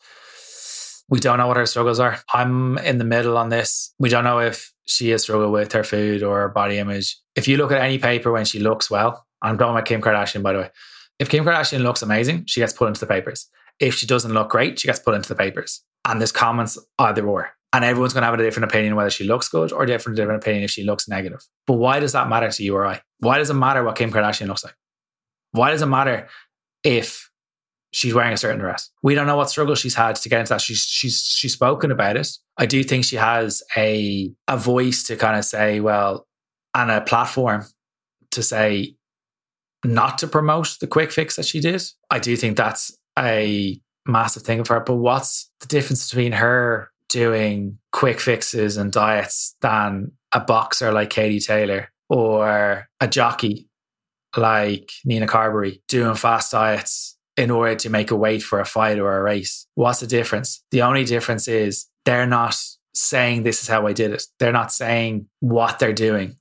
we 1.09 1.19
don't 1.19 1.37
know 1.37 1.47
what 1.47 1.57
her 1.57 1.65
struggles 1.65 1.99
are. 1.99 2.19
I'm 2.33 2.77
in 2.79 2.99
the 2.99 3.03
middle 3.03 3.37
on 3.37 3.49
this. 3.49 3.93
We 3.99 4.09
don't 4.09 4.23
know 4.23 4.39
if 4.39 4.71
she 4.85 5.09
has 5.09 5.23
struggled 5.23 5.51
with 5.51 5.71
her 5.73 5.83
food 5.83 6.23
or 6.23 6.41
her 6.41 6.49
body 6.49 6.77
image. 6.77 7.17
If 7.35 7.47
you 7.47 7.57
look 7.57 7.71
at 7.71 7.81
any 7.81 7.97
paper 7.97 8.31
when 8.31 8.45
she 8.45 8.59
looks 8.59 8.91
well, 8.91 9.25
I'm 9.41 9.57
talking 9.57 9.71
about 9.71 9.85
Kim 9.85 10.01
Kardashian, 10.01 10.43
by 10.43 10.53
the 10.53 10.59
way. 10.59 10.69
If 11.17 11.29
Kim 11.29 11.43
Kardashian 11.43 11.81
looks 11.81 12.01
amazing, 12.01 12.45
she 12.45 12.61
gets 12.61 12.73
put 12.73 12.87
into 12.87 12.99
the 12.99 13.07
papers. 13.07 13.49
If 13.79 13.95
she 13.95 14.05
doesn't 14.05 14.33
look 14.33 14.49
great, 14.49 14.79
she 14.79 14.87
gets 14.87 14.99
put 14.99 15.15
into 15.15 15.29
the 15.29 15.35
papers. 15.35 15.83
And 16.05 16.19
there's 16.19 16.31
comments 16.31 16.77
either 16.97 17.27
or. 17.27 17.51
And 17.71 17.85
everyone's 17.85 18.13
going 18.13 18.23
to 18.23 18.25
have 18.25 18.39
a 18.39 18.43
different 18.43 18.69
opinion 18.69 18.95
whether 18.95 19.09
she 19.09 19.25
looks 19.25 19.47
good 19.47 19.71
or 19.71 19.85
different 19.85 20.15
different 20.15 20.41
opinion 20.41 20.63
if 20.63 20.71
she 20.71 20.83
looks 20.83 21.07
negative. 21.07 21.45
But 21.67 21.73
why 21.73 21.99
does 21.99 22.13
that 22.13 22.27
matter 22.27 22.49
to 22.49 22.63
you 22.63 22.75
or 22.75 22.85
I? 22.85 23.01
Why 23.19 23.37
does 23.37 23.49
it 23.49 23.53
matter 23.53 23.83
what 23.83 23.95
Kim 23.95 24.11
Kardashian 24.11 24.47
looks 24.47 24.63
like? 24.63 24.75
Why 25.51 25.71
does 25.71 25.81
it 25.81 25.87
matter 25.87 26.27
if 26.83 27.29
she's 27.91 28.13
wearing 28.13 28.33
a 28.33 28.37
certain 28.37 28.59
dress? 28.59 28.89
We 29.03 29.13
don't 29.13 29.27
know 29.27 29.37
what 29.37 29.49
struggle 29.51 29.75
she's 29.75 29.95
had 29.95 30.15
to 30.15 30.29
get 30.29 30.39
into 30.39 30.49
that. 30.49 30.61
She's 30.61 30.79
she's 30.79 31.21
she's 31.21 31.53
spoken 31.53 31.91
about 31.91 32.17
it. 32.17 32.29
I 32.57 32.65
do 32.65 32.83
think 32.83 33.05
she 33.05 33.17
has 33.17 33.61
a 33.77 34.31
a 34.47 34.57
voice 34.57 35.03
to 35.03 35.15
kind 35.15 35.37
of 35.37 35.45
say, 35.45 35.79
well, 35.79 36.27
and 36.73 36.89
a 36.89 37.01
platform 37.01 37.65
to 38.31 38.43
say 38.43 38.95
not 39.85 40.17
to 40.19 40.27
promote 40.27 40.77
the 40.81 40.87
quick 40.87 41.11
fix 41.11 41.35
that 41.35 41.45
she 41.45 41.59
did. 41.59 41.83
I 42.09 42.19
do 42.19 42.35
think 42.35 42.57
that's 42.57 42.97
a 43.19 43.81
massive 44.05 44.43
thing 44.43 44.63
for 44.63 44.75
her. 44.75 44.79
But 44.81 44.95
what's 44.95 45.49
the 45.59 45.67
difference 45.67 46.09
between 46.09 46.33
her 46.33 46.91
doing 47.09 47.77
quick 47.91 48.19
fixes 48.19 48.77
and 48.77 48.91
diets 48.91 49.55
than 49.61 50.11
a 50.31 50.39
boxer 50.39 50.91
like 50.91 51.09
Katie 51.09 51.39
Taylor 51.39 51.91
or 52.07 52.87
a 52.99 53.07
jockey 53.07 53.67
like 54.37 54.91
Nina 55.05 55.27
Carberry 55.27 55.81
doing 55.87 56.15
fast 56.15 56.51
diets 56.51 57.17
in 57.35 57.51
order 57.51 57.75
to 57.75 57.89
make 57.89 58.11
a 58.11 58.15
weight 58.15 58.43
for 58.43 58.59
a 58.59 58.65
fight 58.65 58.99
or 58.99 59.17
a 59.17 59.23
race? 59.23 59.65
What's 59.75 60.01
the 60.01 60.07
difference? 60.07 60.63
The 60.71 60.81
only 60.81 61.05
difference 61.05 61.47
is 61.47 61.87
they're 62.05 62.27
not 62.27 62.55
saying 62.93 63.43
this 63.43 63.61
is 63.61 63.67
how 63.67 63.87
I 63.87 63.93
did 63.93 64.11
it. 64.11 64.23
They're 64.39 64.51
not 64.51 64.71
saying 64.71 65.27
what 65.39 65.79
they're 65.79 65.93
doing 65.93 66.35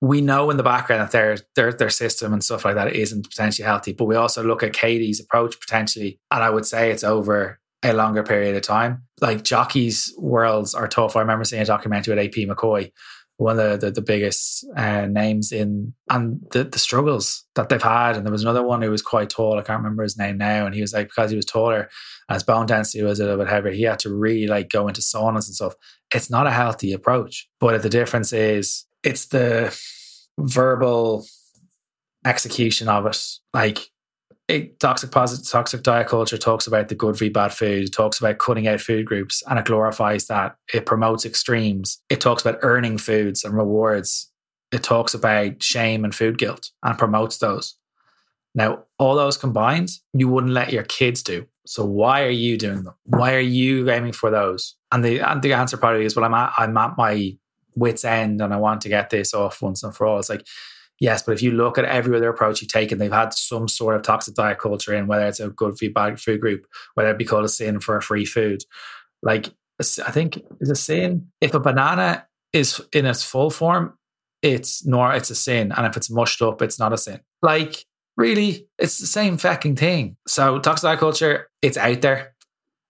we 0.00 0.20
know 0.20 0.50
in 0.50 0.56
the 0.56 0.62
background 0.62 1.02
that 1.02 1.12
their 1.12 1.38
their 1.56 1.72
their 1.72 1.90
system 1.90 2.32
and 2.32 2.44
stuff 2.44 2.64
like 2.64 2.74
that 2.74 2.94
isn't 2.94 3.28
potentially 3.28 3.66
healthy. 3.66 3.92
But 3.92 4.04
we 4.04 4.16
also 4.16 4.42
look 4.42 4.62
at 4.62 4.72
Katie's 4.72 5.20
approach 5.20 5.58
potentially, 5.60 6.20
and 6.30 6.42
I 6.42 6.50
would 6.50 6.66
say 6.66 6.90
it's 6.90 7.04
over 7.04 7.60
a 7.82 7.92
longer 7.92 8.22
period 8.22 8.56
of 8.56 8.62
time. 8.62 9.04
Like 9.20 9.44
jockeys' 9.44 10.12
worlds 10.18 10.74
are 10.74 10.88
tough. 10.88 11.16
I 11.16 11.20
remember 11.20 11.44
seeing 11.44 11.62
a 11.62 11.66
documentary 11.66 12.14
with 12.14 12.24
AP 12.24 12.48
McCoy, 12.48 12.90
one 13.36 13.58
of 13.58 13.80
the 13.80 13.86
the, 13.86 13.92
the 13.92 14.02
biggest 14.02 14.66
uh, 14.76 15.06
names 15.06 15.52
in, 15.52 15.94
and 16.10 16.40
the 16.50 16.64
the 16.64 16.78
struggles 16.78 17.44
that 17.54 17.68
they've 17.68 17.82
had. 17.82 18.16
And 18.16 18.26
there 18.26 18.32
was 18.32 18.42
another 18.42 18.62
one 18.62 18.82
who 18.82 18.90
was 18.90 19.02
quite 19.02 19.30
tall. 19.30 19.58
I 19.58 19.62
can't 19.62 19.82
remember 19.82 20.02
his 20.02 20.18
name 20.18 20.38
now, 20.38 20.66
and 20.66 20.74
he 20.74 20.80
was 20.80 20.92
like 20.92 21.08
because 21.08 21.30
he 21.30 21.36
was 21.36 21.46
taller, 21.46 21.88
and 22.28 22.34
his 22.34 22.42
bone 22.42 22.66
density 22.66 23.02
was 23.02 23.20
a 23.20 23.24
little 23.24 23.38
bit 23.38 23.48
heavier. 23.48 23.72
He 23.72 23.82
had 23.82 24.00
to 24.00 24.14
really 24.14 24.48
like 24.48 24.70
go 24.70 24.88
into 24.88 25.00
saunas 25.00 25.46
and 25.46 25.54
stuff. 25.54 25.74
It's 26.14 26.30
not 26.30 26.46
a 26.46 26.52
healthy 26.52 26.92
approach, 26.92 27.48
but 27.60 27.80
the 27.82 27.88
difference 27.88 28.32
is 28.32 28.86
it's 29.04 29.26
the 29.26 29.78
verbal 30.38 31.26
execution 32.24 32.88
of 32.88 33.06
it. 33.06 33.22
Like 33.52 33.90
it, 34.48 34.78
toxic 34.80 35.10
positive, 35.10 35.48
toxic 35.48 35.82
diet 35.82 36.08
culture 36.08 36.36
talks 36.36 36.66
about 36.66 36.88
the 36.88 36.94
good 36.94 37.16
v 37.16 37.28
bad 37.28 37.52
food. 37.52 37.92
Talks 37.92 38.18
about 38.18 38.38
cutting 38.38 38.66
out 38.66 38.80
food 38.80 39.06
groups, 39.06 39.42
and 39.48 39.58
it 39.58 39.64
glorifies 39.64 40.26
that. 40.26 40.56
It 40.72 40.86
promotes 40.86 41.24
extremes. 41.24 42.00
It 42.10 42.20
talks 42.20 42.44
about 42.44 42.58
earning 42.62 42.98
foods 42.98 43.44
and 43.44 43.54
rewards. 43.54 44.30
It 44.72 44.82
talks 44.82 45.14
about 45.14 45.62
shame 45.62 46.04
and 46.04 46.14
food 46.14 46.36
guilt 46.36 46.70
and 46.82 46.98
promotes 46.98 47.38
those. 47.38 47.76
Now, 48.54 48.84
all 48.98 49.16
those 49.16 49.36
combined, 49.36 49.90
you 50.12 50.28
wouldn't 50.28 50.52
let 50.52 50.72
your 50.72 50.84
kids 50.84 51.22
do. 51.22 51.46
So 51.66 51.84
why 51.84 52.22
are 52.24 52.30
you 52.30 52.58
doing 52.58 52.84
them? 52.84 52.94
Why 53.04 53.34
are 53.34 53.40
you 53.40 53.90
aiming 53.90 54.12
for 54.12 54.30
those? 54.30 54.76
And 54.92 55.04
the 55.04 55.20
and 55.20 55.42
the 55.42 55.54
answer 55.54 55.76
probably 55.76 56.04
is, 56.04 56.14
well, 56.14 56.24
I'm 56.24 56.34
at, 56.34 56.52
I'm 56.58 56.76
at 56.76 56.96
my 56.96 57.36
wits 57.74 58.04
end 58.04 58.40
and 58.40 58.52
I 58.52 58.56
want 58.56 58.80
to 58.82 58.88
get 58.88 59.10
this 59.10 59.34
off 59.34 59.62
once 59.62 59.82
and 59.82 59.94
for 59.94 60.06
all. 60.06 60.18
It's 60.18 60.28
like, 60.28 60.46
yes, 61.00 61.22
but 61.22 61.32
if 61.32 61.42
you 61.42 61.50
look 61.50 61.78
at 61.78 61.84
every 61.84 62.16
other 62.16 62.28
approach 62.28 62.62
you've 62.62 62.70
taken, 62.70 62.98
they've 62.98 63.12
had 63.12 63.34
some 63.34 63.68
sort 63.68 63.96
of 63.96 64.02
toxic 64.02 64.34
diet 64.34 64.58
culture 64.58 64.94
in, 64.94 65.06
whether 65.06 65.26
it's 65.26 65.40
a 65.40 65.48
good 65.48 65.78
food, 65.78 65.94
bad 65.94 66.20
food 66.20 66.40
group, 66.40 66.66
whether 66.94 67.10
it 67.10 67.18
be 67.18 67.24
called 67.24 67.44
a 67.44 67.48
sin 67.48 67.80
for 67.80 67.96
a 67.96 68.02
free 68.02 68.24
food. 68.24 68.62
Like, 69.22 69.50
I 69.80 70.10
think 70.10 70.40
it's 70.60 70.70
a 70.70 70.76
sin. 70.76 71.28
If 71.40 71.54
a 71.54 71.60
banana 71.60 72.26
is 72.52 72.80
in 72.92 73.06
its 73.06 73.24
full 73.24 73.50
form, 73.50 73.98
it's 74.42 74.86
nor 74.86 75.12
it's 75.14 75.30
a 75.30 75.34
sin. 75.34 75.72
And 75.76 75.86
if 75.86 75.96
it's 75.96 76.10
mushed 76.10 76.42
up, 76.42 76.62
it's 76.62 76.78
not 76.78 76.92
a 76.92 76.98
sin. 76.98 77.20
Like, 77.42 77.84
really, 78.16 78.68
it's 78.78 78.98
the 78.98 79.06
same 79.06 79.36
fucking 79.36 79.76
thing. 79.76 80.16
So 80.28 80.60
toxic 80.60 80.82
diet 80.82 81.00
culture, 81.00 81.48
it's 81.62 81.76
out 81.76 82.02
there. 82.02 82.34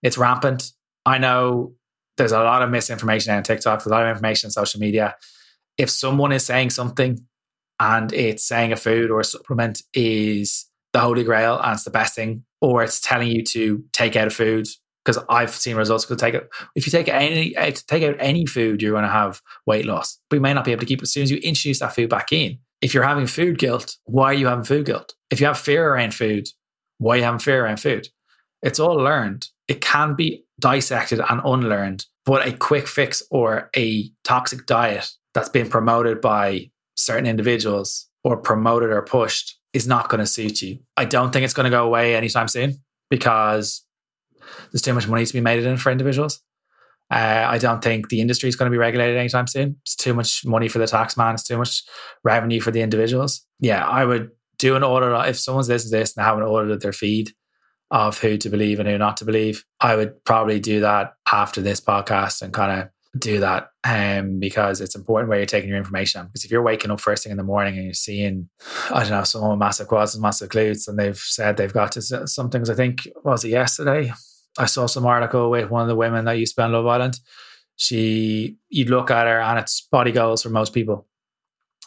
It's 0.03 0.17
rampant. 0.17 0.71
I 1.05 1.17
know 1.17 1.73
there's 2.17 2.31
a 2.31 2.39
lot 2.39 2.61
of 2.61 2.69
misinformation 2.69 3.33
on 3.33 3.43
TikTok, 3.43 3.85
a 3.85 3.89
lot 3.89 4.03
of 4.03 4.09
information 4.09 4.47
on 4.47 4.51
social 4.51 4.79
media. 4.79 5.15
If 5.77 5.89
someone 5.89 6.31
is 6.31 6.45
saying 6.45 6.69
something 6.69 7.25
and 7.79 8.13
it's 8.13 8.45
saying 8.45 8.71
a 8.71 8.77
food 8.77 9.11
or 9.11 9.19
a 9.19 9.25
supplement 9.25 9.81
is 9.93 10.65
the 10.93 10.99
holy 11.01 11.23
grail 11.23 11.59
and 11.59 11.73
it's 11.73 11.83
the 11.83 11.91
best 11.91 12.15
thing, 12.15 12.45
or 12.61 12.83
it's 12.83 13.01
telling 13.01 13.27
you 13.27 13.43
to 13.43 13.83
take 13.91 14.15
out 14.15 14.27
a 14.27 14.31
food, 14.31 14.67
because 15.03 15.23
I've 15.29 15.51
seen 15.51 15.75
results. 15.75 16.05
Because 16.05 16.21
take 16.21 16.33
it, 16.33 16.49
if 16.75 16.87
you 16.87 16.91
take 16.91 17.07
any 17.07 17.55
eh, 17.55 17.71
take 17.87 18.03
out 18.03 18.15
any 18.19 18.45
food, 18.45 18.81
you're 18.81 18.91
going 18.91 19.03
to 19.03 19.09
have 19.09 19.41
weight 19.65 19.85
loss. 19.85 20.19
But 20.29 20.37
you 20.37 20.41
may 20.41 20.53
not 20.53 20.65
be 20.65 20.71
able 20.71 20.81
to 20.81 20.85
keep 20.85 20.99
it 20.99 21.03
as 21.03 21.13
soon 21.13 21.23
as 21.23 21.31
you 21.31 21.37
introduce 21.37 21.79
that 21.79 21.93
food 21.93 22.09
back 22.09 22.31
in. 22.31 22.59
If 22.81 22.93
you're 22.93 23.03
having 23.03 23.27
food 23.27 23.57
guilt, 23.57 23.97
why 24.05 24.25
are 24.25 24.33
you 24.33 24.47
having 24.47 24.63
food 24.63 24.85
guilt? 24.85 25.13
If 25.29 25.39
you 25.39 25.47
have 25.47 25.57
fear 25.57 25.93
around 25.93 26.13
food, 26.13 26.47
why 26.97 27.15
are 27.15 27.17
you 27.17 27.23
having 27.23 27.39
fear 27.39 27.63
around 27.63 27.77
food? 27.77 28.07
It's 28.61 28.79
all 28.79 28.95
learned. 28.95 29.47
It 29.67 29.81
can 29.81 30.15
be 30.15 30.44
dissected 30.59 31.21
and 31.29 31.41
unlearned. 31.43 32.05
But 32.25 32.47
a 32.47 32.53
quick 32.53 32.87
fix 32.87 33.21
or 33.29 33.69
a 33.75 34.09
toxic 34.23 34.65
diet 34.65 35.09
that's 35.33 35.49
been 35.49 35.69
promoted 35.69 36.21
by 36.21 36.71
certain 36.95 37.27
individuals 37.27 38.07
or 38.23 38.37
promoted 38.37 38.89
or 38.89 39.01
pushed 39.01 39.59
is 39.73 39.87
not 39.87 40.09
going 40.09 40.19
to 40.19 40.25
suit 40.25 40.61
you. 40.61 40.79
I 40.97 41.05
don't 41.05 41.31
think 41.31 41.43
it's 41.43 41.53
going 41.53 41.65
to 41.65 41.69
go 41.69 41.85
away 41.85 42.15
anytime 42.15 42.47
soon 42.47 42.81
because 43.09 43.83
there's 44.71 44.81
too 44.81 44.93
much 44.93 45.07
money 45.07 45.25
to 45.25 45.33
be 45.33 45.41
made 45.41 45.63
in 45.63 45.77
for 45.77 45.91
individuals. 45.91 46.41
Uh, 47.11 47.45
I 47.47 47.59
don't 47.59 47.83
think 47.83 48.09
the 48.09 48.21
industry 48.21 48.49
is 48.49 48.55
going 48.55 48.71
to 48.71 48.73
be 48.73 48.79
regulated 48.79 49.17
anytime 49.17 49.47
soon. 49.47 49.75
It's 49.83 49.95
too 49.95 50.13
much 50.13 50.43
money 50.45 50.67
for 50.67 50.79
the 50.79 50.87
tax 50.87 51.15
man. 51.15 51.35
It's 51.35 51.43
too 51.43 51.57
much 51.57 51.83
revenue 52.23 52.59
for 52.59 52.71
the 52.71 52.81
individuals. 52.81 53.45
Yeah, 53.59 53.85
I 53.85 54.05
would 54.05 54.31
do 54.57 54.75
an 54.75 54.83
audit. 54.83 55.29
If 55.29 55.37
someone's 55.37 55.69
listening 55.69 55.91
to 55.91 55.97
this 55.97 56.15
and 56.15 56.23
they 56.23 56.27
haven't 56.27 56.43
audited 56.43 56.81
their 56.81 56.93
feed, 56.93 57.31
of 57.95 58.19
who 58.19 58.35
to 58.35 58.49
believe 58.49 58.77
and 58.81 58.89
who 58.89 58.97
not 58.97 59.15
to 59.15 59.25
believe. 59.25 59.63
I 59.79 59.95
would 59.95 60.21
probably 60.25 60.59
do 60.59 60.81
that 60.81 61.13
after 61.31 61.61
this 61.61 61.79
podcast 61.79 62.41
and 62.41 62.51
kind 62.51 62.81
of 62.81 62.89
do 63.17 63.39
that 63.39 63.69
um, 63.85 64.37
because 64.37 64.81
it's 64.81 64.95
important 64.95 65.29
where 65.29 65.39
you're 65.39 65.45
taking 65.45 65.69
your 65.69 65.77
information. 65.77 66.25
Because 66.25 66.43
if 66.43 66.51
you're 66.51 66.61
waking 66.61 66.91
up 66.91 66.99
first 66.99 67.23
thing 67.23 67.31
in 67.31 67.37
the 67.37 67.43
morning 67.43 67.75
and 67.77 67.85
you're 67.85 67.93
seeing, 67.93 68.49
I 68.91 68.99
don't 68.99 69.11
know, 69.11 69.23
someone 69.23 69.57
massive 69.59 69.87
quads 69.87 70.13
and 70.13 70.21
massive 70.21 70.49
glutes, 70.49 70.89
and 70.89 70.99
they've 70.99 71.17
said 71.17 71.55
they've 71.55 71.71
got 71.71 71.93
to 71.93 72.27
some 72.27 72.49
things. 72.49 72.69
I 72.69 72.75
think 72.75 73.07
was 73.23 73.45
it 73.45 73.49
yesterday? 73.51 74.11
I 74.57 74.65
saw 74.65 74.87
some 74.87 75.05
article 75.05 75.49
with 75.49 75.69
one 75.69 75.83
of 75.83 75.87
the 75.87 75.95
women 75.95 76.25
that 76.25 76.33
used 76.33 76.55
to 76.55 76.61
be 76.61 76.65
on 76.65 76.73
Love 76.73 76.87
Island. 76.87 77.17
She, 77.77 78.57
you'd 78.67 78.89
look 78.89 79.09
at 79.09 79.25
her 79.25 79.39
and 79.39 79.57
it's 79.57 79.87
body 79.89 80.11
goals 80.11 80.43
for 80.43 80.49
most 80.49 80.73
people, 80.73 81.07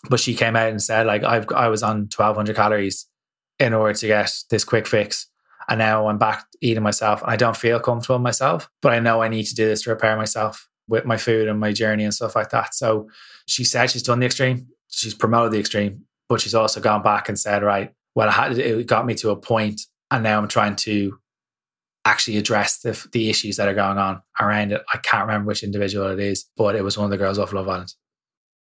but 0.08 0.20
she 0.20 0.34
came 0.34 0.56
out 0.56 0.70
and 0.70 0.82
said 0.82 1.06
like 1.06 1.22
I've 1.22 1.46
I 1.54 1.68
was 1.68 1.82
on 1.82 2.08
1200 2.16 2.56
calories 2.56 3.06
in 3.58 3.74
order 3.74 3.92
to 3.92 4.06
get 4.06 4.32
this 4.48 4.64
quick 4.64 4.86
fix 4.86 5.28
and 5.68 5.78
now 5.78 6.08
I'm 6.08 6.18
back 6.18 6.46
eating 6.60 6.82
myself 6.82 7.22
and 7.22 7.30
I 7.30 7.36
don't 7.36 7.56
feel 7.56 7.78
comfortable 7.80 8.18
myself, 8.18 8.70
but 8.80 8.92
I 8.92 9.00
know 9.00 9.22
I 9.22 9.28
need 9.28 9.44
to 9.44 9.54
do 9.54 9.66
this 9.66 9.82
to 9.82 9.90
repair 9.90 10.16
myself 10.16 10.68
with 10.88 11.04
my 11.04 11.16
food 11.16 11.48
and 11.48 11.60
my 11.60 11.72
journey 11.72 12.04
and 12.04 12.14
stuff 12.14 12.34
like 12.34 12.50
that. 12.50 12.74
So 12.74 13.08
she 13.46 13.64
said 13.64 13.90
she's 13.90 14.02
done 14.02 14.20
the 14.20 14.26
extreme, 14.26 14.66
she's 14.88 15.14
promoted 15.14 15.52
the 15.52 15.60
extreme, 15.60 16.04
but 16.28 16.40
she's 16.40 16.54
also 16.54 16.80
gone 16.80 17.02
back 17.02 17.28
and 17.28 17.38
said, 17.38 17.62
right, 17.62 17.92
well, 18.14 18.32
it 18.50 18.86
got 18.86 19.06
me 19.06 19.14
to 19.16 19.30
a 19.30 19.36
point 19.36 19.82
and 20.10 20.22
now 20.22 20.38
I'm 20.38 20.48
trying 20.48 20.76
to 20.76 21.18
actually 22.04 22.38
address 22.38 22.78
the, 22.78 23.06
the 23.12 23.28
issues 23.28 23.56
that 23.56 23.68
are 23.68 23.74
going 23.74 23.98
on 23.98 24.22
around 24.40 24.72
it. 24.72 24.82
I 24.94 24.98
can't 24.98 25.26
remember 25.26 25.48
which 25.48 25.62
individual 25.62 26.08
it 26.08 26.18
is, 26.18 26.46
but 26.56 26.74
it 26.74 26.82
was 26.82 26.96
one 26.96 27.04
of 27.04 27.10
the 27.10 27.18
girls 27.18 27.38
off 27.38 27.52
Love 27.52 27.68
Island. 27.68 27.92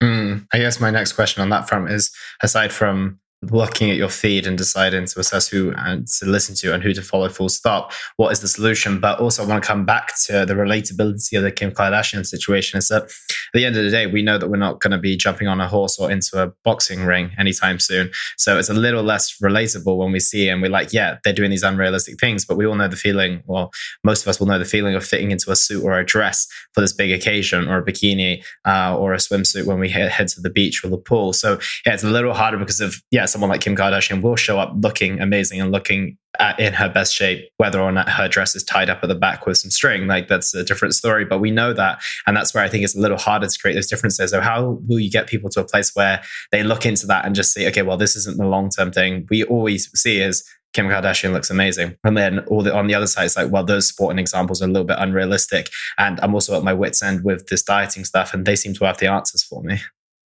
Mm, 0.01 0.47
I 0.51 0.57
guess 0.57 0.79
my 0.79 0.89
next 0.89 1.13
question 1.13 1.41
on 1.43 1.49
that 1.49 1.69
front 1.69 1.91
is 1.91 2.11
aside 2.41 2.71
from 2.71 3.19
looking 3.43 3.91
at 3.91 3.97
your 3.97 4.09
feed 4.09 4.47
and 4.47 4.57
deciding 4.57 5.05
to 5.05 5.19
assess 5.19 5.47
who 5.47 5.71
and 5.77 6.07
to 6.07 6.25
listen 6.25 6.55
to 6.55 6.73
and 6.73 6.81
who 6.81 6.91
to 6.91 7.03
follow 7.03 7.29
full 7.29 7.49
stop. 7.49 7.93
What 8.15 8.31
is 8.31 8.39
the 8.39 8.47
solution? 8.47 8.99
But 8.99 9.19
also 9.19 9.43
i 9.43 9.47
want 9.47 9.63
to 9.63 9.67
come 9.67 9.85
back 9.85 10.13
to 10.25 10.45
the 10.45 10.55
relatability 10.55 11.37
of 11.37 11.43
the 11.43 11.51
kim 11.51 11.71
kardashian 11.71 12.25
situation 12.25 12.77
is 12.77 12.87
that 12.87 13.03
at 13.03 13.11
the 13.53 13.65
end 13.65 13.77
of 13.77 13.83
the 13.83 13.91
day 13.91 14.07
we 14.07 14.23
know 14.23 14.37
that 14.37 14.49
we're 14.49 14.57
not 14.57 14.79
going 14.79 14.91
to 14.91 14.97
be 14.97 15.15
jumping 15.15 15.47
on 15.47 15.61
a 15.61 15.67
horse 15.67 15.99
or 15.99 16.11
into 16.11 16.41
a 16.41 16.51
boxing 16.63 17.05
ring 17.05 17.31
anytime 17.37 17.79
soon. 17.79 18.09
So 18.37 18.57
it's 18.57 18.69
a 18.69 18.73
little 18.73 19.03
less 19.03 19.37
relatable 19.39 19.97
when 19.97 20.11
we 20.11 20.19
see 20.19 20.49
and 20.49 20.61
we're 20.61 20.71
like 20.71 20.91
yeah 20.91 21.17
they're 21.23 21.33
doing 21.33 21.51
these 21.51 21.63
unrealistic 21.63 22.19
things 22.19 22.43
but 22.43 22.57
we 22.57 22.65
all 22.65 22.75
know 22.75 22.87
the 22.87 22.95
feeling 22.95 23.43
well 23.45 23.71
most 24.03 24.23
of 24.23 24.27
us 24.27 24.39
will 24.39 24.47
know 24.47 24.59
the 24.59 24.65
feeling 24.65 24.95
of 24.95 25.05
fitting 25.05 25.29
into 25.31 25.51
a 25.51 25.55
suit 25.55 25.83
or 25.83 25.99
a 25.99 26.05
dress 26.05 26.47
for 26.73 26.81
this 26.81 26.93
big 26.93 27.11
occasion 27.11 27.67
or 27.67 27.77
a 27.77 27.85
bikini 27.85 28.43
uh, 28.65 28.97
or 28.97 29.13
a 29.13 29.17
swimsuit 29.17 29.65
when 29.65 29.79
we 29.79 29.89
head, 29.89 30.09
head 30.09 30.27
to 30.27 30.41
the 30.41 30.49
beach 30.49 30.83
or 30.83 30.89
the 30.89 30.97
pool. 30.97 31.33
So 31.33 31.59
yeah 31.85 31.93
it's 31.93 32.03
a 32.03 32.09
little 32.09 32.33
harder 32.33 32.57
because 32.57 32.81
of 32.81 32.95
yeah 33.11 33.26
someone 33.29 33.49
like 33.49 33.61
Kim 33.61 33.75
Kardashian 33.75 34.21
will 34.21 34.35
show 34.35 34.59
up 34.59 34.73
looking 34.81 35.19
amazing 35.19 35.61
and 35.61 35.71
looking 35.71 36.17
at, 36.39 36.59
in 36.59 36.73
her 36.73 36.89
best 36.89 37.13
shape, 37.13 37.49
whether 37.57 37.79
or 37.79 37.91
not 37.91 38.09
her 38.09 38.27
dress 38.27 38.55
is 38.55 38.63
tied 38.63 38.89
up 38.89 38.99
at 39.03 39.07
the 39.07 39.15
back 39.15 39.45
with 39.45 39.57
some 39.57 39.71
string. 39.71 40.07
Like 40.07 40.27
that's 40.27 40.53
a 40.53 40.63
different 40.63 40.93
story, 40.93 41.25
but 41.25 41.39
we 41.39 41.51
know 41.51 41.73
that. 41.73 42.01
And 42.25 42.35
that's 42.35 42.53
where 42.53 42.63
I 42.63 42.69
think 42.69 42.83
it's 42.83 42.95
a 42.95 42.99
little 42.99 43.17
harder 43.17 43.47
to 43.47 43.59
create 43.59 43.75
those 43.75 43.87
differences. 43.87 44.31
So, 44.31 44.41
how 44.41 44.79
will 44.87 44.99
you 44.99 45.11
get 45.11 45.27
people 45.27 45.49
to 45.51 45.61
a 45.61 45.65
place 45.65 45.95
where 45.95 46.21
they 46.51 46.63
look 46.63 46.85
into 46.85 47.07
that 47.07 47.25
and 47.25 47.35
just 47.35 47.53
see, 47.53 47.67
okay, 47.67 47.81
well, 47.81 47.97
this 47.97 48.15
isn't 48.15 48.37
the 48.37 48.45
long 48.45 48.69
term 48.69 48.91
thing? 48.91 49.27
We 49.29 49.43
always 49.43 49.89
see 49.99 50.19
is 50.19 50.43
Kim 50.73 50.87
Kardashian 50.87 51.33
looks 51.33 51.49
amazing. 51.49 51.95
And 52.03 52.15
then 52.17 52.39
all 52.47 52.61
the, 52.61 52.75
on 52.75 52.87
the 52.87 52.93
other 52.93 53.07
side, 53.07 53.25
it's 53.25 53.37
like, 53.37 53.51
well, 53.51 53.63
those 53.63 53.87
sporting 53.87 54.19
examples 54.19 54.61
are 54.61 54.65
a 54.65 54.67
little 54.67 54.85
bit 54.85 54.97
unrealistic. 54.99 55.69
And 55.97 56.19
I'm 56.21 56.33
also 56.33 56.55
at 56.55 56.63
my 56.63 56.73
wits' 56.73 57.01
end 57.01 57.23
with 57.23 57.47
this 57.47 57.63
dieting 57.63 58.05
stuff, 58.05 58.33
and 58.33 58.45
they 58.45 58.55
seem 58.55 58.73
to 58.75 58.85
have 58.85 58.97
the 58.97 59.07
answers 59.07 59.43
for 59.43 59.63
me. 59.63 59.79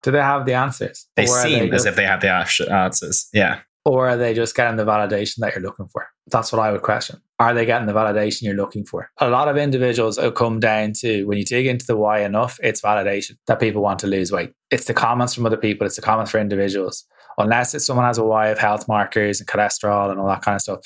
Do 0.03 0.11
they 0.11 0.21
have 0.21 0.45
the 0.45 0.53
answers? 0.53 1.07
They 1.15 1.25
seem 1.25 1.69
they 1.69 1.75
as 1.75 1.85
if 1.85 1.95
they 1.95 2.05
have 2.05 2.21
the 2.21 2.29
answers. 2.29 3.29
Yeah. 3.33 3.59
Or 3.83 4.09
are 4.09 4.17
they 4.17 4.35
just 4.35 4.55
getting 4.55 4.77
the 4.77 4.85
validation 4.85 5.37
that 5.37 5.55
you're 5.55 5.63
looking 5.63 5.87
for? 5.87 6.07
That's 6.27 6.51
what 6.51 6.59
I 6.59 6.71
would 6.71 6.83
question. 6.83 7.19
Are 7.39 7.53
they 7.53 7.65
getting 7.65 7.87
the 7.87 7.93
validation 7.93 8.43
you're 8.43 8.53
looking 8.53 8.85
for? 8.85 9.09
A 9.19 9.29
lot 9.29 9.47
of 9.47 9.57
individuals 9.57 10.19
come 10.35 10.59
down 10.59 10.93
to 10.99 11.25
when 11.25 11.39
you 11.39 11.43
dig 11.43 11.65
into 11.65 11.87
the 11.87 11.97
why 11.97 12.19
enough, 12.19 12.59
it's 12.61 12.81
validation 12.81 13.37
that 13.47 13.59
people 13.59 13.81
want 13.81 13.99
to 13.99 14.07
lose 14.07 14.31
weight. 14.31 14.53
It's 14.69 14.85
the 14.85 14.93
comments 14.93 15.33
from 15.33 15.47
other 15.47 15.57
people, 15.57 15.87
it's 15.87 15.95
the 15.95 16.03
comments 16.03 16.29
for 16.29 16.39
individuals. 16.39 17.05
Unless 17.39 17.73
it's 17.73 17.85
someone 17.85 18.05
has 18.05 18.19
a 18.19 18.23
why 18.23 18.49
of 18.49 18.59
health 18.59 18.87
markers 18.87 19.39
and 19.39 19.49
cholesterol 19.49 20.11
and 20.11 20.19
all 20.19 20.27
that 20.27 20.43
kind 20.43 20.55
of 20.55 20.61
stuff, 20.61 20.79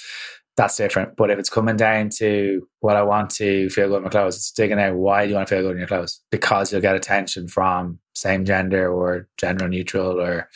that's 0.56 0.78
different. 0.78 1.18
But 1.18 1.32
if 1.32 1.38
it's 1.38 1.50
coming 1.50 1.76
down 1.76 2.10
to 2.20 2.66
what 2.80 2.96
I 2.96 3.04
want 3.04 3.30
to 3.32 3.70
feel 3.70 3.90
good 3.90 3.98
in 3.98 4.04
my 4.04 4.10
clothes, 4.10 4.38
it's 4.38 4.54
digging 4.54 4.80
out 4.80 4.96
why 4.96 5.24
do 5.24 5.32
you 5.32 5.36
want 5.36 5.50
to 5.50 5.54
feel 5.54 5.64
good 5.64 5.74
in 5.74 5.80
your 5.80 5.88
clothes? 5.88 6.22
Because 6.32 6.72
you'll 6.72 6.82
get 6.82 6.96
attention 6.96 7.50
from 7.50 8.00
same 8.16 8.46
gender 8.46 8.92
or 8.92 9.28
gender 9.38 9.68
neutral 9.68 10.20
or 10.20 10.50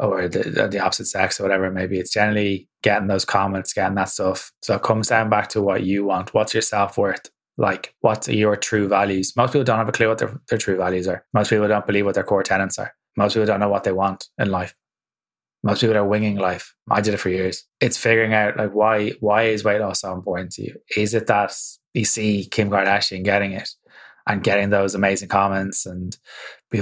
or 0.00 0.26
the, 0.28 0.68
the 0.68 0.80
opposite 0.80 1.06
sex 1.06 1.38
or 1.38 1.44
whatever 1.44 1.70
maybe 1.70 1.98
it's 1.98 2.12
generally 2.12 2.68
getting 2.82 3.06
those 3.06 3.24
comments 3.24 3.72
getting 3.72 3.94
that 3.94 4.08
stuff. 4.08 4.52
So 4.62 4.74
it 4.74 4.82
comes 4.82 5.08
down 5.08 5.30
back 5.30 5.48
to 5.50 5.62
what 5.62 5.84
you 5.84 6.04
want. 6.04 6.34
What's 6.34 6.52
your 6.52 6.62
self-worth? 6.62 7.30
Like 7.56 7.94
what 8.00 8.28
are 8.28 8.34
your 8.34 8.56
true 8.56 8.88
values? 8.88 9.34
Most 9.36 9.52
people 9.52 9.64
don't 9.64 9.78
have 9.78 9.88
a 9.88 9.92
clue 9.92 10.08
what 10.08 10.18
their, 10.18 10.40
their 10.48 10.58
true 10.58 10.76
values 10.76 11.06
are. 11.06 11.24
Most 11.32 11.50
people 11.50 11.68
don't 11.68 11.86
believe 11.86 12.04
what 12.04 12.14
their 12.14 12.24
core 12.24 12.42
tenants 12.42 12.78
are. 12.78 12.92
Most 13.16 13.34
people 13.34 13.46
don't 13.46 13.60
know 13.60 13.68
what 13.68 13.84
they 13.84 13.92
want 13.92 14.28
in 14.38 14.50
life. 14.50 14.74
Most 15.62 15.80
people 15.80 15.96
are 15.96 16.04
winging 16.04 16.36
life. 16.36 16.74
I 16.90 17.00
did 17.00 17.14
it 17.14 17.18
for 17.18 17.30
years. 17.30 17.64
It's 17.80 17.96
figuring 17.96 18.34
out 18.34 18.58
like 18.58 18.72
why 18.72 19.10
why 19.20 19.44
is 19.44 19.64
weight 19.64 19.80
loss 19.80 20.00
so 20.00 20.12
important 20.12 20.52
to 20.52 20.62
you? 20.62 20.76
Is 20.94 21.14
it 21.14 21.26
that 21.28 21.54
you 21.94 22.04
see 22.04 22.46
Kim 22.50 22.68
Kardashian 22.68 23.24
getting 23.24 23.52
it 23.52 23.70
and 24.26 24.42
getting 24.42 24.68
those 24.68 24.94
amazing 24.94 25.28
comments 25.28 25.86
and 25.86 26.18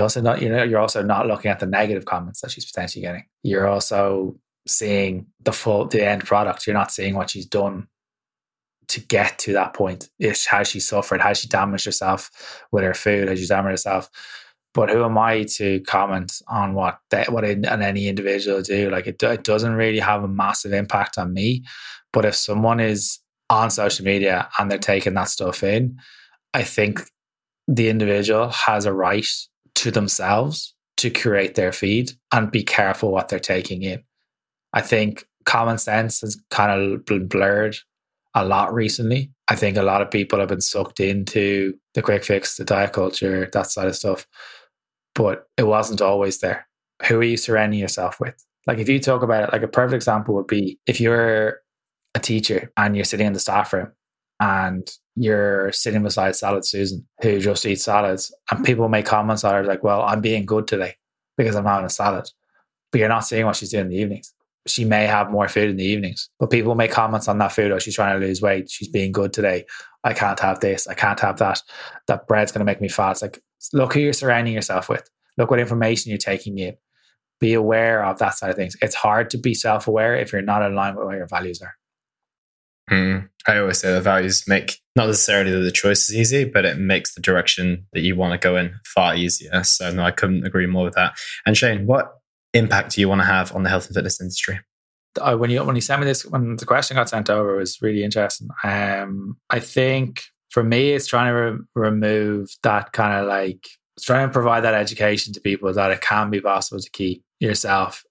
also 0.00 0.20
not 0.20 0.40
you 0.40 0.48
know 0.48 0.62
you're 0.62 0.80
also 0.80 1.02
not 1.02 1.26
looking 1.26 1.50
at 1.50 1.60
the 1.60 1.66
negative 1.66 2.04
comments 2.04 2.40
that 2.40 2.50
she's 2.50 2.64
potentially 2.64 3.02
getting. 3.02 3.24
You're 3.42 3.68
also 3.68 4.36
seeing 4.66 5.26
the 5.40 5.52
full 5.52 5.86
the 5.86 6.06
end 6.06 6.24
product. 6.24 6.66
You're 6.66 6.74
not 6.74 6.92
seeing 6.92 7.14
what 7.14 7.30
she's 7.30 7.46
done 7.46 7.88
to 8.88 9.00
get 9.00 9.38
to 9.40 9.52
that 9.54 9.74
point. 9.74 10.08
Is 10.18 10.46
has 10.46 10.68
she 10.68 10.80
suffered? 10.80 11.20
how 11.20 11.32
she 11.32 11.48
damaged 11.48 11.84
herself 11.84 12.30
with 12.70 12.84
her 12.84 12.94
food? 12.94 13.28
how 13.28 13.34
she 13.34 13.46
damaged 13.46 13.72
herself? 13.72 14.10
But 14.74 14.88
who 14.88 15.04
am 15.04 15.18
I 15.18 15.42
to 15.56 15.80
comment 15.80 16.40
on 16.48 16.74
what 16.74 16.98
they, 17.10 17.24
what 17.28 17.44
in, 17.44 17.66
any 17.66 18.08
individual 18.08 18.62
do? 18.62 18.90
Like 18.90 19.06
it, 19.06 19.22
it 19.22 19.44
doesn't 19.44 19.74
really 19.74 19.98
have 19.98 20.24
a 20.24 20.28
massive 20.28 20.72
impact 20.72 21.18
on 21.18 21.34
me. 21.34 21.64
But 22.12 22.24
if 22.24 22.34
someone 22.34 22.80
is 22.80 23.18
on 23.50 23.70
social 23.70 24.04
media 24.04 24.48
and 24.58 24.70
they're 24.70 24.78
taking 24.78 25.14
that 25.14 25.28
stuff 25.28 25.62
in, 25.62 25.98
I 26.54 26.62
think 26.62 27.02
the 27.68 27.88
individual 27.88 28.48
has 28.48 28.86
a 28.86 28.92
right 28.92 29.26
to 29.76 29.90
themselves 29.90 30.74
to 30.98 31.10
create 31.10 31.54
their 31.54 31.72
feed 31.72 32.12
and 32.32 32.50
be 32.50 32.62
careful 32.62 33.10
what 33.10 33.28
they're 33.28 33.38
taking 33.38 33.82
in. 33.82 34.02
I 34.72 34.80
think 34.80 35.24
common 35.44 35.78
sense 35.78 36.20
has 36.20 36.40
kind 36.50 36.70
of 36.70 37.04
been 37.04 37.26
blurred 37.26 37.76
a 38.34 38.44
lot 38.44 38.72
recently. 38.72 39.30
I 39.48 39.56
think 39.56 39.76
a 39.76 39.82
lot 39.82 40.00
of 40.00 40.10
people 40.10 40.38
have 40.38 40.48
been 40.48 40.60
sucked 40.60 41.00
into 41.00 41.74
the 41.94 42.02
quick 42.02 42.24
fix, 42.24 42.56
the 42.56 42.64
diet 42.64 42.92
culture, 42.92 43.48
that 43.52 43.66
side 43.66 43.88
of 43.88 43.96
stuff 43.96 44.26
but 45.14 45.46
it 45.56 45.64
wasn't 45.64 46.00
always 46.00 46.38
there. 46.38 46.66
Who 47.06 47.18
are 47.18 47.24
you 47.24 47.36
surrounding 47.36 47.80
yourself 47.80 48.20
with? 48.20 48.34
Like 48.66 48.78
if 48.78 48.88
you 48.88 49.00
talk 49.00 49.22
about 49.22 49.44
it, 49.44 49.52
like 49.52 49.62
a 49.62 49.68
perfect 49.68 49.94
example 49.94 50.34
would 50.34 50.46
be 50.46 50.78
if 50.86 51.00
you're 51.00 51.60
a 52.14 52.20
teacher 52.20 52.72
and 52.76 52.94
you're 52.94 53.04
sitting 53.04 53.26
in 53.26 53.32
the 53.32 53.40
staff 53.40 53.72
room 53.72 53.92
and 54.42 54.90
you're 55.14 55.70
sitting 55.72 56.02
beside 56.02 56.34
Salad 56.34 56.64
Susan, 56.64 57.06
who 57.22 57.38
just 57.38 57.64
eats 57.64 57.84
salads, 57.84 58.34
and 58.50 58.64
people 58.64 58.88
make 58.88 59.06
comments 59.06 59.44
on 59.44 59.54
her 59.54 59.64
like, 59.64 59.84
"Well, 59.84 60.02
I'm 60.02 60.20
being 60.20 60.46
good 60.46 60.66
today 60.66 60.96
because 61.36 61.54
I'm 61.54 61.66
having 61.66 61.86
a 61.86 61.90
salad," 61.90 62.28
but 62.90 62.98
you're 62.98 63.08
not 63.08 63.26
seeing 63.26 63.46
what 63.46 63.56
she's 63.56 63.70
doing 63.70 63.84
in 63.84 63.90
the 63.90 63.98
evenings. 63.98 64.34
She 64.66 64.84
may 64.84 65.06
have 65.06 65.30
more 65.30 65.48
food 65.48 65.70
in 65.70 65.76
the 65.76 65.84
evenings, 65.84 66.28
but 66.38 66.50
people 66.50 66.74
make 66.74 66.90
comments 66.90 67.28
on 67.28 67.38
that 67.38 67.52
food. 67.52 67.72
Oh, 67.72 67.78
she's 67.78 67.94
trying 67.94 68.18
to 68.20 68.26
lose 68.26 68.42
weight. 68.42 68.70
She's 68.70 68.88
being 68.88 69.12
good 69.12 69.32
today. 69.32 69.64
I 70.04 70.14
can't 70.14 70.38
have 70.40 70.60
this. 70.60 70.86
I 70.88 70.94
can't 70.94 71.20
have 71.20 71.38
that. 71.38 71.62
That 72.08 72.26
bread's 72.26 72.52
going 72.52 72.60
to 72.60 72.70
make 72.72 72.80
me 72.80 72.88
fat. 72.88 73.12
It's 73.12 73.22
like 73.22 73.40
Look 73.72 73.94
who 73.94 74.00
you're 74.00 74.12
surrounding 74.12 74.54
yourself 74.54 74.88
with. 74.88 75.08
Look 75.38 75.50
what 75.50 75.60
information 75.60 76.10
you're 76.10 76.18
taking 76.18 76.58
in. 76.58 76.74
Be 77.40 77.54
aware 77.54 78.04
of 78.04 78.18
that 78.18 78.34
side 78.34 78.50
of 78.50 78.56
things. 78.56 78.76
It's 78.82 78.94
hard 78.94 79.30
to 79.30 79.38
be 79.38 79.54
self 79.54 79.86
aware 79.86 80.16
if 80.16 80.32
you're 80.32 80.42
not 80.42 80.62
aligned 80.62 80.96
with 80.96 81.06
what 81.06 81.16
your 81.16 81.26
values 81.26 81.62
are. 81.62 81.74
Mm. 82.90 83.28
I 83.46 83.58
always 83.58 83.78
say 83.78 83.92
the 83.92 84.00
values 84.00 84.44
make 84.46 84.78
not 84.94 85.06
necessarily 85.06 85.50
that 85.50 85.60
the 85.60 85.72
choice 85.72 86.08
is 86.08 86.16
easy, 86.16 86.44
but 86.44 86.64
it 86.64 86.78
makes 86.78 87.14
the 87.14 87.20
direction 87.20 87.86
that 87.92 88.00
you 88.00 88.14
want 88.16 88.32
to 88.32 88.44
go 88.44 88.56
in 88.56 88.74
far 88.84 89.14
easier. 89.14 89.62
So, 89.64 89.90
no, 89.90 90.02
I 90.02 90.10
couldn't 90.10 90.46
agree 90.46 90.66
more 90.66 90.84
with 90.84 90.94
that. 90.94 91.16
And 91.46 91.56
Shane, 91.56 91.86
what 91.86 92.12
impact 92.54 92.94
do 92.94 93.00
you 93.00 93.08
want 93.08 93.20
to 93.20 93.26
have 93.26 93.54
on 93.54 93.62
the 93.62 93.70
health 93.70 93.86
and 93.86 93.94
fitness 93.94 94.20
industry? 94.20 94.60
Uh, 95.20 95.36
when 95.36 95.50
you 95.50 95.62
when 95.62 95.74
you 95.74 95.82
sent 95.82 96.00
me 96.00 96.06
this, 96.06 96.24
when 96.24 96.56
the 96.56 96.64
question 96.64 96.96
got 96.96 97.08
sent 97.08 97.28
over, 97.28 97.56
it 97.56 97.58
was 97.58 97.82
really 97.82 98.02
interesting. 98.02 98.48
Um, 98.64 99.36
I 99.50 99.60
think 99.60 100.22
for 100.50 100.62
me, 100.62 100.92
it's 100.92 101.06
trying 101.06 101.26
to 101.26 101.32
re- 101.32 101.58
remove 101.74 102.50
that 102.62 102.92
kind 102.92 103.20
of 103.20 103.26
like 103.26 103.68
trying 104.00 104.26
to 104.26 104.32
provide 104.32 104.62
that 104.62 104.74
education 104.74 105.32
to 105.34 105.40
people 105.40 105.72
that 105.72 105.90
it 105.90 106.00
can 106.00 106.30
be 106.30 106.40
possible 106.40 106.80
to 106.80 106.90
keep 106.90 107.22
yourself 107.40 108.04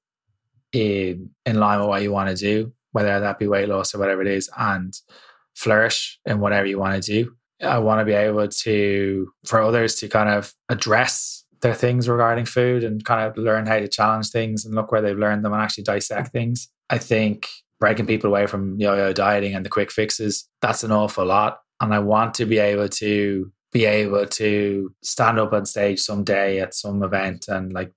in 0.73 1.31
in 1.45 1.59
line 1.59 1.79
with 1.79 1.89
what 1.89 2.01
you 2.03 2.11
want 2.11 2.29
to 2.29 2.35
do, 2.35 2.71
whether 2.91 3.19
that 3.19 3.39
be 3.39 3.47
weight 3.47 3.69
loss 3.69 3.93
or 3.93 3.99
whatever 3.99 4.21
it 4.21 4.27
is, 4.27 4.49
and 4.57 4.93
flourish 5.55 6.19
in 6.25 6.39
whatever 6.39 6.67
you 6.67 6.79
want 6.79 7.01
to 7.01 7.11
do. 7.11 7.35
I 7.65 7.77
want 7.77 7.99
to 7.99 8.05
be 8.05 8.13
able 8.13 8.47
to 8.47 9.31
for 9.45 9.61
others 9.61 9.95
to 9.95 10.07
kind 10.07 10.29
of 10.29 10.53
address 10.69 11.45
their 11.61 11.75
things 11.75 12.09
regarding 12.09 12.45
food 12.45 12.83
and 12.83 13.05
kind 13.05 13.27
of 13.27 13.37
learn 13.37 13.67
how 13.67 13.77
to 13.77 13.87
challenge 13.87 14.31
things 14.31 14.65
and 14.65 14.73
look 14.73 14.91
where 14.91 15.01
they've 15.01 15.17
learned 15.17 15.45
them 15.45 15.53
and 15.53 15.61
actually 15.61 15.83
dissect 15.83 16.29
mm-hmm. 16.29 16.37
things. 16.37 16.69
I 16.89 16.97
think 16.97 17.47
breaking 17.79 18.07
people 18.07 18.29
away 18.29 18.47
from 18.47 18.79
yo-yo 18.79 19.13
dieting 19.13 19.53
and 19.53 19.63
the 19.63 19.69
quick 19.69 19.91
fixes, 19.91 20.47
that's 20.61 20.83
an 20.83 20.91
awful 20.91 21.25
lot 21.25 21.59
and 21.81 21.93
I 21.93 21.99
want 21.99 22.35
to 22.35 22.45
be 22.45 22.59
able 22.59 22.87
to 22.87 23.51
be 23.71 23.85
able 23.85 24.25
to 24.25 24.93
stand 25.01 25.39
up 25.39 25.53
on 25.53 25.65
stage 25.65 25.99
someday 25.99 26.59
at 26.59 26.75
some 26.75 27.03
event 27.03 27.47
and 27.47 27.73
like 27.73 27.91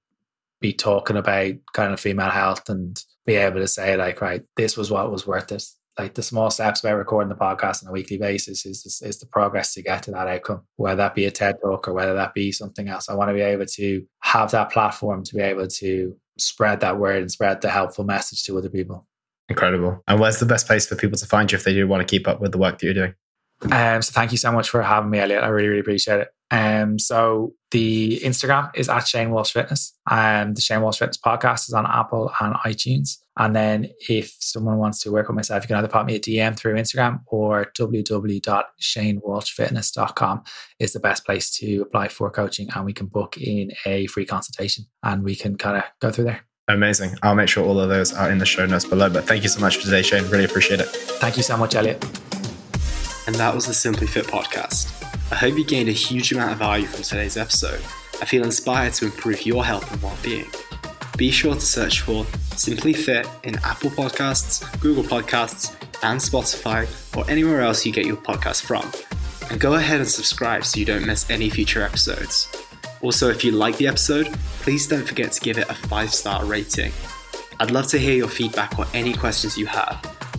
be 0.61 0.73
talking 0.73 1.17
about 1.17 1.53
kind 1.75 1.93
of 1.93 2.01
female 2.01 2.31
health 2.31 2.69
and 2.69 3.01
be 3.27 3.35
able 3.35 3.61
to 3.61 3.69
say 3.69 3.97
like 3.97 4.21
right 4.21 4.43
this 4.57 4.77
was 4.77 4.91
what 4.91 5.11
was 5.11 5.27
worth 5.27 5.51
it 5.53 5.65
like 5.99 6.15
the 6.15 6.23
small 6.23 6.51
steps 6.51 6.81
by 6.81 6.91
recording 6.91 7.29
the 7.29 7.35
podcast 7.37 7.83
on 7.83 7.89
a 7.89 7.93
weekly 7.93 8.19
basis 8.19 8.67
is, 8.67 9.01
is 9.03 9.19
the 9.21 9.27
progress 9.27 9.75
to 9.75 9.83
get 9.83 10.03
to 10.03 10.11
that 10.11 10.27
outcome 10.27 10.63
whether 10.77 10.97
that 10.97 11.15
be 11.15 11.25
a 11.25 11.31
ted 11.31 11.57
talk 11.63 11.87
or 11.87 11.93
whether 11.93 12.15
that 12.15 12.35
be 12.35 12.51
something 12.51 12.89
else. 12.89 13.09
I 13.09 13.15
want 13.15 13.31
to 13.31 13.35
be 13.35 13.41
able 13.41 13.67
to 13.67 14.05
have 14.21 14.51
that 14.51 14.71
platform 14.71 15.23
to 15.25 15.35
be 15.35 15.43
able 15.43 15.69
to 15.69 16.17
spread 16.39 16.81
that 16.81 16.99
word 16.99 17.23
and 17.23 17.31
spread 17.31 17.61
the 17.61 17.71
helpful 17.71 18.05
message 18.05 18.43
to 18.45 18.59
other 18.59 18.69
people. 18.69 19.07
Incredible. 19.49 20.03
And 20.09 20.19
where's 20.19 20.39
the 20.39 20.47
best 20.47 20.67
place 20.67 20.87
for 20.87 20.97
people 20.97 21.19
to 21.19 21.27
find 21.27 21.51
you 21.53 21.57
if 21.57 21.65
they 21.65 21.75
do 21.75 21.87
want 21.87 22.07
to 22.07 22.11
keep 22.11 22.27
up 22.27 22.41
with 22.41 22.53
the 22.53 22.59
work 22.59 22.79
that 22.79 22.85
you're 22.85 22.95
doing? 22.95 23.15
Um, 23.71 24.03
so 24.03 24.13
thank 24.13 24.33
you 24.33 24.39
so 24.39 24.51
much 24.51 24.69
for 24.69 24.83
having 24.83 25.11
me, 25.11 25.21
Elliot. 25.21 25.45
I 25.45 25.49
really, 25.49 25.69
really 25.69 25.81
appreciate 25.81 26.21
it. 26.21 26.29
Um, 26.55 26.99
so 27.01 27.55
the 27.73 28.21
Instagram 28.23 28.71
is 28.77 28.89
at 28.89 29.09
Shane 29.09 29.33
Walsh 29.33 29.51
Fitness. 29.53 29.93
and 30.09 30.51
um, 30.51 30.55
the 30.55 30.61
Shane 30.61 30.83
Walsh 30.83 30.99
Fitness 30.99 31.19
podcast 31.19 31.67
is 31.69 31.75
on 31.75 31.85
Apple 31.85 32.31
and 32.41 32.55
iTunes. 32.57 33.19
And 33.37 33.57
then 33.57 33.91
if 34.09 34.37
someone 34.39 34.79
wants 34.79 35.01
to 35.01 35.11
work 35.11 35.27
with 35.27 35.35
myself, 35.35 35.65
you 35.65 35.67
can 35.67 35.75
either 35.77 35.89
pop 35.89 36.07
me 36.07 36.15
a 36.15 36.21
DM 36.21 36.57
through 36.57 36.75
Instagram 36.75 37.23
or 37.27 37.73
www.shanewalshfitness.com 37.77 40.43
is 40.79 40.93
the 40.93 41.01
best 41.01 41.27
place 41.27 41.51
to 41.57 41.81
apply 41.81 42.07
for 42.07 42.31
coaching 42.31 42.69
and 42.73 42.85
we 42.85 42.93
can 42.93 43.07
book 43.07 43.37
in 43.37 43.73
a 43.85 44.07
free 44.07 44.25
consultation 44.25 44.85
and 45.03 45.25
we 45.25 45.35
can 45.35 45.57
kind 45.57 45.79
of 45.79 45.83
go 46.01 46.13
through 46.13 46.27
there. 46.27 46.43
Amazing. 46.69 47.17
I'll 47.25 47.35
make 47.35 47.49
sure 47.49 47.67
all 47.67 47.81
of 47.81 47.89
those 47.89 48.15
are 48.15 48.31
in 48.31 48.39
the 48.39 48.47
show 48.47 48.65
notes 48.65 48.85
below. 48.85 49.11
But 49.11 49.25
thank 49.25 49.43
you 49.43 49.49
so 49.49 49.61
much 49.61 49.79
for 49.79 49.83
today, 49.83 50.03
Shane. 50.03 50.31
Really 50.31 50.45
appreciate 50.45 50.79
it. 50.79 50.87
Thank 50.87 51.37
you 51.37 51.43
so 51.43 51.57
much, 51.57 51.75
Elliot. 51.75 52.01
And 53.27 53.35
that 53.35 53.53
was 53.53 53.67
the 53.67 53.75
Simply 53.75 54.07
Fit 54.07 54.27
podcast. 54.27 54.93
I 55.31 55.37
hope 55.37 55.57
you 55.57 55.65
gained 55.65 55.89
a 55.89 55.93
huge 55.93 56.33
amount 56.33 56.53
of 56.53 56.59
value 56.59 56.87
from 56.87 57.03
today's 57.03 57.37
episode. 57.37 57.81
I 58.21 58.27
feel 58.27 58.45
inspired 58.45 58.93
to 58.95 59.07
improve 59.07 59.47
your 59.47 59.65
health 59.65 59.91
and 59.91 60.03
well 60.03 60.17
being. 60.23 60.47
Be 61.17 61.31
sure 61.31 61.55
to 61.55 61.61
search 61.61 62.03
for 62.03 62.27
Simply 62.57 62.93
Fit 62.93 63.27
in 63.43 63.57
Apple 63.65 63.91
Podcasts, 63.91 64.63
Google 64.81 65.03
Podcasts, 65.03 65.75
and 66.03 66.21
Spotify, 66.21 66.87
or 67.17 67.29
anywhere 67.31 67.63
else 67.63 67.87
you 67.87 67.93
get 67.93 68.05
your 68.05 68.17
podcast 68.17 68.63
from. 68.63 68.91
And 69.51 69.61
go 69.61 69.75
ahead 69.75 70.01
and 70.01 70.09
subscribe 70.09 70.65
so 70.65 70.79
you 70.79 70.87
don't 70.87 71.07
miss 71.07 71.29
any 71.31 71.49
future 71.49 71.83
episodes. 71.83 72.49
Also, 73.01 73.31
if 73.31 73.45
you 73.45 73.53
like 73.53 73.77
the 73.77 73.89
episode, 73.89 74.33
please 74.61 74.87
don't 74.87 75.07
forget 75.07 75.33
to 75.33 75.41
give 75.41 75.59
it 75.59 75.69
a 75.69 75.75
five 75.75 76.13
star 76.13 76.45
rating. 76.45 76.93
I'd 77.61 77.71
love 77.71 77.87
to 77.89 77.99
hear 77.99 78.15
your 78.15 78.29
feedback 78.29 78.79
or 78.79 78.87
any 78.93 79.15
questions 79.15 79.57
you 79.57 79.67
have. 79.67 80.24